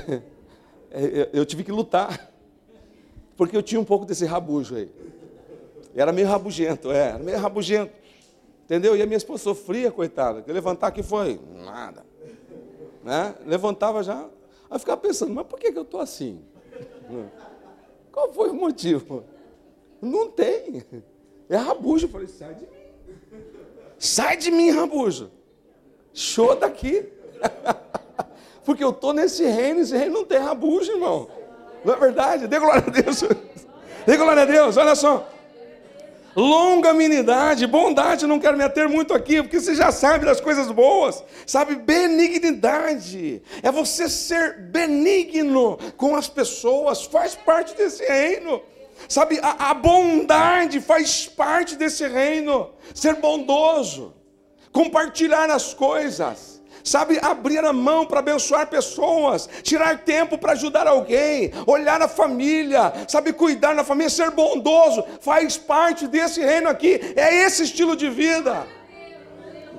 eu 1.34 1.44
tive 1.44 1.64
que 1.64 1.72
lutar. 1.72 2.30
Porque 3.36 3.56
eu 3.56 3.64
tinha 3.64 3.80
um 3.80 3.84
pouco 3.84 4.06
desse 4.06 4.24
rabujo 4.24 4.76
aí. 4.76 5.15
Era 5.96 6.12
meio 6.12 6.28
rabugento, 6.28 6.92
é, 6.92 7.08
era 7.08 7.18
meio 7.18 7.38
rabugento. 7.38 7.92
Entendeu? 8.64 8.96
E 8.96 9.02
a 9.02 9.06
minha 9.06 9.16
esposa 9.16 9.44
sofria, 9.44 9.90
coitada. 9.90 10.42
Que 10.42 10.52
levantar 10.52 10.88
aqui 10.88 11.02
foi 11.02 11.40
nada. 11.54 12.04
Né? 13.02 13.34
Levantava 13.46 14.02
já. 14.02 14.28
Aí 14.68 14.78
ficava 14.78 15.00
pensando, 15.00 15.32
mas 15.32 15.46
por 15.46 15.58
que, 15.58 15.72
que 15.72 15.78
eu 15.78 15.82
estou 15.82 16.00
assim? 16.00 16.42
Qual 18.12 18.32
foi 18.32 18.50
o 18.50 18.54
motivo? 18.54 19.24
Não 20.02 20.28
tem. 20.28 20.84
É 21.48 21.56
rabujo. 21.56 22.06
Eu 22.06 22.10
falei, 22.10 22.26
sai 22.26 22.54
de 22.54 22.62
mim. 22.62 22.70
Sai 23.98 24.36
de 24.36 24.50
mim, 24.50 24.70
rabujo. 24.70 25.30
Show 26.12 26.56
daqui. 26.56 27.08
Porque 28.64 28.82
eu 28.82 28.90
estou 28.90 29.12
nesse 29.12 29.44
reino, 29.44 29.80
esse 29.80 29.96
reino 29.96 30.12
não 30.12 30.24
tem 30.24 30.38
rabujo, 30.38 30.90
irmão. 30.90 31.30
Não 31.84 31.94
é 31.94 31.96
verdade? 31.96 32.48
Dê 32.48 32.58
glória 32.58 32.84
a 32.84 32.90
Deus. 32.90 33.22
Dê 34.04 34.16
glória 34.16 34.42
a 34.42 34.46
Deus, 34.46 34.76
olha 34.76 34.96
só. 34.96 35.35
Longanimidade, 36.36 37.66
bondade, 37.66 38.26
não 38.26 38.38
quero 38.38 38.58
me 38.58 38.62
ater 38.62 38.88
muito 38.88 39.14
aqui, 39.14 39.42
porque 39.42 39.58
você 39.58 39.74
já 39.74 39.90
sabe 39.90 40.26
das 40.26 40.40
coisas 40.40 40.70
boas, 40.70 41.24
sabe? 41.46 41.74
Benignidade, 41.76 43.42
é 43.62 43.72
você 43.72 44.08
ser 44.08 44.60
benigno 44.60 45.78
com 45.96 46.14
as 46.14 46.28
pessoas, 46.28 47.04
faz 47.04 47.34
parte 47.34 47.74
desse 47.74 48.04
reino. 48.04 48.60
Sabe, 49.08 49.38
a, 49.42 49.70
a 49.70 49.74
bondade 49.74 50.80
faz 50.80 51.26
parte 51.26 51.76
desse 51.76 52.06
reino, 52.08 52.70
ser 52.94 53.16
bondoso, 53.16 54.14
compartilhar 54.72 55.50
as 55.50 55.74
coisas 55.74 56.55
sabe, 56.86 57.18
abrir 57.20 57.64
a 57.64 57.72
mão 57.72 58.06
para 58.06 58.20
abençoar 58.20 58.68
pessoas, 58.68 59.48
tirar 59.62 59.98
tempo 59.98 60.38
para 60.38 60.52
ajudar 60.52 60.86
alguém, 60.86 61.52
olhar 61.66 62.00
a 62.00 62.08
família, 62.08 62.92
sabe, 63.08 63.32
cuidar 63.32 63.74
da 63.74 63.82
família, 63.82 64.08
ser 64.08 64.30
bondoso, 64.30 65.04
faz 65.20 65.56
parte 65.56 66.06
desse 66.06 66.40
reino 66.40 66.68
aqui, 66.68 67.00
é 67.16 67.44
esse 67.44 67.64
estilo 67.64 67.96
de 67.96 68.08
vida. 68.08 68.66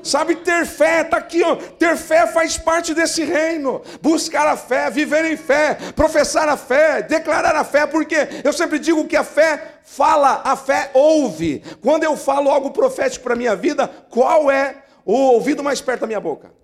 Sabe, 0.03 0.35
ter 0.35 0.65
fé, 0.65 1.01
está 1.01 1.17
aqui, 1.17 1.43
ó. 1.43 1.55
ter 1.55 1.97
fé 1.97 2.27
faz 2.27 2.57
parte 2.57 2.93
desse 2.93 3.25
reino. 3.25 3.81
Buscar 4.01 4.47
a 4.47 4.55
fé, 4.55 4.89
viver 4.89 5.25
em 5.25 5.35
fé, 5.35 5.77
professar 5.95 6.47
a 6.47 6.55
fé, 6.55 7.01
declarar 7.01 7.55
a 7.55 7.65
fé, 7.65 7.85
porque 7.85 8.15
eu 8.41 8.53
sempre 8.53 8.79
digo 8.79 9.05
que 9.05 9.17
a 9.17 9.23
fé 9.23 9.79
fala, 9.83 10.41
a 10.45 10.55
fé 10.55 10.91
ouve. 10.93 11.61
Quando 11.81 12.05
eu 12.05 12.15
falo 12.15 12.49
algo 12.49 12.71
profético 12.71 13.23
para 13.23 13.33
a 13.33 13.37
minha 13.37 13.55
vida, 13.55 13.89
qual 14.09 14.49
é 14.49 14.75
o 15.03 15.13
ouvido 15.13 15.61
mais 15.61 15.81
perto 15.81 16.01
da 16.01 16.07
minha 16.07 16.21
boca? 16.21 16.56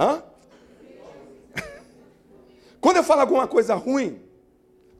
Hã? 0.00 0.22
Quando 2.80 2.96
eu 2.96 3.04
falo 3.04 3.20
alguma 3.20 3.46
coisa 3.46 3.74
ruim, 3.74 4.18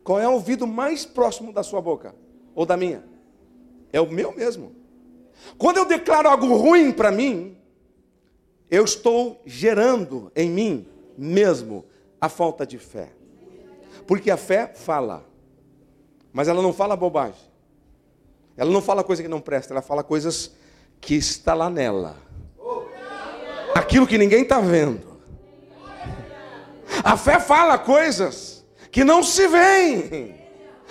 qual 0.04 0.20
é 0.20 0.28
o 0.28 0.32
ouvido 0.32 0.66
mais 0.66 1.06
próximo 1.06 1.54
da 1.54 1.62
sua 1.62 1.80
boca? 1.80 2.14
Ou 2.54 2.66
da 2.66 2.76
minha? 2.76 3.02
É 3.90 3.98
o 3.98 4.10
meu 4.10 4.30
mesmo. 4.36 4.76
Quando 5.56 5.78
eu 5.78 5.86
declaro 5.86 6.28
algo 6.28 6.54
ruim 6.54 6.92
para 6.92 7.10
mim, 7.10 7.56
eu 8.70 8.84
estou 8.84 9.40
gerando 9.46 10.30
em 10.36 10.50
mim 10.50 10.86
mesmo 11.16 11.86
a 12.20 12.28
falta 12.28 12.66
de 12.66 12.76
fé. 12.76 13.10
Porque 14.06 14.30
a 14.30 14.36
fé 14.36 14.72
fala, 14.74 15.24
mas 16.30 16.46
ela 16.46 16.60
não 16.60 16.74
fala 16.74 16.94
bobagem. 16.94 17.48
Ela 18.54 18.70
não 18.70 18.82
fala 18.82 19.02
coisa 19.02 19.22
que 19.22 19.28
não 19.28 19.40
presta, 19.40 19.72
ela 19.72 19.80
fala 19.80 20.04
coisas 20.04 20.52
que 21.00 21.14
está 21.14 21.54
lá 21.54 21.70
nela 21.70 22.29
aquilo 23.74 24.06
que 24.06 24.18
ninguém 24.18 24.42
está 24.42 24.60
vendo. 24.60 25.00
A 27.04 27.16
fé 27.16 27.38
fala 27.38 27.78
coisas 27.78 28.64
que 28.90 29.04
não 29.04 29.22
se 29.22 29.46
veem. 29.46 30.40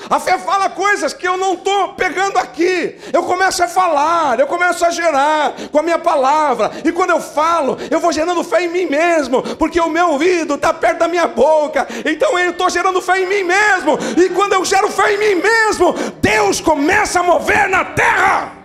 A 0.09 0.17
fé 0.19 0.38
fala 0.38 0.69
coisas 0.69 1.11
que 1.11 1.27
eu 1.27 1.36
não 1.36 1.55
estou 1.55 1.89
pegando 1.89 2.38
aqui. 2.38 2.97
Eu 3.11 3.23
começo 3.23 3.61
a 3.61 3.67
falar, 3.67 4.39
eu 4.39 4.47
começo 4.47 4.86
a 4.86 4.89
gerar 4.89 5.53
com 5.71 5.80
a 5.80 5.84
minha 5.84 5.99
palavra. 5.99 6.71
E 6.86 6.91
quando 6.91 7.09
eu 7.09 7.19
falo, 7.19 7.77
eu 7.91 7.99
vou 7.99 8.11
gerando 8.11 8.43
fé 8.43 8.63
em 8.63 8.69
mim 8.69 8.86
mesmo, 8.86 9.43
porque 9.57 9.80
o 9.80 9.89
meu 9.89 10.11
ouvido 10.11 10.55
está 10.55 10.73
perto 10.73 10.99
da 10.99 11.07
minha 11.07 11.27
boca. 11.27 11.86
Então 12.05 12.39
eu 12.39 12.51
estou 12.51 12.69
gerando 12.69 13.01
fé 13.01 13.21
em 13.21 13.27
mim 13.27 13.43
mesmo. 13.43 13.97
E 14.17 14.30
quando 14.30 14.53
eu 14.53 14.63
gero 14.63 14.89
fé 14.89 15.15
em 15.15 15.17
mim 15.17 15.41
mesmo, 15.41 15.93
Deus 16.21 16.61
começa 16.61 17.19
a 17.19 17.23
mover 17.23 17.67
na 17.67 17.84
terra. 17.84 18.59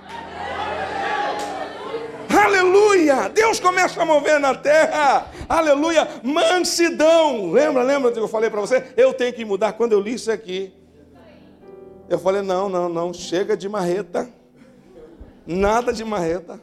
Aleluia! 2.35 3.28
Deus 3.28 3.61
começa 3.61 4.03
a 4.03 4.05
mover 4.05 4.41
na 4.41 4.55
terra. 4.55 5.30
Aleluia! 5.49 6.09
Mansidão. 6.22 7.53
Lembra, 7.53 7.82
lembra 7.82 8.11
que 8.11 8.18
eu 8.18 8.26
falei 8.26 8.51
para 8.51 8.61
você? 8.61 8.85
Eu 8.97 9.14
tenho 9.14 9.32
que 9.32 9.45
mudar. 9.45 9.74
Quando 9.74 9.93
eu 9.93 10.01
li 10.01 10.14
isso 10.14 10.32
aqui, 10.32 10.72
eu 12.09 12.18
falei: 12.18 12.43
não, 12.43 12.68
não, 12.68 12.89
não. 12.89 13.14
Chega 13.14 13.57
de 13.57 13.68
marreta. 13.68 14.28
Nada 15.47 15.93
de 15.93 16.05
marreta. 16.05 16.61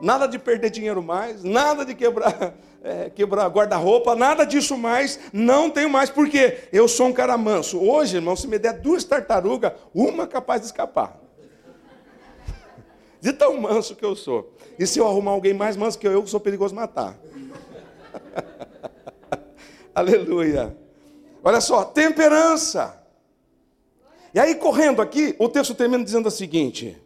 Nada 0.00 0.26
de 0.26 0.38
perder 0.38 0.70
dinheiro 0.70 1.02
mais. 1.02 1.42
Nada 1.42 1.84
de 1.84 1.94
quebrar. 1.94 2.54
É, 2.80 3.10
quebrar 3.10 3.48
guarda-roupa, 3.48 4.14
nada 4.14 4.44
disso 4.46 4.78
mais, 4.78 5.18
não 5.32 5.68
tenho 5.68 5.90
mais, 5.90 6.10
porque 6.10 6.68
eu 6.72 6.86
sou 6.86 7.08
um 7.08 7.12
cara 7.12 7.36
manso. 7.36 7.76
Hoje, 7.76 8.16
irmão, 8.16 8.36
se 8.36 8.46
me 8.46 8.56
der 8.56 8.74
duas 8.74 9.02
tartarugas, 9.02 9.72
uma 9.92 10.28
capaz 10.28 10.60
de 10.60 10.68
escapar. 10.68 11.18
De 13.20 13.32
tão 13.32 13.60
manso 13.60 13.96
que 13.96 14.04
eu 14.04 14.14
sou. 14.14 14.52
E 14.78 14.86
se 14.86 14.98
eu 14.98 15.06
arrumar 15.06 15.32
alguém 15.32 15.52
mais 15.52 15.76
manso 15.76 15.98
que 15.98 16.06
eu, 16.06 16.12
eu 16.12 16.26
sou 16.26 16.38
perigoso 16.38 16.74
matar. 16.74 17.18
Aleluia. 19.94 20.76
Olha 21.42 21.60
só, 21.60 21.84
temperança. 21.84 23.02
E 24.32 24.38
aí, 24.38 24.54
correndo 24.54 25.02
aqui, 25.02 25.34
o 25.38 25.48
texto 25.48 25.74
termina 25.74 26.04
dizendo 26.04 26.26
o 26.26 26.30
seguinte: 26.30 26.96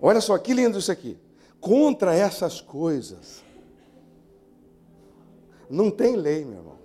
olha 0.00 0.20
só, 0.20 0.36
que 0.38 0.52
lindo 0.52 0.78
isso 0.78 0.90
aqui. 0.90 1.16
Contra 1.60 2.14
essas 2.14 2.60
coisas, 2.60 3.42
não 5.68 5.90
tem 5.90 6.16
lei, 6.16 6.44
meu 6.44 6.58
irmão. 6.58 6.78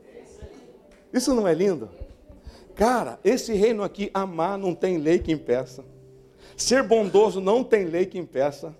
Isso 1.12 1.34
não 1.34 1.47
é 1.47 1.54
lindo? 1.54 1.89
Cara, 2.76 3.20
esse 3.24 3.54
reino 3.54 3.84
aqui, 3.84 4.10
amar, 4.14 4.58
não 4.58 4.74
tem 4.74 4.97
lei 4.97 5.20
que 5.20 5.32
impeça. 5.32 5.86
Ser 6.64 6.82
bondoso 6.82 7.41
não 7.41 7.61
tem 7.61 7.84
lei 7.84 8.05
que 8.05 8.18
impeça. 8.18 8.74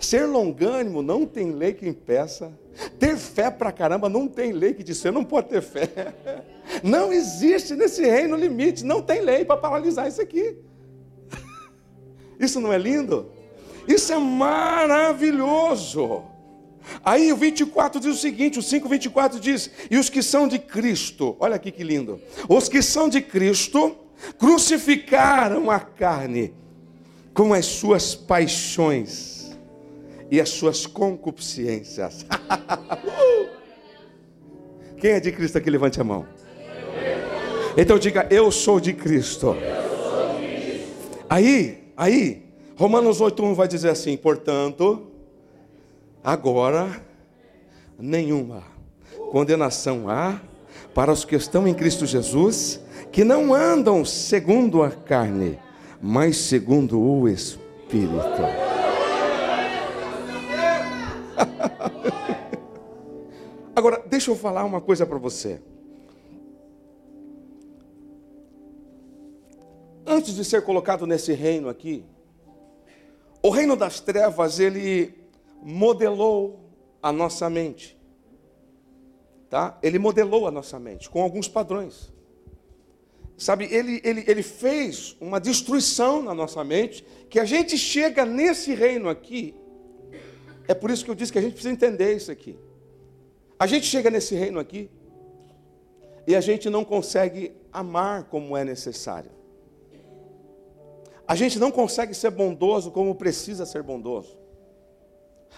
Ser 0.00 0.24
longânimo 0.24 1.02
não 1.02 1.26
tem 1.26 1.52
lei 1.52 1.74
que 1.74 1.86
impeça. 1.86 2.58
Ter 2.98 3.18
fé 3.18 3.50
pra 3.50 3.70
caramba 3.70 4.08
não 4.08 4.26
tem 4.26 4.52
lei 4.52 4.72
que 4.72 4.82
diz 4.82 4.96
você 4.96 5.10
não 5.10 5.22
pode 5.22 5.50
ter 5.50 5.60
fé. 5.60 6.14
Não 6.82 7.12
existe 7.12 7.76
nesse 7.76 8.04
reino 8.04 8.34
limite, 8.36 8.84
não 8.84 9.00
tem 9.00 9.20
lei 9.20 9.44
para 9.44 9.56
paralisar 9.56 10.08
isso 10.08 10.20
aqui. 10.20 10.56
Isso 12.40 12.60
não 12.60 12.72
é 12.72 12.78
lindo? 12.78 13.30
Isso 13.86 14.12
é 14.12 14.18
maravilhoso. 14.18 16.24
Aí 17.04 17.32
o 17.32 17.36
24 17.36 18.00
diz 18.00 18.16
o 18.16 18.18
seguinte, 18.18 18.58
o 18.58 18.62
5:24 18.62 19.38
diz: 19.38 19.70
"E 19.88 19.96
os 19.96 20.10
que 20.10 20.22
são 20.22 20.48
de 20.48 20.58
Cristo, 20.58 21.36
olha 21.38 21.54
aqui 21.54 21.70
que 21.70 21.84
lindo. 21.84 22.20
Os 22.48 22.68
que 22.68 22.82
são 22.82 23.08
de 23.08 23.22
Cristo 23.22 23.96
crucificaram 24.38 25.70
a 25.70 25.78
carne 25.78 26.52
com 27.36 27.52
as 27.52 27.66
suas 27.66 28.14
paixões 28.14 29.54
e 30.30 30.40
as 30.40 30.48
suas 30.48 30.86
concupiscências. 30.86 32.24
Quem 34.96 35.10
é 35.10 35.20
de 35.20 35.30
Cristo 35.30 35.58
aqui? 35.58 35.68
Levante 35.68 36.00
a 36.00 36.04
mão. 36.04 36.26
Então 37.76 37.98
diga, 37.98 38.26
eu 38.30 38.50
sou 38.50 38.80
de 38.80 38.94
Cristo. 38.94 39.54
Aí, 41.28 41.92
aí, 41.94 42.42
Romanos 42.74 43.20
8,1 43.20 43.54
vai 43.54 43.68
dizer 43.68 43.90
assim: 43.90 44.16
portanto, 44.16 45.08
agora 46.24 47.04
nenhuma 47.98 48.62
condenação 49.30 50.08
há 50.08 50.40
para 50.94 51.12
os 51.12 51.26
que 51.26 51.36
estão 51.36 51.68
em 51.68 51.74
Cristo 51.74 52.06
Jesus, 52.06 52.80
que 53.12 53.24
não 53.24 53.52
andam 53.52 54.06
segundo 54.06 54.82
a 54.82 54.90
carne 54.90 55.58
mas 56.00 56.36
segundo 56.36 57.00
o 57.00 57.28
Espírito. 57.28 58.12
Agora, 63.74 64.02
deixa 64.06 64.30
eu 64.30 64.36
falar 64.36 64.64
uma 64.64 64.80
coisa 64.80 65.06
para 65.06 65.18
você. 65.18 65.60
Antes 70.06 70.34
de 70.34 70.44
ser 70.44 70.62
colocado 70.62 71.06
nesse 71.06 71.32
reino 71.32 71.68
aqui, 71.68 72.04
o 73.42 73.50
reino 73.50 73.76
das 73.76 74.00
trevas, 74.00 74.58
ele 74.58 75.14
modelou 75.62 76.70
a 77.02 77.12
nossa 77.12 77.50
mente. 77.50 77.96
Tá? 79.48 79.78
Ele 79.82 79.98
modelou 79.98 80.46
a 80.46 80.50
nossa 80.50 80.78
mente 80.78 81.08
com 81.08 81.22
alguns 81.22 81.48
padrões. 81.48 82.12
Sabe, 83.36 83.66
ele, 83.70 84.00
ele, 84.02 84.24
ele 84.26 84.42
fez 84.42 85.14
uma 85.20 85.38
destruição 85.38 86.22
na 86.22 86.34
nossa 86.34 86.64
mente, 86.64 87.04
que 87.28 87.38
a 87.38 87.44
gente 87.44 87.76
chega 87.76 88.24
nesse 88.24 88.74
reino 88.74 89.08
aqui. 89.08 89.54
É 90.66 90.74
por 90.74 90.90
isso 90.90 91.04
que 91.04 91.10
eu 91.10 91.14
disse 91.14 91.30
que 91.30 91.38
a 91.38 91.42
gente 91.42 91.52
precisa 91.52 91.72
entender 91.72 92.16
isso 92.16 92.32
aqui. 92.32 92.58
A 93.58 93.66
gente 93.66 93.86
chega 93.86 94.10
nesse 94.10 94.34
reino 94.34 94.58
aqui 94.58 94.90
e 96.26 96.34
a 96.34 96.40
gente 96.40 96.68
não 96.70 96.84
consegue 96.84 97.52
amar 97.72 98.24
como 98.24 98.56
é 98.56 98.64
necessário. 98.64 99.30
A 101.28 101.34
gente 101.34 101.58
não 101.58 101.70
consegue 101.70 102.14
ser 102.14 102.30
bondoso 102.30 102.90
como 102.90 103.14
precisa 103.14 103.66
ser 103.66 103.82
bondoso. 103.82 104.38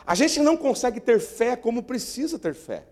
A 0.04 0.14
gente 0.14 0.40
não 0.40 0.56
consegue 0.56 1.00
ter 1.00 1.20
fé 1.20 1.54
como 1.54 1.82
precisa 1.82 2.38
ter 2.38 2.54
fé. 2.54 2.84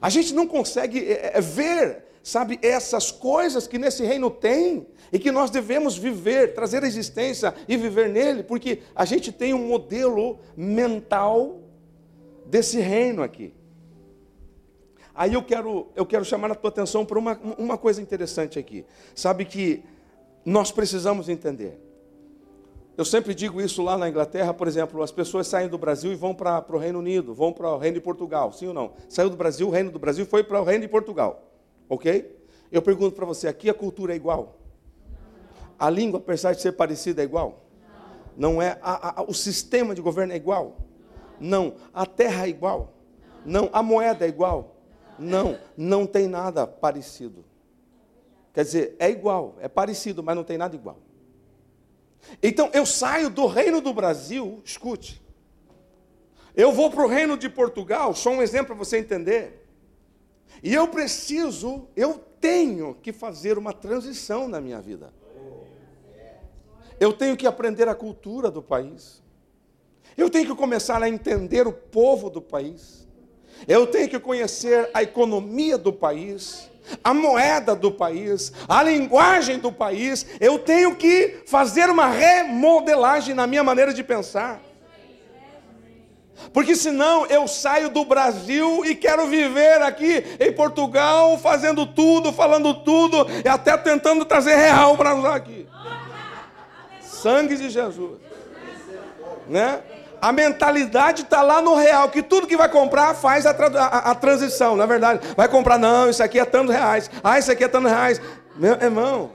A 0.00 0.08
gente 0.08 0.34
não 0.34 0.46
consegue 0.46 0.98
é, 0.98 1.38
é, 1.38 1.40
ver 1.40 2.04
sabe, 2.22 2.58
essas 2.62 3.10
coisas 3.10 3.66
que 3.66 3.78
nesse 3.78 4.04
reino 4.04 4.30
tem 4.30 4.86
e 5.12 5.18
que 5.18 5.30
nós 5.30 5.50
devemos 5.50 5.96
viver, 5.96 6.54
trazer 6.54 6.82
a 6.82 6.86
existência 6.86 7.54
e 7.68 7.76
viver 7.76 8.08
nele, 8.08 8.42
porque 8.42 8.80
a 8.94 9.04
gente 9.04 9.32
tem 9.32 9.52
um 9.52 9.66
modelo 9.66 10.38
mental 10.56 11.60
desse 12.46 12.78
reino 12.78 13.22
aqui. 13.22 13.52
Aí 15.14 15.34
eu 15.34 15.42
quero, 15.42 15.88
eu 15.94 16.06
quero 16.06 16.24
chamar 16.24 16.50
a 16.50 16.54
tua 16.54 16.70
atenção 16.70 17.04
para 17.04 17.18
uma, 17.18 17.38
uma 17.58 17.76
coisa 17.76 18.00
interessante 18.00 18.58
aqui. 18.58 18.86
Sabe 19.14 19.44
que 19.44 19.82
nós 20.44 20.72
precisamos 20.72 21.28
entender. 21.28 21.78
Eu 22.96 23.04
sempre 23.04 23.34
digo 23.34 23.60
isso 23.60 23.82
lá 23.82 23.96
na 23.96 24.08
Inglaterra, 24.08 24.52
por 24.52 24.68
exemplo, 24.68 25.02
as 25.02 25.10
pessoas 25.10 25.46
saem 25.46 25.68
do 25.68 25.78
Brasil 25.78 26.12
e 26.12 26.14
vão 26.14 26.34
para 26.34 26.64
o 26.68 26.78
Reino 26.78 26.98
Unido, 26.98 27.34
vão 27.34 27.52
para 27.52 27.68
o 27.70 27.78
Reino 27.78 27.94
de 27.94 28.00
Portugal, 28.02 28.52
sim 28.52 28.68
ou 28.68 28.74
não? 28.74 28.92
Saiu 29.08 29.30
do 29.30 29.36
Brasil, 29.36 29.66
o 29.66 29.70
Reino 29.70 29.90
do 29.90 29.98
Brasil 29.98 30.26
foi 30.26 30.44
para 30.44 30.60
o 30.60 30.64
Reino 30.64 30.82
de 30.82 30.88
Portugal, 30.88 31.51
ok? 31.92 32.34
Eu 32.70 32.80
pergunto 32.80 33.14
para 33.14 33.26
você, 33.26 33.46
aqui 33.46 33.68
a 33.68 33.74
cultura 33.74 34.14
é 34.14 34.16
igual? 34.16 34.58
A 35.78 35.90
língua, 35.90 36.18
apesar 36.18 36.54
de 36.54 36.62
ser 36.62 36.72
parecida, 36.72 37.20
é 37.20 37.24
igual? 37.24 37.66
Não 38.34 38.62
é? 38.62 38.78
A, 38.80 39.20
a, 39.20 39.22
o 39.24 39.34
sistema 39.34 39.94
de 39.94 40.00
governo 40.00 40.32
é 40.32 40.36
igual? 40.36 40.78
Não. 41.38 41.74
A 41.92 42.06
terra 42.06 42.46
é 42.46 42.48
igual? 42.48 42.94
Não. 43.44 43.68
A 43.74 43.82
moeda 43.82 44.24
é 44.24 44.28
igual? 44.28 44.76
Não. 45.18 45.58
Não 45.76 46.06
tem 46.06 46.28
nada 46.28 46.66
parecido. 46.66 47.44
Quer 48.54 48.64
dizer, 48.64 48.96
é 48.98 49.10
igual, 49.10 49.56
é 49.60 49.68
parecido, 49.68 50.22
mas 50.22 50.34
não 50.34 50.44
tem 50.44 50.56
nada 50.56 50.74
igual. 50.74 50.98
Então 52.42 52.70
eu 52.72 52.86
saio 52.86 53.28
do 53.28 53.46
reino 53.46 53.82
do 53.82 53.92
Brasil, 53.92 54.62
escute. 54.64 55.22
Eu 56.54 56.72
vou 56.72 56.90
para 56.90 57.04
o 57.04 57.08
reino 57.08 57.36
de 57.36 57.50
Portugal, 57.50 58.14
só 58.14 58.30
um 58.30 58.40
exemplo 58.40 58.68
para 58.68 58.76
você 58.76 58.98
entender. 58.98 59.61
E 60.62 60.72
eu 60.72 60.86
preciso, 60.88 61.88
eu 61.96 62.22
tenho 62.40 62.94
que 62.94 63.12
fazer 63.12 63.58
uma 63.58 63.72
transição 63.72 64.46
na 64.46 64.60
minha 64.60 64.80
vida. 64.80 65.12
Eu 67.00 67.12
tenho 67.12 67.36
que 67.36 67.46
aprender 67.46 67.88
a 67.88 67.94
cultura 67.94 68.50
do 68.50 68.62
país. 68.62 69.22
Eu 70.16 70.30
tenho 70.30 70.46
que 70.46 70.54
começar 70.54 71.02
a 71.02 71.08
entender 71.08 71.66
o 71.66 71.72
povo 71.72 72.30
do 72.30 72.40
país. 72.40 73.08
Eu 73.66 73.86
tenho 73.86 74.08
que 74.08 74.20
conhecer 74.20 74.88
a 74.94 75.02
economia 75.02 75.76
do 75.76 75.92
país 75.92 76.70
a 77.02 77.14
moeda 77.14 77.74
do 77.74 77.90
país, 77.90 78.52
a 78.68 78.82
linguagem 78.82 79.58
do 79.58 79.72
país, 79.72 80.26
eu 80.40 80.58
tenho 80.58 80.96
que 80.96 81.42
fazer 81.46 81.88
uma 81.88 82.08
remodelagem 82.08 83.34
na 83.34 83.46
minha 83.46 83.62
maneira 83.62 83.94
de 83.94 84.02
pensar. 84.02 84.60
Porque 86.52 86.74
senão 86.74 87.26
eu 87.26 87.46
saio 87.46 87.88
do 87.88 88.04
Brasil 88.04 88.84
e 88.84 88.94
quero 88.94 89.26
viver 89.26 89.82
aqui 89.82 90.24
em 90.40 90.52
Portugal, 90.52 91.38
fazendo 91.38 91.86
tudo, 91.86 92.32
falando 92.32 92.74
tudo, 92.74 93.26
e 93.44 93.48
até 93.48 93.76
tentando 93.76 94.24
trazer 94.24 94.56
real 94.56 94.96
para 94.96 95.14
usar 95.14 95.34
aqui. 95.34 95.66
Sangue 97.00 97.56
de 97.56 97.70
Jesus. 97.70 98.20
Né? 99.48 99.82
a 100.22 100.30
mentalidade 100.30 101.22
está 101.22 101.42
lá 101.42 101.60
no 101.60 101.74
real, 101.74 102.08
que 102.08 102.22
tudo 102.22 102.46
que 102.46 102.56
vai 102.56 102.68
comprar 102.68 103.12
faz 103.12 103.44
a, 103.44 103.50
a, 103.50 104.12
a, 104.12 104.14
transição, 104.14 104.76
na 104.76 104.84
é 104.84 104.86
verdade. 104.86 105.20
Vai 105.36 105.48
comprar, 105.48 105.76
não, 105.76 106.08
isso 106.08 106.22
aqui 106.22 106.38
é 106.38 106.44
tantos 106.44 106.72
reais. 106.72 107.10
Ah, 107.24 107.40
isso 107.40 107.50
aqui 107.50 107.64
é 107.64 107.68
tantos 107.68 107.90
reais. 107.90 108.22
Meu 108.54 108.74
irmão, 108.74 109.32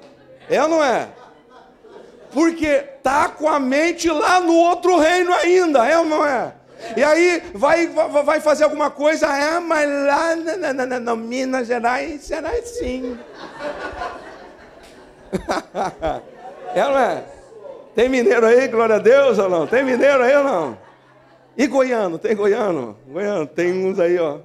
é 0.49 0.63
ou 0.63 0.69
não 0.69 0.81
é? 0.81 1.09
Porque 2.31 2.77
tá 3.03 3.27
com 3.27 3.49
a 3.49 3.59
mente 3.59 4.09
lá 4.09 4.39
no 4.39 4.53
outro 4.53 4.97
reino 4.97 5.33
ainda, 5.33 5.85
é 5.85 5.99
ou 5.99 6.05
não 6.05 6.25
é? 6.25 6.53
E 6.95 7.03
aí 7.03 7.43
vai, 7.53 7.87
vai 7.87 8.39
fazer 8.39 8.63
alguma 8.63 8.89
coisa, 8.89 9.27
é, 9.27 9.59
mas 9.59 9.89
lá 9.89 10.35
no 10.99 11.17
Minas 11.17 11.67
Gerais 11.67 12.21
será 12.23 12.51
assim. 12.51 13.17
é 16.75 16.83
não 16.83 16.97
é? 16.97 17.23
Tem 17.95 18.07
mineiro 18.07 18.45
aí, 18.45 18.67
glória 18.67 18.95
a 18.95 18.99
Deus 18.99 19.39
ou 19.39 19.49
não? 19.49 19.65
Tem 19.65 19.83
mineiro 19.83 20.21
aí 20.21 20.35
ou 20.35 20.43
não? 20.43 20.77
E 21.57 21.65
goiano, 21.65 22.19
tem 22.19 22.35
goiano? 22.35 22.95
Goiano, 23.07 23.47
tem 23.47 23.73
uns 23.85 23.99
aí, 23.99 24.19
ó. 24.19 24.39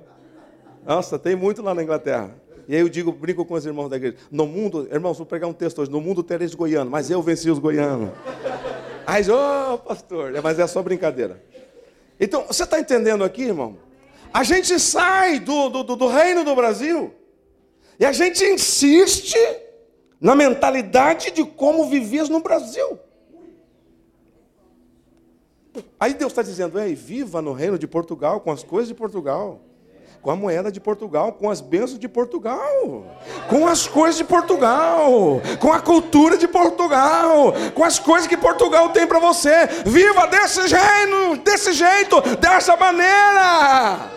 Nossa, 0.87 1.18
tem 1.18 1.37
muito 1.37 1.62
lá 1.62 1.74
na 1.74 1.83
Inglaterra. 1.83 2.30
E 2.66 2.74
aí 2.74 2.80
eu 2.80 2.89
digo, 2.89 3.12
brinco 3.12 3.45
com 3.45 3.55
os 3.55 3.66
irmãos 3.66 3.89
da 3.89 3.97
igreja. 3.97 4.16
No 4.30 4.47
mundo, 4.47 4.89
irmãos, 4.91 5.18
vou 5.18 5.26
pregar 5.26 5.49
um 5.49 5.53
texto 5.53 5.80
hoje. 5.80 5.91
No 5.91 6.01
mundo 6.01 6.22
tereis 6.22 6.55
goiano, 6.55 6.91
mas 6.91 7.11
eu 7.11 7.20
venci 7.20 7.51
os 7.51 7.59
goianos. 7.59 8.11
Aí, 9.07 9.28
ô 9.30 9.74
oh, 9.74 9.78
pastor, 9.78 10.33
mas 10.43 10.59
é 10.59 10.66
só 10.66 10.83
brincadeira. 10.83 11.43
Então, 12.23 12.47
você 12.47 12.62
está 12.62 12.79
entendendo 12.79 13.25
aqui, 13.25 13.43
irmão? 13.43 13.77
A 14.33 14.45
gente 14.45 14.79
sai 14.79 15.41
do, 15.41 15.68
do, 15.68 15.83
do 15.83 16.07
reino 16.07 16.45
do 16.45 16.55
Brasil 16.55 17.12
e 17.99 18.07
a 18.07 18.12
gente 18.12 18.45
insiste 18.45 19.37
na 20.20 20.37
mentalidade 20.37 21.33
de 21.33 21.45
como 21.45 21.91
vivias 21.91 22.29
no 22.29 22.39
Brasil. 22.39 22.97
Aí 25.99 26.14
Deus 26.14 26.31
está 26.31 26.43
dizendo: 26.43 26.79
Ei, 26.79 26.95
viva 26.95 27.43
no 27.43 27.53
reino 27.53 27.77
de 27.77 27.89
Portugal, 27.89 28.41
com 28.41 28.53
as 28.53 28.62
coisas 28.62 28.87
de 28.87 28.95
Portugal, 28.95 29.61
com 30.23 30.31
a 30.31 30.37
moeda 30.37 30.70
de 30.70 30.79
Portugal, 30.79 31.33
com 31.33 31.51
as 31.51 31.61
bênçãos 31.61 31.99
de 31.99 32.09
Portugal, 32.09 33.05
com 33.49 33.66
as 33.66 33.89
coisas 33.89 34.16
de 34.16 34.25
Portugal, 34.25 35.43
com 35.59 35.73
a 35.73 35.81
cultura 35.81 36.39
de 36.39 36.47
Portugal, 36.47 37.53
com 37.75 37.83
as 37.83 37.99
coisas 37.99 38.29
que 38.29 38.37
Portugal 38.37 38.91
tem 38.91 39.05
para 39.05 39.18
você. 39.18 39.66
Viva 39.85 40.29
desse 40.29 40.68
jeito, 40.68 41.37
desse 41.43 41.73
jeito, 41.73 42.20
dessa 42.39 42.77
maneira. 42.77 44.12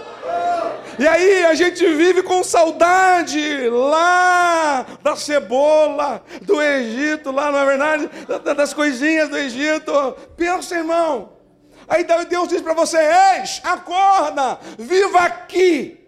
E 1.00 1.08
aí 1.08 1.44
a 1.44 1.56
gente 1.56 1.86
vive 1.94 2.22
com 2.22 2.44
saudade 2.44 3.68
lá 3.70 4.86
da 5.02 5.16
cebola 5.16 6.24
do 6.44 6.62
Egito, 6.62 7.32
lá 7.32 7.52
na 7.52 7.66
verdade, 7.66 8.10
das 8.56 8.74
coisinhas 8.74 9.28
do 9.28 9.38
Egito. 9.38 10.16
Pensa, 10.38 10.76
irmão. 10.76 11.35
Aí 11.88 12.06
Deus 12.28 12.48
diz 12.48 12.62
para 12.62 12.74
você: 12.74 12.98
Eis, 13.40 13.62
acorda, 13.64 14.60
viva 14.78 15.20
aqui. 15.20 16.00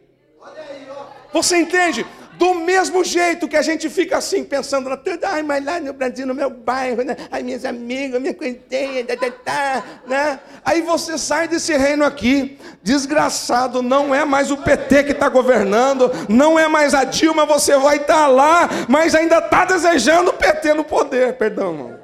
Você 1.33 1.57
entende? 1.57 2.05
Do 2.37 2.53
mesmo 2.53 3.03
jeito 3.03 3.47
que 3.47 3.57
a 3.57 3.63
gente 3.63 3.89
fica 3.89 4.17
assim, 4.17 4.43
pensando 4.43 4.89
na 4.89 4.95
tudo, 4.95 5.25
ai, 5.25 5.41
mas 5.41 5.65
lá 5.65 5.79
no 5.79 5.91
Brasil, 5.91 6.25
no 6.25 6.35
meu 6.35 6.51
bairro, 6.51 7.01
né? 7.01 7.17
Ai, 7.31 7.41
minhas 7.41 7.65
amigas, 7.65 8.21
minha 8.21 8.33
coisinha, 8.33 9.03
tá, 9.07 9.15
tá, 9.17 9.31
tá, 9.31 9.83
né? 10.05 10.39
Aí 10.63 10.83
você 10.83 11.17
sai 11.17 11.47
desse 11.47 11.75
reino 11.75 12.05
aqui, 12.05 12.59
desgraçado, 12.83 13.81
não 13.81 14.13
é 14.13 14.23
mais 14.23 14.51
o 14.51 14.57
PT 14.57 15.05
que 15.05 15.11
está 15.13 15.29
governando, 15.29 16.11
não 16.29 16.59
é 16.59 16.67
mais 16.67 16.93
a 16.93 17.03
Dilma, 17.03 17.43
você 17.43 17.75
vai 17.75 17.97
estar 17.97 18.13
tá 18.13 18.27
lá, 18.27 18.69
mas 18.87 19.15
ainda 19.15 19.39
está 19.39 19.65
desejando 19.65 20.29
o 20.29 20.33
PT 20.33 20.75
no 20.75 20.83
poder, 20.83 21.37
perdão, 21.37 21.71
irmão. 21.71 21.99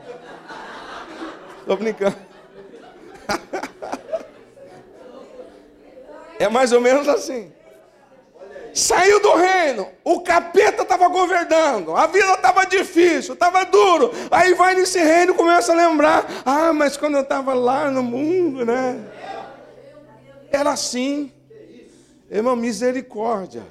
Estou 1.60 1.78
brincando. 1.78 2.33
É 6.40 6.50
mais 6.50 6.72
ou 6.72 6.82
menos 6.82 7.08
assim. 7.08 7.52
Saiu 8.74 9.22
do 9.22 9.36
reino, 9.36 9.88
o 10.04 10.22
capeta 10.22 10.82
estava 10.82 11.08
governando, 11.08 11.96
a 11.96 12.08
vida 12.08 12.34
estava 12.34 12.66
difícil, 12.66 13.36
estava 13.36 13.64
duro. 13.66 14.12
Aí 14.32 14.56
vai 14.56 14.74
nesse 14.74 15.00
reino 15.00 15.34
e 15.34 15.36
começa 15.36 15.72
a 15.72 15.76
lembrar: 15.76 16.26
ah, 16.44 16.74
mas 16.74 16.98
quando 16.98 17.16
eu 17.16 17.22
estava 17.22 17.54
lá 17.54 17.92
no 17.92 18.02
mundo, 18.02 18.66
né? 18.66 19.00
Era 20.52 20.72
assim. 20.72 21.32
Irmão, 22.32 22.56
misericórdia. 22.56 23.62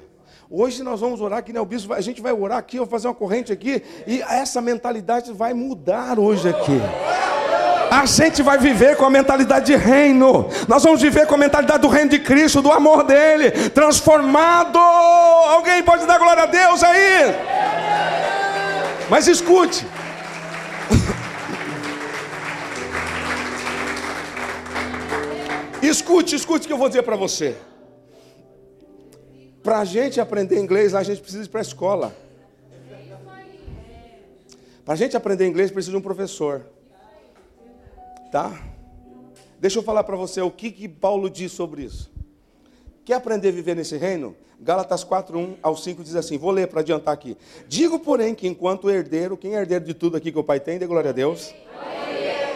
Hoje 0.49 0.83
nós 0.83 1.01
vamos 1.01 1.19
orar 1.19 1.39
aqui, 1.39 1.51
né? 1.51 1.59
O 1.59 1.65
bispo, 1.65 1.93
a 1.93 1.99
gente 1.99 2.21
vai 2.21 2.31
orar 2.31 2.59
aqui, 2.59 2.77
eu 2.77 2.85
vou 2.85 2.91
fazer 2.91 3.07
uma 3.07 3.15
corrente 3.15 3.51
aqui, 3.51 3.83
e 4.07 4.21
essa 4.21 4.61
mentalidade 4.61 5.33
vai 5.33 5.53
mudar 5.53 6.17
hoje 6.17 6.47
aqui. 6.47 6.79
A 7.93 8.07
gente 8.07 8.41
vai 8.41 8.57
viver 8.57 8.97
com 8.97 9.05
a 9.05 9.09
mentalidade 9.09 9.67
de 9.67 9.75
reino. 9.75 10.49
Nós 10.67 10.81
vamos 10.81 10.99
viver 10.99 11.27
com 11.27 11.35
a 11.35 11.37
mentalidade 11.37 11.83
do 11.83 11.87
reino 11.87 12.09
de 12.09 12.17
Cristo, 12.17 12.59
do 12.59 12.71
amor 12.71 13.03
dele, 13.03 13.51
transformado. 13.69 14.79
Alguém 14.79 15.83
pode 15.83 16.07
dar 16.07 16.17
glória 16.17 16.41
a 16.41 16.47
Deus 16.47 16.81
aí? 16.81 17.35
Mas 19.11 19.27
escute. 19.27 19.85
Escute, 25.83 26.35
escute 26.35 26.65
o 26.65 26.67
que 26.67 26.73
eu 26.73 26.77
vou 26.77 26.87
dizer 26.87 27.03
para 27.03 27.15
você. 27.15 27.55
Para 29.61 29.81
a 29.81 29.85
gente 29.85 30.19
aprender 30.19 30.59
inglês, 30.59 30.95
a 30.95 31.03
gente 31.03 31.21
precisa 31.21 31.43
ir 31.43 31.47
para 31.47 31.59
a 31.59 31.61
escola. 31.61 32.11
Para 34.83 34.95
a 34.95 34.97
gente 34.97 35.15
aprender 35.15 35.45
inglês, 35.45 35.69
precisa 35.69 35.91
de 35.91 35.97
um 35.97 36.01
professor. 36.01 36.72
Tá? 38.33 38.51
Deixa 39.59 39.77
eu 39.77 39.83
falar 39.83 40.03
para 40.03 40.15
você 40.15 40.41
o 40.41 40.49
que, 40.49 40.71
que 40.71 40.89
Paulo 40.89 41.29
diz 41.29 41.51
sobre 41.51 41.83
isso. 41.83 42.11
Quer 43.05 43.13
aprender 43.13 43.49
a 43.49 43.51
viver 43.51 43.75
nesse 43.75 43.95
reino? 43.95 44.35
Gálatas 44.59 45.03
4, 45.03 45.37
1 45.37 45.57
ao 45.61 45.77
5 45.77 46.03
diz 46.03 46.15
assim: 46.15 46.35
vou 46.35 46.49
ler 46.49 46.67
para 46.67 46.79
adiantar 46.79 47.13
aqui. 47.13 47.37
Digo, 47.67 47.99
porém, 47.99 48.33
que 48.33 48.47
enquanto 48.47 48.89
herdeiro, 48.89 49.37
quem 49.37 49.55
é 49.55 49.59
herdeiro 49.59 49.85
de 49.85 49.93
tudo 49.93 50.17
aqui 50.17 50.31
que 50.31 50.39
o 50.39 50.43
pai 50.43 50.59
tem, 50.59 50.79
dê 50.79 50.87
glória 50.87 51.11
a 51.11 51.13
Deus. 51.13 51.53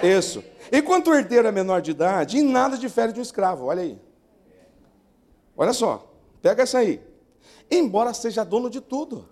Isso. 0.02 0.44
Enquanto 0.72 1.12
o 1.12 1.14
herdeiro 1.14 1.48
é 1.48 1.52
menor 1.52 1.80
de 1.80 1.92
idade, 1.92 2.40
em 2.40 2.44
nada 2.44 2.76
difere 2.76 3.14
de 3.14 3.20
um 3.20 3.22
escravo. 3.22 3.66
Olha 3.66 3.84
aí. 3.84 4.00
Olha 5.56 5.74
só. 5.74 6.12
Pega 6.42 6.64
essa 6.64 6.80
aí. 6.80 7.00
Embora 7.70 8.16
seja 8.16 8.44
dono 8.44 8.68
de 8.68 8.82
tudo. 8.82 9.30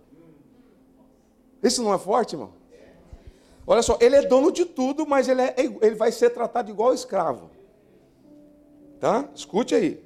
Isso 1.63 1.81
não 1.81 1.91
é 1.91 1.97
forte, 1.97 2.35
irmão? 2.35 2.53
Olha 3.67 3.81
só, 3.81 3.97
ele 3.99 4.15
é 4.15 4.21
dono 4.21 4.51
de 4.51 4.65
tudo, 4.65 5.05
mas 5.07 5.27
ele, 5.27 5.41
é, 5.41 5.55
ele 5.57 5.95
vai 5.95 6.11
ser 6.11 6.29
tratado 6.29 6.69
igual 6.69 6.93
escravo. 6.93 7.49
Tá? 8.99 9.27
Escute 9.33 9.73
aí. 9.73 10.03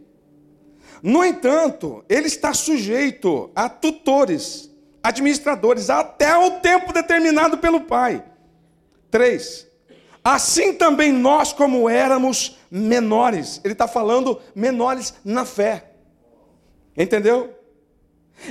No 1.04 1.24
entanto, 1.24 2.04
ele 2.08 2.28
está 2.28 2.54
sujeito 2.54 3.50
a 3.56 3.70
tutores, 3.70 4.70
administradores, 5.04 5.90
até 5.90 6.38
o 6.38 6.60
tempo 6.60 6.94
determinado 6.94 7.58
pelo 7.58 7.82
pai. 7.82 8.24
Três. 9.12 9.68
Assim 10.24 10.74
também 10.74 11.12
nós, 11.12 11.54
como 11.54 11.90
éramos 11.90 12.58
menores, 12.70 13.62
ele 13.64 13.74
está 13.74 13.88
falando 13.88 14.42
menores 14.54 15.14
na 15.24 15.46
fé. 15.46 15.92
Entendeu? 16.96 17.56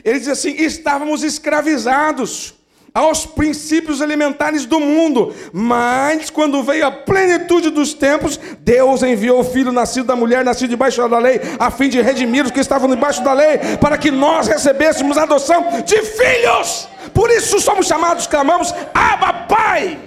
Ele 0.04 0.18
diz 0.18 0.28
assim: 0.28 0.50
estávamos 0.50 1.22
escravizados 1.22 2.57
aos 2.94 3.26
princípios 3.26 4.00
elementares 4.00 4.66
do 4.66 4.80
mundo, 4.80 5.34
mas 5.52 6.30
quando 6.30 6.62
veio 6.62 6.86
a 6.86 6.90
plenitude 6.90 7.70
dos 7.70 7.94
tempos, 7.94 8.38
Deus 8.60 9.02
enviou 9.02 9.40
o 9.40 9.44
filho 9.44 9.72
nascido 9.72 10.06
da 10.06 10.16
mulher, 10.16 10.44
nascido 10.44 10.70
debaixo 10.70 11.06
da 11.08 11.18
lei, 11.18 11.40
a 11.58 11.70
fim 11.70 11.88
de 11.88 12.00
redimir 12.00 12.44
os 12.44 12.50
que 12.50 12.60
estavam 12.60 12.88
debaixo 12.88 13.22
da 13.22 13.32
lei, 13.32 13.58
para 13.80 13.98
que 13.98 14.10
nós 14.10 14.46
recebêssemos 14.46 15.16
a 15.16 15.22
adoção 15.22 15.82
de 15.84 16.02
filhos. 16.02 16.88
Por 17.14 17.30
isso 17.30 17.60
somos 17.60 17.86
chamados, 17.86 18.26
clamamos, 18.26 18.74
Abba 18.94 19.32
Pai. 19.48 19.98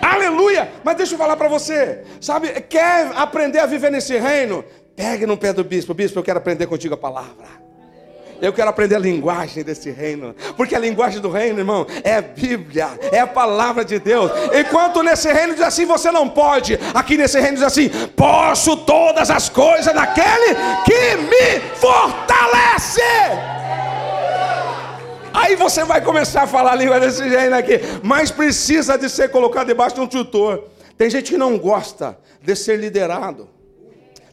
Aleluia! 0.00 0.70
Mas 0.82 0.96
deixa 0.96 1.14
eu 1.14 1.18
falar 1.18 1.36
para 1.36 1.48
você, 1.48 2.02
sabe, 2.20 2.48
quer 2.62 3.12
aprender 3.14 3.60
a 3.60 3.66
viver 3.66 3.90
nesse 3.90 4.18
reino? 4.18 4.64
Pegue 4.96 5.26
no 5.26 5.36
pé 5.36 5.52
do 5.52 5.64
bispo, 5.64 5.94
bispo, 5.94 6.18
eu 6.18 6.22
quero 6.22 6.38
aprender 6.38 6.66
contigo 6.66 6.94
a 6.94 6.98
palavra. 6.98 7.61
Eu 8.42 8.52
quero 8.52 8.68
aprender 8.68 8.96
a 8.96 8.98
linguagem 8.98 9.62
desse 9.62 9.88
reino, 9.92 10.34
porque 10.56 10.74
a 10.74 10.78
linguagem 10.80 11.20
do 11.20 11.30
reino, 11.30 11.60
irmão, 11.60 11.86
é 12.02 12.16
a 12.16 12.20
Bíblia, 12.20 12.98
é 13.12 13.20
a 13.20 13.26
palavra 13.26 13.84
de 13.84 14.00
Deus. 14.00 14.32
Enquanto 14.52 15.00
nesse 15.00 15.32
reino 15.32 15.54
diz 15.54 15.62
assim, 15.62 15.86
você 15.86 16.10
não 16.10 16.28
pode, 16.28 16.76
aqui 16.92 17.16
nesse 17.16 17.38
reino 17.38 17.58
diz 17.58 17.62
assim: 17.62 17.88
posso 18.16 18.78
todas 18.78 19.30
as 19.30 19.48
coisas 19.48 19.94
naquele 19.94 20.56
que 20.84 21.16
me 21.18 21.60
fortalece. 21.76 23.00
Aí 25.32 25.54
você 25.54 25.84
vai 25.84 26.00
começar 26.00 26.42
a 26.42 26.46
falar 26.48 26.72
a 26.72 26.74
língua 26.74 26.98
desse 26.98 27.28
jeito 27.28 27.54
aqui, 27.54 27.78
mas 28.02 28.32
precisa 28.32 28.98
de 28.98 29.08
ser 29.08 29.30
colocado 29.30 29.68
debaixo 29.68 29.94
de 29.94 30.00
um 30.00 30.06
tutor. 30.08 30.64
Tem 30.98 31.08
gente 31.08 31.30
que 31.30 31.38
não 31.38 31.56
gosta 31.56 32.18
de 32.42 32.56
ser 32.56 32.76
liderado. 32.76 33.48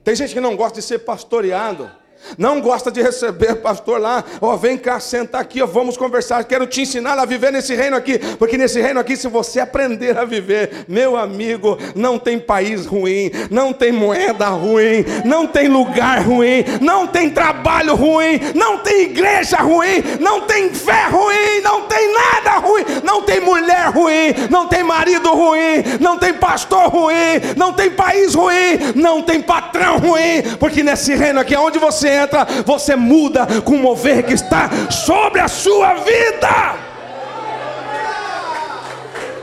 Tem 0.04 0.16
gente 0.16 0.34
que 0.34 0.42
não 0.42 0.56
gosta 0.56 0.80
de 0.80 0.86
ser 0.86 0.98
pastoreado. 0.98 1.99
Não 2.38 2.62
gosta 2.62 2.92
de 2.92 3.02
receber 3.02 3.56
pastor 3.56 4.00
lá, 4.00 4.24
ó, 4.40 4.54
oh, 4.54 4.58
vem 4.58 4.78
cá, 4.78 5.00
senta 5.00 5.40
aqui, 5.40 5.62
ó, 5.62 5.66
vamos 5.66 5.98
conversar. 5.98 6.44
Quero 6.44 6.68
te 6.68 6.82
ensinar 6.82 7.18
a 7.18 7.26
viver 7.26 7.52
nesse 7.52 7.76
reino 7.76 7.96
aqui, 7.96 8.20
porque 8.38 8.58
nesse 8.58 8.80
reino 8.80 9.00
aqui, 9.00 9.18
se 9.18 9.28
você 9.28 9.60
aprender 9.60 10.18
a 10.18 10.26
viver, 10.26 10.86
meu 10.88 11.18
amigo, 11.18 11.78
não 11.96 12.20
tem 12.20 12.40
país 12.40 12.86
ruim, 12.86 13.32
não 13.50 13.74
tem 13.74 13.92
moeda 13.92 14.48
ruim, 14.50 15.06
não 15.26 15.48
tem 15.48 15.68
lugar 15.68 16.22
ruim, 16.22 16.64
não 16.82 17.08
tem 17.08 17.30
trabalho 17.30 17.96
ruim, 17.96 18.40
não 18.54 18.78
tem 18.80 19.04
igreja 19.04 19.58
ruim, 19.58 20.04
não 20.20 20.42
tem 20.42 20.70
fé 20.70 21.08
ruim, 21.08 21.62
não 21.64 21.82
tem 21.88 22.14
nada 22.14 22.58
ruim, 22.60 22.84
não 23.04 23.22
tem 23.24 23.40
mulher 23.40 23.90
ruim, 23.90 24.36
não 24.50 24.68
tem 24.68 24.84
marido 24.84 25.30
ruim, 25.34 25.84
não 26.00 26.18
tem 26.18 26.34
pastor 26.34 26.90
ruim, 26.90 27.16
não 27.58 27.74
tem 27.74 27.90
país 27.90 28.36
ruim, 28.36 28.94
não 28.96 29.22
tem 29.22 29.42
patrão 29.42 29.98
ruim, 29.98 30.44
porque 30.60 30.84
nesse 30.84 31.16
reino 31.16 31.40
aqui, 31.40 31.56
onde 31.56 31.80
você 31.80 32.09
entra, 32.10 32.46
você 32.66 32.96
muda 32.96 33.48
com 33.62 33.76
o 33.76 33.80
mover 33.80 34.26
que 34.26 34.34
está 34.34 34.70
sobre 34.90 35.40
a 35.40 35.48
sua 35.48 35.96
vida. 35.96 36.76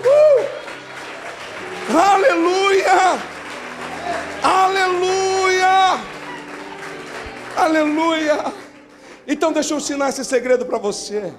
Uh! 0.05 0.47
Aleluia! 1.97 3.19
Aleluia! 4.43 6.01
Aleluia! 7.57 8.53
Então 9.27 9.53
deixa 9.53 9.75
eu 9.75 9.79
ensinar 9.79 10.11
esse 10.11 10.25
segredo 10.25 10.64
para 10.67 10.79
você. 10.79 11.33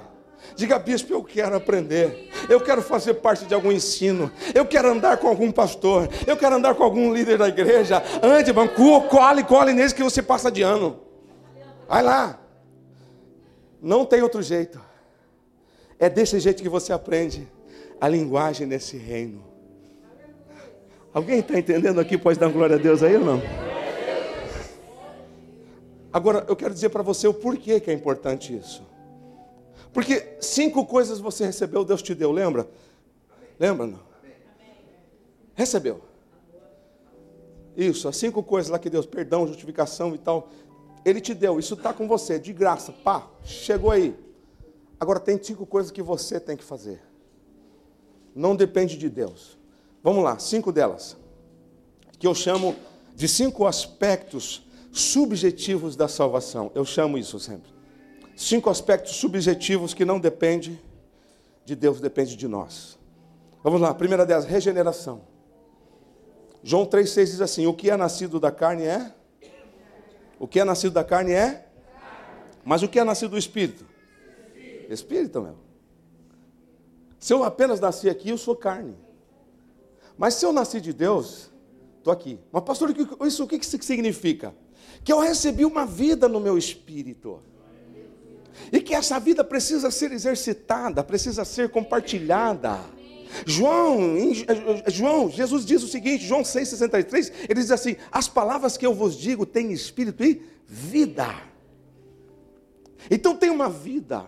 Diga, 0.55 0.80
bispo, 0.80 1.13
eu 1.13 1.23
quero 1.23 1.55
aprender. 1.55 2.30
Eu 2.49 2.59
quero 2.59 2.82
fazer 2.82 3.15
parte 3.15 3.45
de 3.45 3.53
algum 3.53 3.71
ensino. 3.71 4.32
Eu 4.55 4.65
quero 4.65 4.89
andar 4.89 5.17
com 5.17 5.28
algum 5.28 5.51
pastor. 5.51 6.09
Eu 6.25 6.36
quero 6.36 6.55
andar 6.55 6.73
com 6.73 6.84
algum 6.84 7.13
líder 7.13 7.38
da 7.38 7.47
igreja. 7.47 8.01
Ande, 8.23 8.51
banco, 8.51 9.01
cole, 9.01 9.43
cole 9.43 9.71
nesse 9.71 9.93
que 9.93 10.03
você 10.03 10.21
passa 10.21 10.51
de 10.51 10.63
ano. 10.63 11.06
Vai 11.88 12.03
lá. 12.03 12.39
Não 13.81 14.05
tem 14.05 14.21
outro 14.21 14.41
jeito. 14.41 14.81
É 15.99 16.09
desse 16.09 16.39
jeito 16.39 16.61
que 16.61 16.69
você 16.69 16.93
aprende 16.93 17.47
a 17.99 18.07
linguagem 18.07 18.67
desse 18.67 18.97
reino. 18.97 19.43
Alguém 21.13 21.39
está 21.39 21.57
entendendo 21.57 21.99
aqui? 21.99 22.17
Pode 22.17 22.39
dar 22.39 22.49
glória 22.49 22.75
a 22.75 22.79
Deus 22.79 23.01
aí 23.01 23.15
ou 23.15 23.25
não? 23.25 23.41
Agora, 26.11 26.45
eu 26.47 26.55
quero 26.55 26.73
dizer 26.73 26.89
para 26.89 27.03
você 27.03 27.27
o 27.27 27.33
porquê 27.33 27.79
que 27.79 27.89
é 27.89 27.93
importante 27.93 28.55
isso. 28.55 28.83
Porque 29.93 30.38
cinco 30.39 30.85
coisas 30.85 31.19
você 31.19 31.45
recebeu, 31.45 31.83
Deus 31.83 32.01
te 32.01 32.13
deu, 32.13 32.31
lembra? 32.31 32.67
Lembra? 33.59 33.88
Não? 33.88 33.99
Recebeu. 35.55 36.01
Isso, 37.75 38.07
as 38.07 38.17
cinco 38.17 38.43
coisas 38.43 38.71
lá 38.71 38.77
que 38.77 38.89
Deus, 38.89 39.05
perdão, 39.05 39.47
justificação 39.47 40.13
e 40.13 40.17
tal, 40.17 40.49
ele 41.07 41.21
te 41.21 41.33
deu, 41.33 41.57
isso 41.57 41.73
está 41.73 41.93
com 41.93 42.05
você, 42.05 42.37
de 42.37 42.51
graça, 42.51 42.91
pá, 42.91 43.25
chegou 43.45 43.91
aí. 43.91 44.13
Agora 44.99 45.21
tem 45.21 45.41
cinco 45.41 45.65
coisas 45.65 45.89
que 45.89 46.01
você 46.01 46.37
tem 46.37 46.57
que 46.57 46.65
fazer. 46.65 47.01
Não 48.35 48.53
depende 48.53 48.97
de 48.97 49.09
Deus. 49.09 49.57
Vamos 50.03 50.21
lá, 50.21 50.37
cinco 50.37 50.69
delas. 50.69 51.15
Que 52.19 52.27
eu 52.27 52.35
chamo 52.35 52.75
de 53.15 53.25
cinco 53.25 53.65
aspectos 53.65 54.67
subjetivos 54.91 55.95
da 55.95 56.09
salvação. 56.09 56.71
Eu 56.75 56.83
chamo 56.83 57.17
isso 57.17 57.39
sempre. 57.39 57.71
Cinco 58.35 58.69
aspectos 58.69 59.15
subjetivos 59.15 59.93
que 59.93 60.03
não 60.03 60.19
dependem 60.19 60.77
de 61.63 61.73
Deus, 61.73 62.01
depende 62.01 62.35
de 62.35 62.49
nós. 62.49 62.99
Vamos 63.63 63.79
lá, 63.79 63.93
primeira 63.93 64.25
delas, 64.25 64.45
regeneração. 64.45 65.21
João 66.61 66.85
3,6 66.85 67.25
diz 67.25 67.41
assim: 67.41 67.65
O 67.65 67.73
que 67.73 67.89
é 67.89 67.95
nascido 67.95 68.41
da 68.41 68.51
carne 68.51 68.83
é 68.83 69.13
o 70.39 70.47
que 70.47 70.59
é 70.59 70.63
nascido 70.63 70.93
da 70.93 71.03
carne 71.03 71.31
é? 71.31 71.67
Mas 72.63 72.83
o 72.83 72.88
que 72.88 72.99
é 72.99 73.03
nascido 73.03 73.31
do 73.31 73.38
Espírito? 73.38 73.85
Espírito, 74.89 75.41
meu. 75.41 75.55
Se 77.19 77.33
eu 77.33 77.43
apenas 77.43 77.79
nasci 77.79 78.09
aqui, 78.09 78.29
eu 78.29 78.38
sou 78.38 78.55
carne. 78.55 78.95
Mas 80.17 80.35
se 80.35 80.45
eu 80.45 80.53
nasci 80.53 80.79
de 80.79 80.93
Deus, 80.93 81.49
estou 81.97 82.11
aqui. 82.11 82.39
Mas, 82.51 82.63
pastor, 82.63 82.93
isso 83.25 83.43
o 83.43 83.47
que 83.47 83.63
significa? 83.63 84.53
Que 85.03 85.11
eu 85.11 85.19
recebi 85.19 85.65
uma 85.65 85.85
vida 85.85 86.27
no 86.27 86.39
meu 86.39 86.57
espírito. 86.57 87.41
E 88.71 88.81
que 88.81 88.93
essa 88.93 89.19
vida 89.19 89.43
precisa 89.43 89.91
ser 89.91 90.11
exercitada, 90.11 91.03
precisa 91.03 91.45
ser 91.45 91.69
compartilhada. 91.69 92.79
João, 93.45 94.17
em, 94.17 94.34
João, 94.88 95.30
Jesus 95.30 95.65
diz 95.65 95.84
o 95.84 95.88
seguinte, 95.88 96.25
João 96.25 96.43
6,63, 96.43 97.32
ele 97.49 97.61
diz 97.61 97.71
assim: 97.71 97.95
as 98.11 98.28
palavras 98.28 98.78
que 98.78 98.86
eu 98.86 98.93
vos 98.93 99.17
digo 99.17 99.45
têm 99.45 99.71
espírito 99.71 100.23
e 100.23 100.41
vida. 100.67 101.28
Então 103.09 103.36
tem 103.36 103.49
uma 103.49 103.69
vida. 103.69 104.28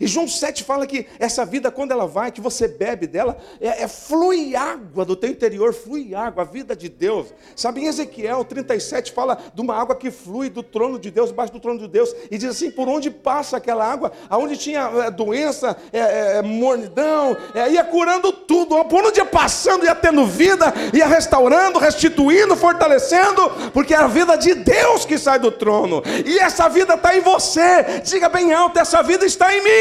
E 0.00 0.06
João 0.06 0.28
7 0.28 0.64
fala 0.64 0.86
que 0.86 1.06
essa 1.18 1.44
vida, 1.44 1.70
quando 1.70 1.92
ela 1.92 2.06
vai, 2.06 2.30
que 2.30 2.40
você 2.40 2.68
bebe 2.68 3.06
dela, 3.06 3.36
é, 3.60 3.82
é, 3.82 3.88
flui 3.88 4.54
água 4.54 5.04
do 5.04 5.16
teu 5.16 5.30
interior, 5.30 5.72
flui 5.72 6.14
água, 6.14 6.42
a 6.42 6.46
vida 6.46 6.76
de 6.76 6.88
Deus. 6.88 7.28
Sabe, 7.56 7.80
em 7.80 7.86
Ezequiel 7.86 8.44
37 8.44 9.12
fala 9.12 9.38
de 9.52 9.60
uma 9.60 9.74
água 9.74 9.96
que 9.96 10.10
flui 10.10 10.48
do 10.50 10.62
trono 10.62 10.98
de 10.98 11.10
Deus, 11.10 11.30
debaixo 11.30 11.52
do 11.52 11.60
trono 11.60 11.78
de 11.78 11.88
Deus, 11.88 12.14
e 12.30 12.38
diz 12.38 12.50
assim: 12.50 12.70
por 12.70 12.88
onde 12.88 13.10
passa 13.10 13.56
aquela 13.56 13.84
água, 13.84 14.12
aonde 14.28 14.56
tinha 14.56 14.82
é, 14.82 15.10
doença, 15.10 15.76
é, 15.92 16.38
é, 16.38 16.42
mornidão, 16.42 17.36
ia 17.70 17.84
curando 17.84 18.32
tudo, 18.32 18.84
por 18.84 19.04
onde 19.04 19.18
ia 19.18 19.26
passando, 19.26 19.84
ia 19.84 19.94
tendo 19.94 20.26
vida, 20.26 20.72
ia 20.92 21.06
restaurando, 21.06 21.78
restituindo, 21.78 22.56
fortalecendo, 22.56 23.50
porque 23.72 23.94
é 23.94 23.98
a 23.98 24.06
vida 24.06 24.36
de 24.36 24.54
Deus 24.54 25.04
que 25.04 25.18
sai 25.18 25.38
do 25.38 25.50
trono, 25.50 26.02
e 26.24 26.38
essa 26.38 26.68
vida 26.68 26.94
está 26.94 27.16
em 27.16 27.20
você, 27.20 28.00
diga 28.04 28.28
bem 28.28 28.52
alto: 28.52 28.78
essa 28.78 29.02
vida 29.02 29.24
está 29.24 29.52
em 29.54 29.62
mim. 29.62 29.77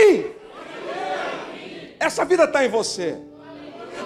Essa 2.00 2.24
vida 2.24 2.45
está 2.45 2.66
em 2.66 2.70
você. 2.70 3.18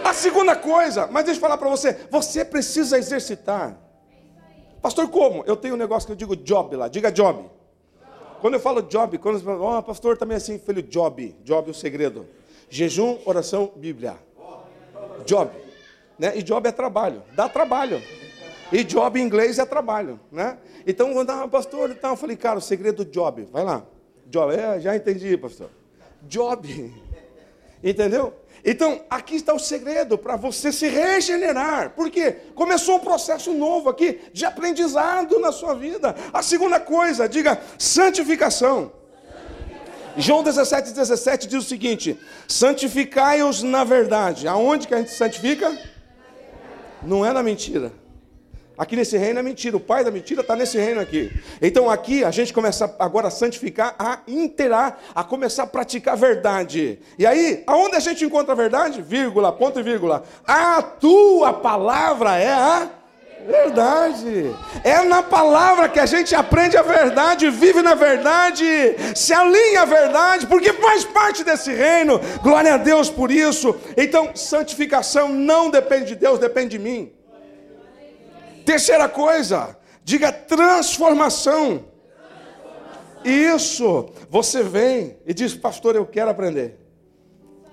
A 0.03 0.13
segunda 0.13 0.55
coisa, 0.55 1.07
mas 1.07 1.25
deixa 1.25 1.37
eu 1.37 1.41
falar 1.41 1.57
para 1.57 1.69
você, 1.69 1.93
você 2.09 2.43
precisa 2.43 2.97
exercitar. 2.97 3.77
Pastor, 4.81 5.07
como? 5.09 5.43
Eu 5.45 5.55
tenho 5.55 5.75
um 5.75 5.77
negócio 5.77 6.07
que 6.07 6.11
eu 6.11 6.15
digo 6.15 6.35
job 6.35 6.75
lá, 6.75 6.87
diga 6.87 7.11
job. 7.11 7.49
Quando 8.39 8.55
eu 8.55 8.59
falo 8.59 8.81
job, 8.81 9.17
quando 9.19 9.37
você 9.37 9.45
fala, 9.45 9.77
oh, 9.77 9.83
pastor 9.83 10.17
também 10.17 10.33
é 10.33 10.37
assim, 10.37 10.57
filho, 10.57 10.81
job, 10.81 11.35
job 11.43 11.67
é 11.67 11.71
o 11.71 11.73
segredo. 11.73 12.25
Jejum, 12.69 13.19
oração, 13.25 13.71
Bíblia. 13.75 14.15
Job. 15.25 15.51
Né? 16.17 16.37
E 16.37 16.41
job 16.41 16.67
é 16.67 16.71
trabalho, 16.71 17.21
dá 17.33 17.47
trabalho. 17.47 18.01
E 18.71 18.83
job 18.83 19.19
em 19.19 19.23
inglês 19.23 19.59
é 19.59 19.65
trabalho, 19.65 20.19
né? 20.31 20.57
Então, 20.87 21.13
quando 21.13 21.29
ah, 21.29 21.47
pastor, 21.47 21.91
então, 21.91 22.11
eu 22.11 22.15
falei, 22.15 22.37
cara, 22.37 22.57
o 22.57 22.61
segredo 22.61 23.03
do 23.03 23.11
job, 23.11 23.47
vai 23.51 23.63
lá. 23.63 23.85
Job, 24.27 24.55
é, 24.55 24.79
já 24.79 24.95
entendi, 24.95 25.37
pastor. 25.37 25.69
Job. 26.23 26.93
Entendeu? 27.83 28.33
Então, 28.63 29.01
aqui 29.09 29.35
está 29.35 29.53
o 29.53 29.59
segredo 29.59 30.17
para 30.17 30.35
você 30.35 30.71
se 30.71 30.87
regenerar. 30.87 31.91
Porque 31.95 32.31
começou 32.53 32.97
um 32.97 32.99
processo 32.99 33.53
novo 33.53 33.89
aqui 33.89 34.19
de 34.31 34.45
aprendizado 34.45 35.39
na 35.39 35.51
sua 35.51 35.73
vida. 35.73 36.15
A 36.31 36.43
segunda 36.43 36.79
coisa, 36.79 37.27
diga 37.27 37.59
santificação. 37.77 38.91
João 40.17 40.43
17, 40.43 40.91
17 40.91 41.47
diz 41.47 41.63
o 41.63 41.67
seguinte: 41.67 42.19
santificai-os 42.47 43.63
na 43.63 43.83
verdade. 43.83 44.47
Aonde 44.47 44.87
que 44.87 44.93
a 44.93 44.97
gente 44.97 45.11
santifica? 45.11 45.75
Não 47.01 47.25
é 47.25 47.33
na 47.33 47.41
mentira. 47.41 47.91
Aqui 48.77 48.95
nesse 48.95 49.17
reino 49.17 49.39
é 49.39 49.43
mentira. 49.43 49.77
O 49.77 49.79
pai 49.79 50.03
da 50.03 50.11
mentira 50.11 50.41
está 50.41 50.55
nesse 50.55 50.77
reino 50.77 51.01
aqui. 51.01 51.31
Então 51.61 51.89
aqui 51.89 52.23
a 52.23 52.31
gente 52.31 52.53
começa 52.53 52.95
agora 52.97 53.27
a 53.27 53.31
santificar, 53.31 53.95
a 53.99 54.19
interar, 54.27 54.99
a 55.13 55.23
começar 55.23 55.63
a 55.63 55.67
praticar 55.67 56.13
a 56.13 56.17
verdade. 56.17 56.99
E 57.17 57.25
aí, 57.25 57.63
aonde 57.67 57.95
a 57.95 57.99
gente 57.99 58.25
encontra 58.25 58.53
a 58.53 58.55
verdade? 58.55 59.01
Vírgula, 59.01 59.51
ponto 59.51 59.79
e 59.79 59.83
vírgula. 59.83 60.23
A 60.47 60.81
tua 60.81 61.53
palavra 61.53 62.37
é 62.37 62.51
a 62.51 62.89
verdade. 63.45 64.55
É 64.83 65.03
na 65.03 65.21
palavra 65.21 65.89
que 65.89 65.99
a 65.99 66.05
gente 66.05 66.33
aprende 66.33 66.77
a 66.77 66.81
verdade, 66.81 67.49
vive 67.49 67.81
na 67.81 67.95
verdade, 67.95 68.65
se 69.15 69.33
alinha 69.33 69.81
à 69.81 69.85
verdade, 69.85 70.47
porque 70.47 70.73
faz 70.73 71.03
parte 71.03 71.43
desse 71.43 71.71
reino. 71.73 72.19
Glória 72.41 72.75
a 72.75 72.77
Deus 72.77 73.09
por 73.09 73.31
isso. 73.31 73.75
Então, 73.97 74.31
santificação 74.35 75.29
não 75.29 75.69
depende 75.69 76.05
de 76.05 76.15
Deus, 76.15 76.39
depende 76.39 76.77
de 76.77 76.79
mim. 76.79 77.11
Terceira 78.65 79.07
coisa, 79.09 79.77
diga 80.03 80.31
transformação. 80.31 81.85
Isso, 83.23 84.09
você 84.29 84.63
vem 84.63 85.17
e 85.25 85.33
diz, 85.33 85.53
pastor, 85.53 85.95
eu 85.95 86.05
quero 86.05 86.31
aprender. 86.31 86.79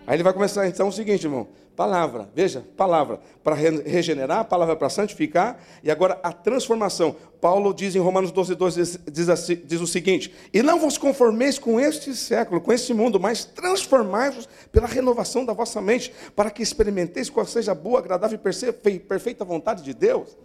Aí 0.06 0.16
ele 0.16 0.22
vai 0.22 0.32
começar 0.32 0.66
então 0.66 0.88
o 0.88 0.92
seguinte, 0.92 1.24
irmão: 1.24 1.48
palavra, 1.76 2.30
veja, 2.34 2.64
palavra 2.76 3.20
para 3.44 3.54
regenerar, 3.54 4.44
palavra 4.46 4.74
para 4.74 4.88
santificar, 4.88 5.60
e 5.82 5.90
agora 5.90 6.18
a 6.22 6.32
transformação. 6.32 7.14
Paulo 7.40 7.72
diz 7.72 7.94
em 7.94 7.98
Romanos 7.98 8.32
12, 8.32 8.54
12 8.54 8.80
diz, 8.80 9.00
diz, 9.12 9.28
assim, 9.28 9.56
diz 9.56 9.80
o 9.80 9.86
seguinte: 9.86 10.34
E 10.52 10.62
não 10.62 10.80
vos 10.80 10.96
conformeis 10.96 11.58
com 11.58 11.78
este 11.78 12.16
século, 12.16 12.60
com 12.60 12.72
este 12.72 12.94
mundo, 12.94 13.20
mas 13.20 13.44
transformai-vos 13.44 14.48
pela 14.72 14.86
renovação 14.86 15.44
da 15.44 15.52
vossa 15.52 15.80
mente, 15.80 16.12
para 16.34 16.50
que 16.50 16.62
experimenteis 16.62 17.30
qual 17.30 17.46
seja 17.46 17.72
a 17.72 17.74
boa, 17.74 17.98
agradável 17.98 18.38
e 18.38 18.98
perfeita 18.98 19.44
vontade 19.44 19.82
de 19.82 19.92
Deus. 19.94 20.36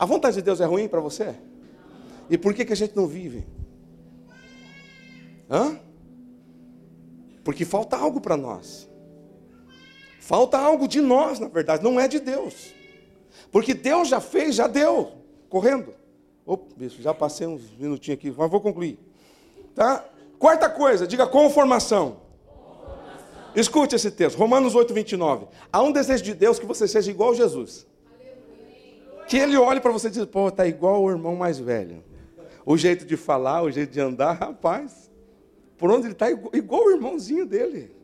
A 0.00 0.06
vontade 0.06 0.36
de 0.36 0.42
Deus 0.42 0.62
é 0.62 0.64
ruim 0.64 0.88
para 0.88 0.98
você? 0.98 1.34
E 2.30 2.38
por 2.38 2.54
que, 2.54 2.64
que 2.64 2.72
a 2.72 2.76
gente 2.76 2.96
não 2.96 3.06
vive? 3.06 3.46
Hã? 5.50 5.78
Porque 7.44 7.66
falta 7.66 7.98
algo 7.98 8.18
para 8.18 8.34
nós. 8.34 8.88
Falta 10.18 10.56
algo 10.56 10.88
de 10.88 11.02
nós, 11.02 11.38
na 11.38 11.48
verdade, 11.48 11.84
não 11.84 12.00
é 12.00 12.08
de 12.08 12.18
Deus. 12.18 12.72
Porque 13.52 13.74
Deus 13.74 14.08
já 14.08 14.22
fez, 14.22 14.54
já 14.54 14.66
deu. 14.66 15.12
Correndo. 15.50 15.92
Opa, 16.46 16.64
já 16.98 17.12
passei 17.12 17.46
uns 17.46 17.70
minutinhos 17.78 18.18
aqui, 18.18 18.34
mas 18.34 18.50
vou 18.50 18.60
concluir. 18.62 18.98
Tá? 19.74 20.02
Quarta 20.38 20.70
coisa, 20.70 21.06
diga 21.06 21.26
conformação. 21.26 22.16
conformação. 22.46 23.52
Escute 23.54 23.96
esse 23.96 24.10
texto, 24.10 24.38
Romanos 24.38 24.74
8, 24.74 24.94
29. 24.94 25.46
Há 25.70 25.82
um 25.82 25.92
desejo 25.92 26.24
de 26.24 26.32
Deus 26.32 26.58
que 26.58 26.64
você 26.64 26.88
seja 26.88 27.10
igual 27.10 27.32
a 27.32 27.34
Jesus 27.34 27.89
que 29.30 29.36
ele 29.36 29.56
olhe 29.56 29.80
para 29.80 29.92
você 29.92 30.08
e 30.08 30.10
diz, 30.10 30.24
pô, 30.24 30.50
tá 30.50 30.66
igual 30.66 31.04
o 31.04 31.08
irmão 31.08 31.36
mais 31.36 31.56
velho. 31.56 32.02
O 32.66 32.76
jeito 32.76 33.04
de 33.04 33.16
falar, 33.16 33.62
o 33.62 33.70
jeito 33.70 33.92
de 33.92 34.00
andar, 34.00 34.32
rapaz. 34.32 35.08
Por 35.78 35.88
onde 35.88 36.06
ele 36.06 36.14
está, 36.14 36.28
igual, 36.28 36.50
igual 36.52 36.84
o 36.84 36.90
irmãozinho 36.90 37.46
dele. 37.46 37.94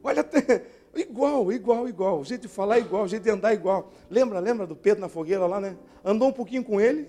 Olha 0.00 0.20
até, 0.20 0.64
igual, 0.94 1.52
igual, 1.52 1.88
igual. 1.88 2.20
O 2.20 2.24
jeito 2.24 2.42
de 2.42 2.48
falar 2.48 2.76
é 2.76 2.78
igual, 2.78 3.02
o 3.02 3.08
jeito 3.08 3.24
de 3.24 3.30
andar 3.30 3.50
é 3.50 3.54
igual. 3.54 3.92
Lembra, 4.08 4.38
lembra 4.38 4.64
do 4.64 4.76
Pedro 4.76 5.00
na 5.00 5.08
fogueira 5.08 5.44
lá, 5.44 5.58
né? 5.58 5.76
Andou 6.04 6.28
um 6.28 6.32
pouquinho 6.32 6.62
com 6.62 6.80
ele. 6.80 7.08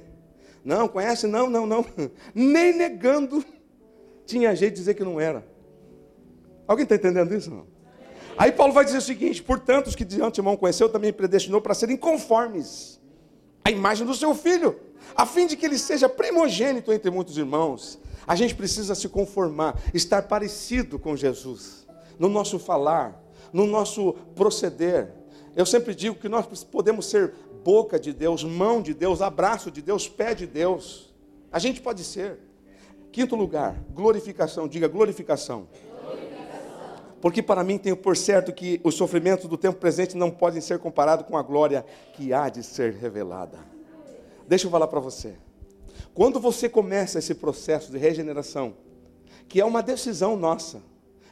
Não, 0.63 0.87
conhece? 0.87 1.27
Não, 1.27 1.47
não, 1.47 1.67
não. 1.67 1.85
Nem 2.33 2.75
negando 2.75 3.45
tinha 4.25 4.55
jeito 4.55 4.73
de 4.73 4.79
dizer 4.79 4.95
que 4.95 5.03
não 5.03 5.21
era. 5.21 5.45
Alguém 6.67 6.81
está 6.81 6.95
entendendo 6.95 7.31
isso? 7.31 7.51
Não? 7.51 7.67
Aí 8.39 8.51
Paulo 8.51 8.73
vai 8.73 8.83
dizer 8.83 8.97
o 8.97 9.01
seguinte: 9.01 9.43
portanto, 9.43 9.85
os 9.85 9.95
que 9.95 10.03
de 10.03 10.19
antemão 10.19 10.57
conheceu 10.57 10.89
também 10.89 11.13
predestinou 11.13 11.61
para 11.61 11.75
serem 11.75 11.95
conformes 11.95 13.04
a 13.65 13.71
imagem 13.71 14.05
do 14.05 14.13
seu 14.13 14.35
filho, 14.35 14.79
a 15.15 15.25
fim 15.25 15.47
de 15.47 15.57
que 15.57 15.65
ele 15.65 15.79
seja 15.79 16.07
primogênito 16.07 16.93
entre 16.93 17.09
muitos 17.09 17.35
irmãos. 17.35 17.97
A 18.27 18.35
gente 18.35 18.53
precisa 18.53 18.93
se 18.93 19.09
conformar, 19.09 19.81
estar 19.91 20.21
parecido 20.21 20.99
com 20.99 21.15
Jesus, 21.15 21.87
no 22.19 22.29
nosso 22.29 22.59
falar, 22.59 23.19
no 23.51 23.65
nosso 23.65 24.13
proceder. 24.35 25.11
Eu 25.55 25.65
sempre 25.65 25.95
digo 25.95 26.15
que 26.15 26.29
nós 26.29 26.63
podemos 26.63 27.07
ser 27.07 27.33
boca 27.63 27.99
de 27.99 28.13
Deus, 28.13 28.43
mão 28.43 28.83
de 28.83 28.93
Deus, 28.93 29.19
abraço 29.19 29.71
de 29.71 29.81
Deus, 29.81 30.07
pé 30.07 30.35
de 30.35 30.45
Deus. 30.45 31.11
A 31.51 31.57
gente 31.57 31.81
pode 31.81 32.03
ser. 32.03 32.37
Quinto 33.11 33.35
lugar, 33.35 33.81
glorificação. 33.93 34.67
Diga 34.67 34.87
glorificação. 34.87 35.67
Porque 37.25 37.41
para 37.41 37.63
mim 37.63 37.79
tenho 37.79 37.97
por 37.97 38.15
certo 38.15 38.53
que 38.53 38.79
os 38.83 38.93
sofrimentos 38.93 39.47
do 39.47 39.57
tempo 39.57 39.79
presente 39.79 40.15
não 40.15 40.29
podem 40.29 40.61
ser 40.61 40.77
comparados 40.77 41.25
com 41.25 41.35
a 41.35 41.41
glória 41.41 41.83
que 42.13 42.31
há 42.31 42.49
de 42.49 42.61
ser 42.61 42.93
revelada. 42.93 43.57
Deixa 44.47 44.67
eu 44.67 44.71
falar 44.71 44.85
para 44.87 44.99
você. 44.99 45.33
Quando 46.13 46.39
você 46.39 46.69
começa 46.69 47.17
esse 47.17 47.33
processo 47.33 47.91
de 47.91 47.97
regeneração, 47.97 48.75
que 49.47 49.59
é 49.59 49.65
uma 49.65 49.81
decisão 49.81 50.37
nossa, 50.37 50.83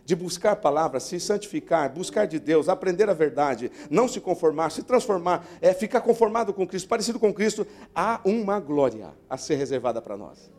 de 0.03 0.15
buscar 0.15 0.53
a 0.53 0.55
palavra, 0.55 0.99
se 0.99 1.19
santificar, 1.19 1.93
buscar 1.93 2.25
de 2.25 2.39
Deus, 2.39 2.69
aprender 2.69 3.07
a 3.07 3.13
verdade, 3.13 3.71
não 3.87 4.07
se 4.07 4.19
conformar, 4.19 4.71
se 4.71 4.81
transformar, 4.81 5.45
é 5.61 5.75
ficar 5.75 6.01
conformado 6.01 6.55
com 6.55 6.65
Cristo, 6.65 6.89
parecido 6.89 7.19
com 7.19 7.31
Cristo, 7.31 7.67
há 7.93 8.19
uma 8.25 8.59
glória 8.59 9.13
a 9.29 9.37
ser 9.37 9.57
reservada 9.57 10.01
para 10.01 10.17
nós. 10.17 10.49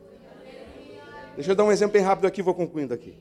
Deixa 1.35 1.51
eu 1.51 1.57
dar 1.57 1.64
um 1.64 1.72
exemplo 1.72 1.95
bem 1.95 2.03
rápido 2.03 2.28
aqui, 2.28 2.41
vou 2.41 2.55
concluindo 2.55 2.95
aqui. 2.95 3.18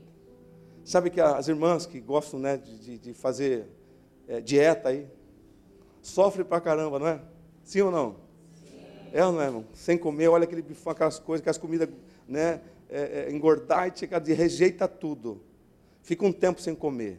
Sabe 0.84 1.08
que 1.08 1.18
as 1.18 1.48
irmãs 1.48 1.86
que 1.86 1.98
gostam 1.98 2.38
né, 2.38 2.58
de, 2.58 2.98
de 2.98 3.14
fazer 3.14 3.66
é, 4.28 4.42
dieta 4.42 4.90
aí, 4.90 5.08
sofrem 6.02 6.44
pra 6.44 6.60
caramba, 6.60 6.98
não 6.98 7.06
é? 7.06 7.22
Sim 7.62 7.80
ou 7.80 7.90
não? 7.90 8.16
Sim. 8.52 8.84
É 9.10 9.24
ou 9.24 9.32
não 9.32 9.40
é, 9.40 9.46
irmão? 9.46 9.64
Sem 9.72 9.96
comer, 9.96 10.28
olha 10.28 10.44
aquele 10.44 10.60
bifão, 10.60 10.92
aquelas 10.92 11.18
coisas, 11.18 11.40
aquelas 11.40 11.56
comidas, 11.56 11.88
né? 12.28 12.60
É, 12.90 13.28
é, 13.28 13.32
engordar 13.32 13.88
e 13.88 13.98
chega 13.98 14.20
de 14.20 14.34
rejeita 14.34 14.86
tudo. 14.86 15.42
Fica 16.02 16.26
um 16.26 16.32
tempo 16.32 16.60
sem 16.60 16.74
comer. 16.74 17.18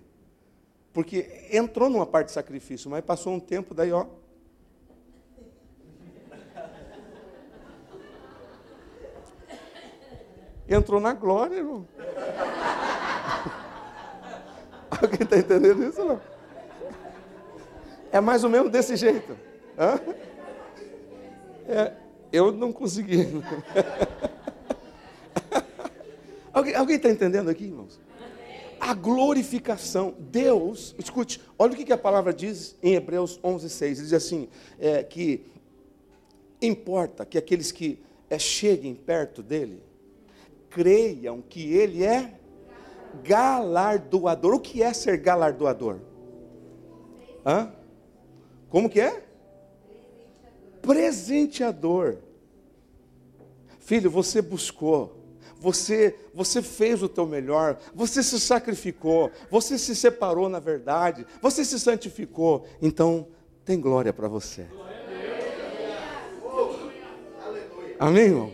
Porque 0.94 1.48
entrou 1.52 1.90
numa 1.90 2.06
parte 2.06 2.28
de 2.28 2.34
sacrifício, 2.34 2.90
mas 2.90 3.04
passou 3.04 3.34
um 3.34 3.40
tempo, 3.40 3.74
daí, 3.74 3.92
ó. 3.92 4.06
Entrou 10.70 11.02
na 11.02 11.14
glória, 11.14 11.56
irmão. 11.56 11.88
Alguém 15.02 15.22
está 15.22 15.38
entendendo 15.38 15.84
isso 15.84 16.04
não? 16.04 16.20
É 18.12 18.22
mais 18.22 18.44
ou 18.44 18.50
menos 18.50 18.72
desse 18.72 18.96
jeito. 18.96 19.38
É, 21.68 21.94
eu 22.32 22.52
não 22.52 22.72
consegui. 22.72 23.26
alguém 26.54 26.96
está 26.96 27.10
entendendo 27.10 27.50
aqui, 27.50 27.66
irmãos? 27.66 28.00
A 28.80 28.94
glorificação. 28.94 30.16
Deus, 30.18 30.96
escute, 30.98 31.42
olha 31.58 31.74
o 31.74 31.76
que 31.76 31.92
a 31.92 31.98
palavra 31.98 32.34
diz 32.34 32.76
em 32.82 32.94
Hebreus 32.94 33.40
11, 33.44 33.70
6. 33.70 33.98
Diz 33.98 34.14
assim: 34.14 34.48
é, 34.80 35.04
que 35.04 35.46
importa 36.62 37.26
que 37.26 37.38
aqueles 37.38 37.72
que 37.72 38.00
é, 38.30 38.40
cheguem 38.40 38.96
perto 38.96 39.44
dele 39.44 39.84
creiam 40.70 41.42
que 41.42 41.74
ele 41.74 42.04
é 42.04 42.34
galardoador. 43.26 44.56
O 44.56 44.60
que 44.60 44.84
é 44.84 44.94
ser 44.94 45.18
galardoador? 45.18 45.98
Hã? 47.46 47.72
Como 48.70 48.90
que 48.90 49.00
é? 49.00 49.24
Presenteador. 50.82 52.18
Filho, 53.80 54.10
você 54.10 54.42
buscou, 54.42 55.16
você, 55.60 56.16
você 56.34 56.62
fez 56.62 57.04
o 57.04 57.10
teu 57.10 57.28
melhor, 57.28 57.78
você 57.94 58.24
se 58.24 58.40
sacrificou, 58.40 59.32
você 59.50 59.78
se 59.78 59.96
separou 59.96 60.50
na 60.50 60.60
verdade, 60.60 61.26
você 61.42 61.64
se 61.64 61.80
santificou. 61.80 62.66
Então, 62.82 63.28
tem 63.64 63.80
glória 63.80 64.12
para 64.12 64.28
você. 64.28 64.66
Amém, 68.00 68.24
irmão? 68.26 68.54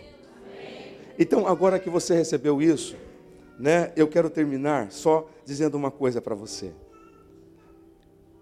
Então, 1.17 1.47
agora 1.47 1.79
que 1.79 1.89
você 1.89 2.13
recebeu 2.13 2.61
isso, 2.61 2.95
né, 3.61 3.91
eu 3.95 4.07
quero 4.07 4.27
terminar 4.27 4.91
só 4.91 5.29
dizendo 5.45 5.75
uma 5.75 5.91
coisa 5.91 6.19
para 6.19 6.33
você. 6.33 6.71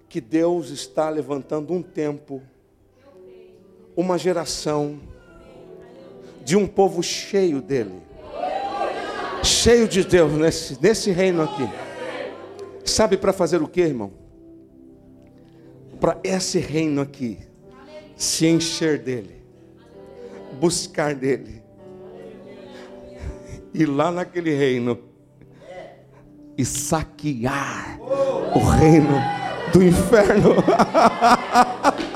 Que 0.07 0.21
Deus 0.21 0.69
está 0.69 1.09
levantando 1.09 1.73
um 1.73 1.83
tempo, 1.83 2.41
uma 3.97 4.17
geração 4.17 4.97
de 6.45 6.55
um 6.55 6.65
povo 6.65 7.03
cheio 7.03 7.61
dele. 7.61 8.01
Cheio 9.43 9.89
de 9.89 10.05
Deus 10.05 10.31
nesse, 10.31 10.81
nesse 10.81 11.11
reino 11.11 11.43
aqui. 11.43 11.69
Sabe 12.85 13.17
para 13.17 13.33
fazer 13.33 13.61
o 13.61 13.67
que, 13.67 13.81
irmão? 13.81 14.13
Para 15.99 16.17
esse 16.23 16.59
reino 16.59 17.01
aqui 17.01 17.39
se 18.15 18.47
encher 18.47 18.99
dele, 18.99 19.35
buscar 20.59 21.13
dele. 21.13 21.61
E 23.73 23.85
lá 23.85 24.11
naquele 24.11 24.55
reino 24.55 25.08
e 26.59 26.65
saquear 26.65 27.97
o 28.53 28.59
reino 28.59 29.17
do 29.71 29.81
inferno. 29.81 30.55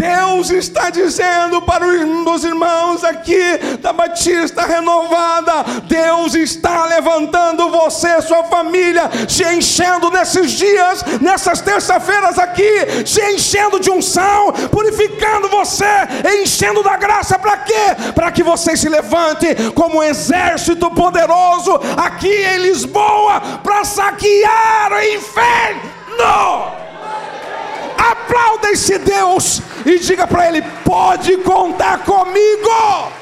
Deus 0.00 0.48
está 0.48 0.88
dizendo 0.88 1.60
para 1.60 1.86
os 1.86 2.42
irmãos 2.42 3.04
aqui 3.04 3.58
da 3.82 3.92
Batista 3.92 4.64
Renovada: 4.64 5.62
Deus 5.84 6.34
está 6.34 6.86
levantando 6.86 7.68
você, 7.68 8.22
sua 8.22 8.44
família, 8.44 9.10
te 9.26 9.44
enchendo 9.44 10.10
nesses 10.10 10.52
dias, 10.52 11.04
nessas 11.20 11.60
terça-feiras 11.60 12.38
aqui, 12.38 13.04
te 13.04 13.20
enchendo 13.34 13.78
de 13.78 13.90
unção, 13.90 14.54
purificando 14.70 15.50
você, 15.50 15.84
enchendo 16.40 16.82
da 16.82 16.96
graça 16.96 17.38
para 17.38 17.58
quê? 17.58 18.12
Para 18.14 18.32
que 18.32 18.42
você 18.42 18.78
se 18.78 18.88
levante 18.88 19.54
como 19.74 19.98
um 19.98 20.02
exército 20.02 20.90
poderoso 20.92 21.78
aqui 21.98 22.32
em 22.32 22.58
Lisboa 22.62 23.38
para 23.62 23.84
saquear 23.84 24.92
o 24.92 25.14
inferno. 25.14 26.79
Aplauda 28.10 28.70
esse 28.70 28.98
Deus 28.98 29.62
e 29.86 29.98
diga 29.98 30.26
para 30.26 30.48
Ele: 30.48 30.62
pode 30.84 31.36
contar 31.38 31.98
comigo. 32.04 33.19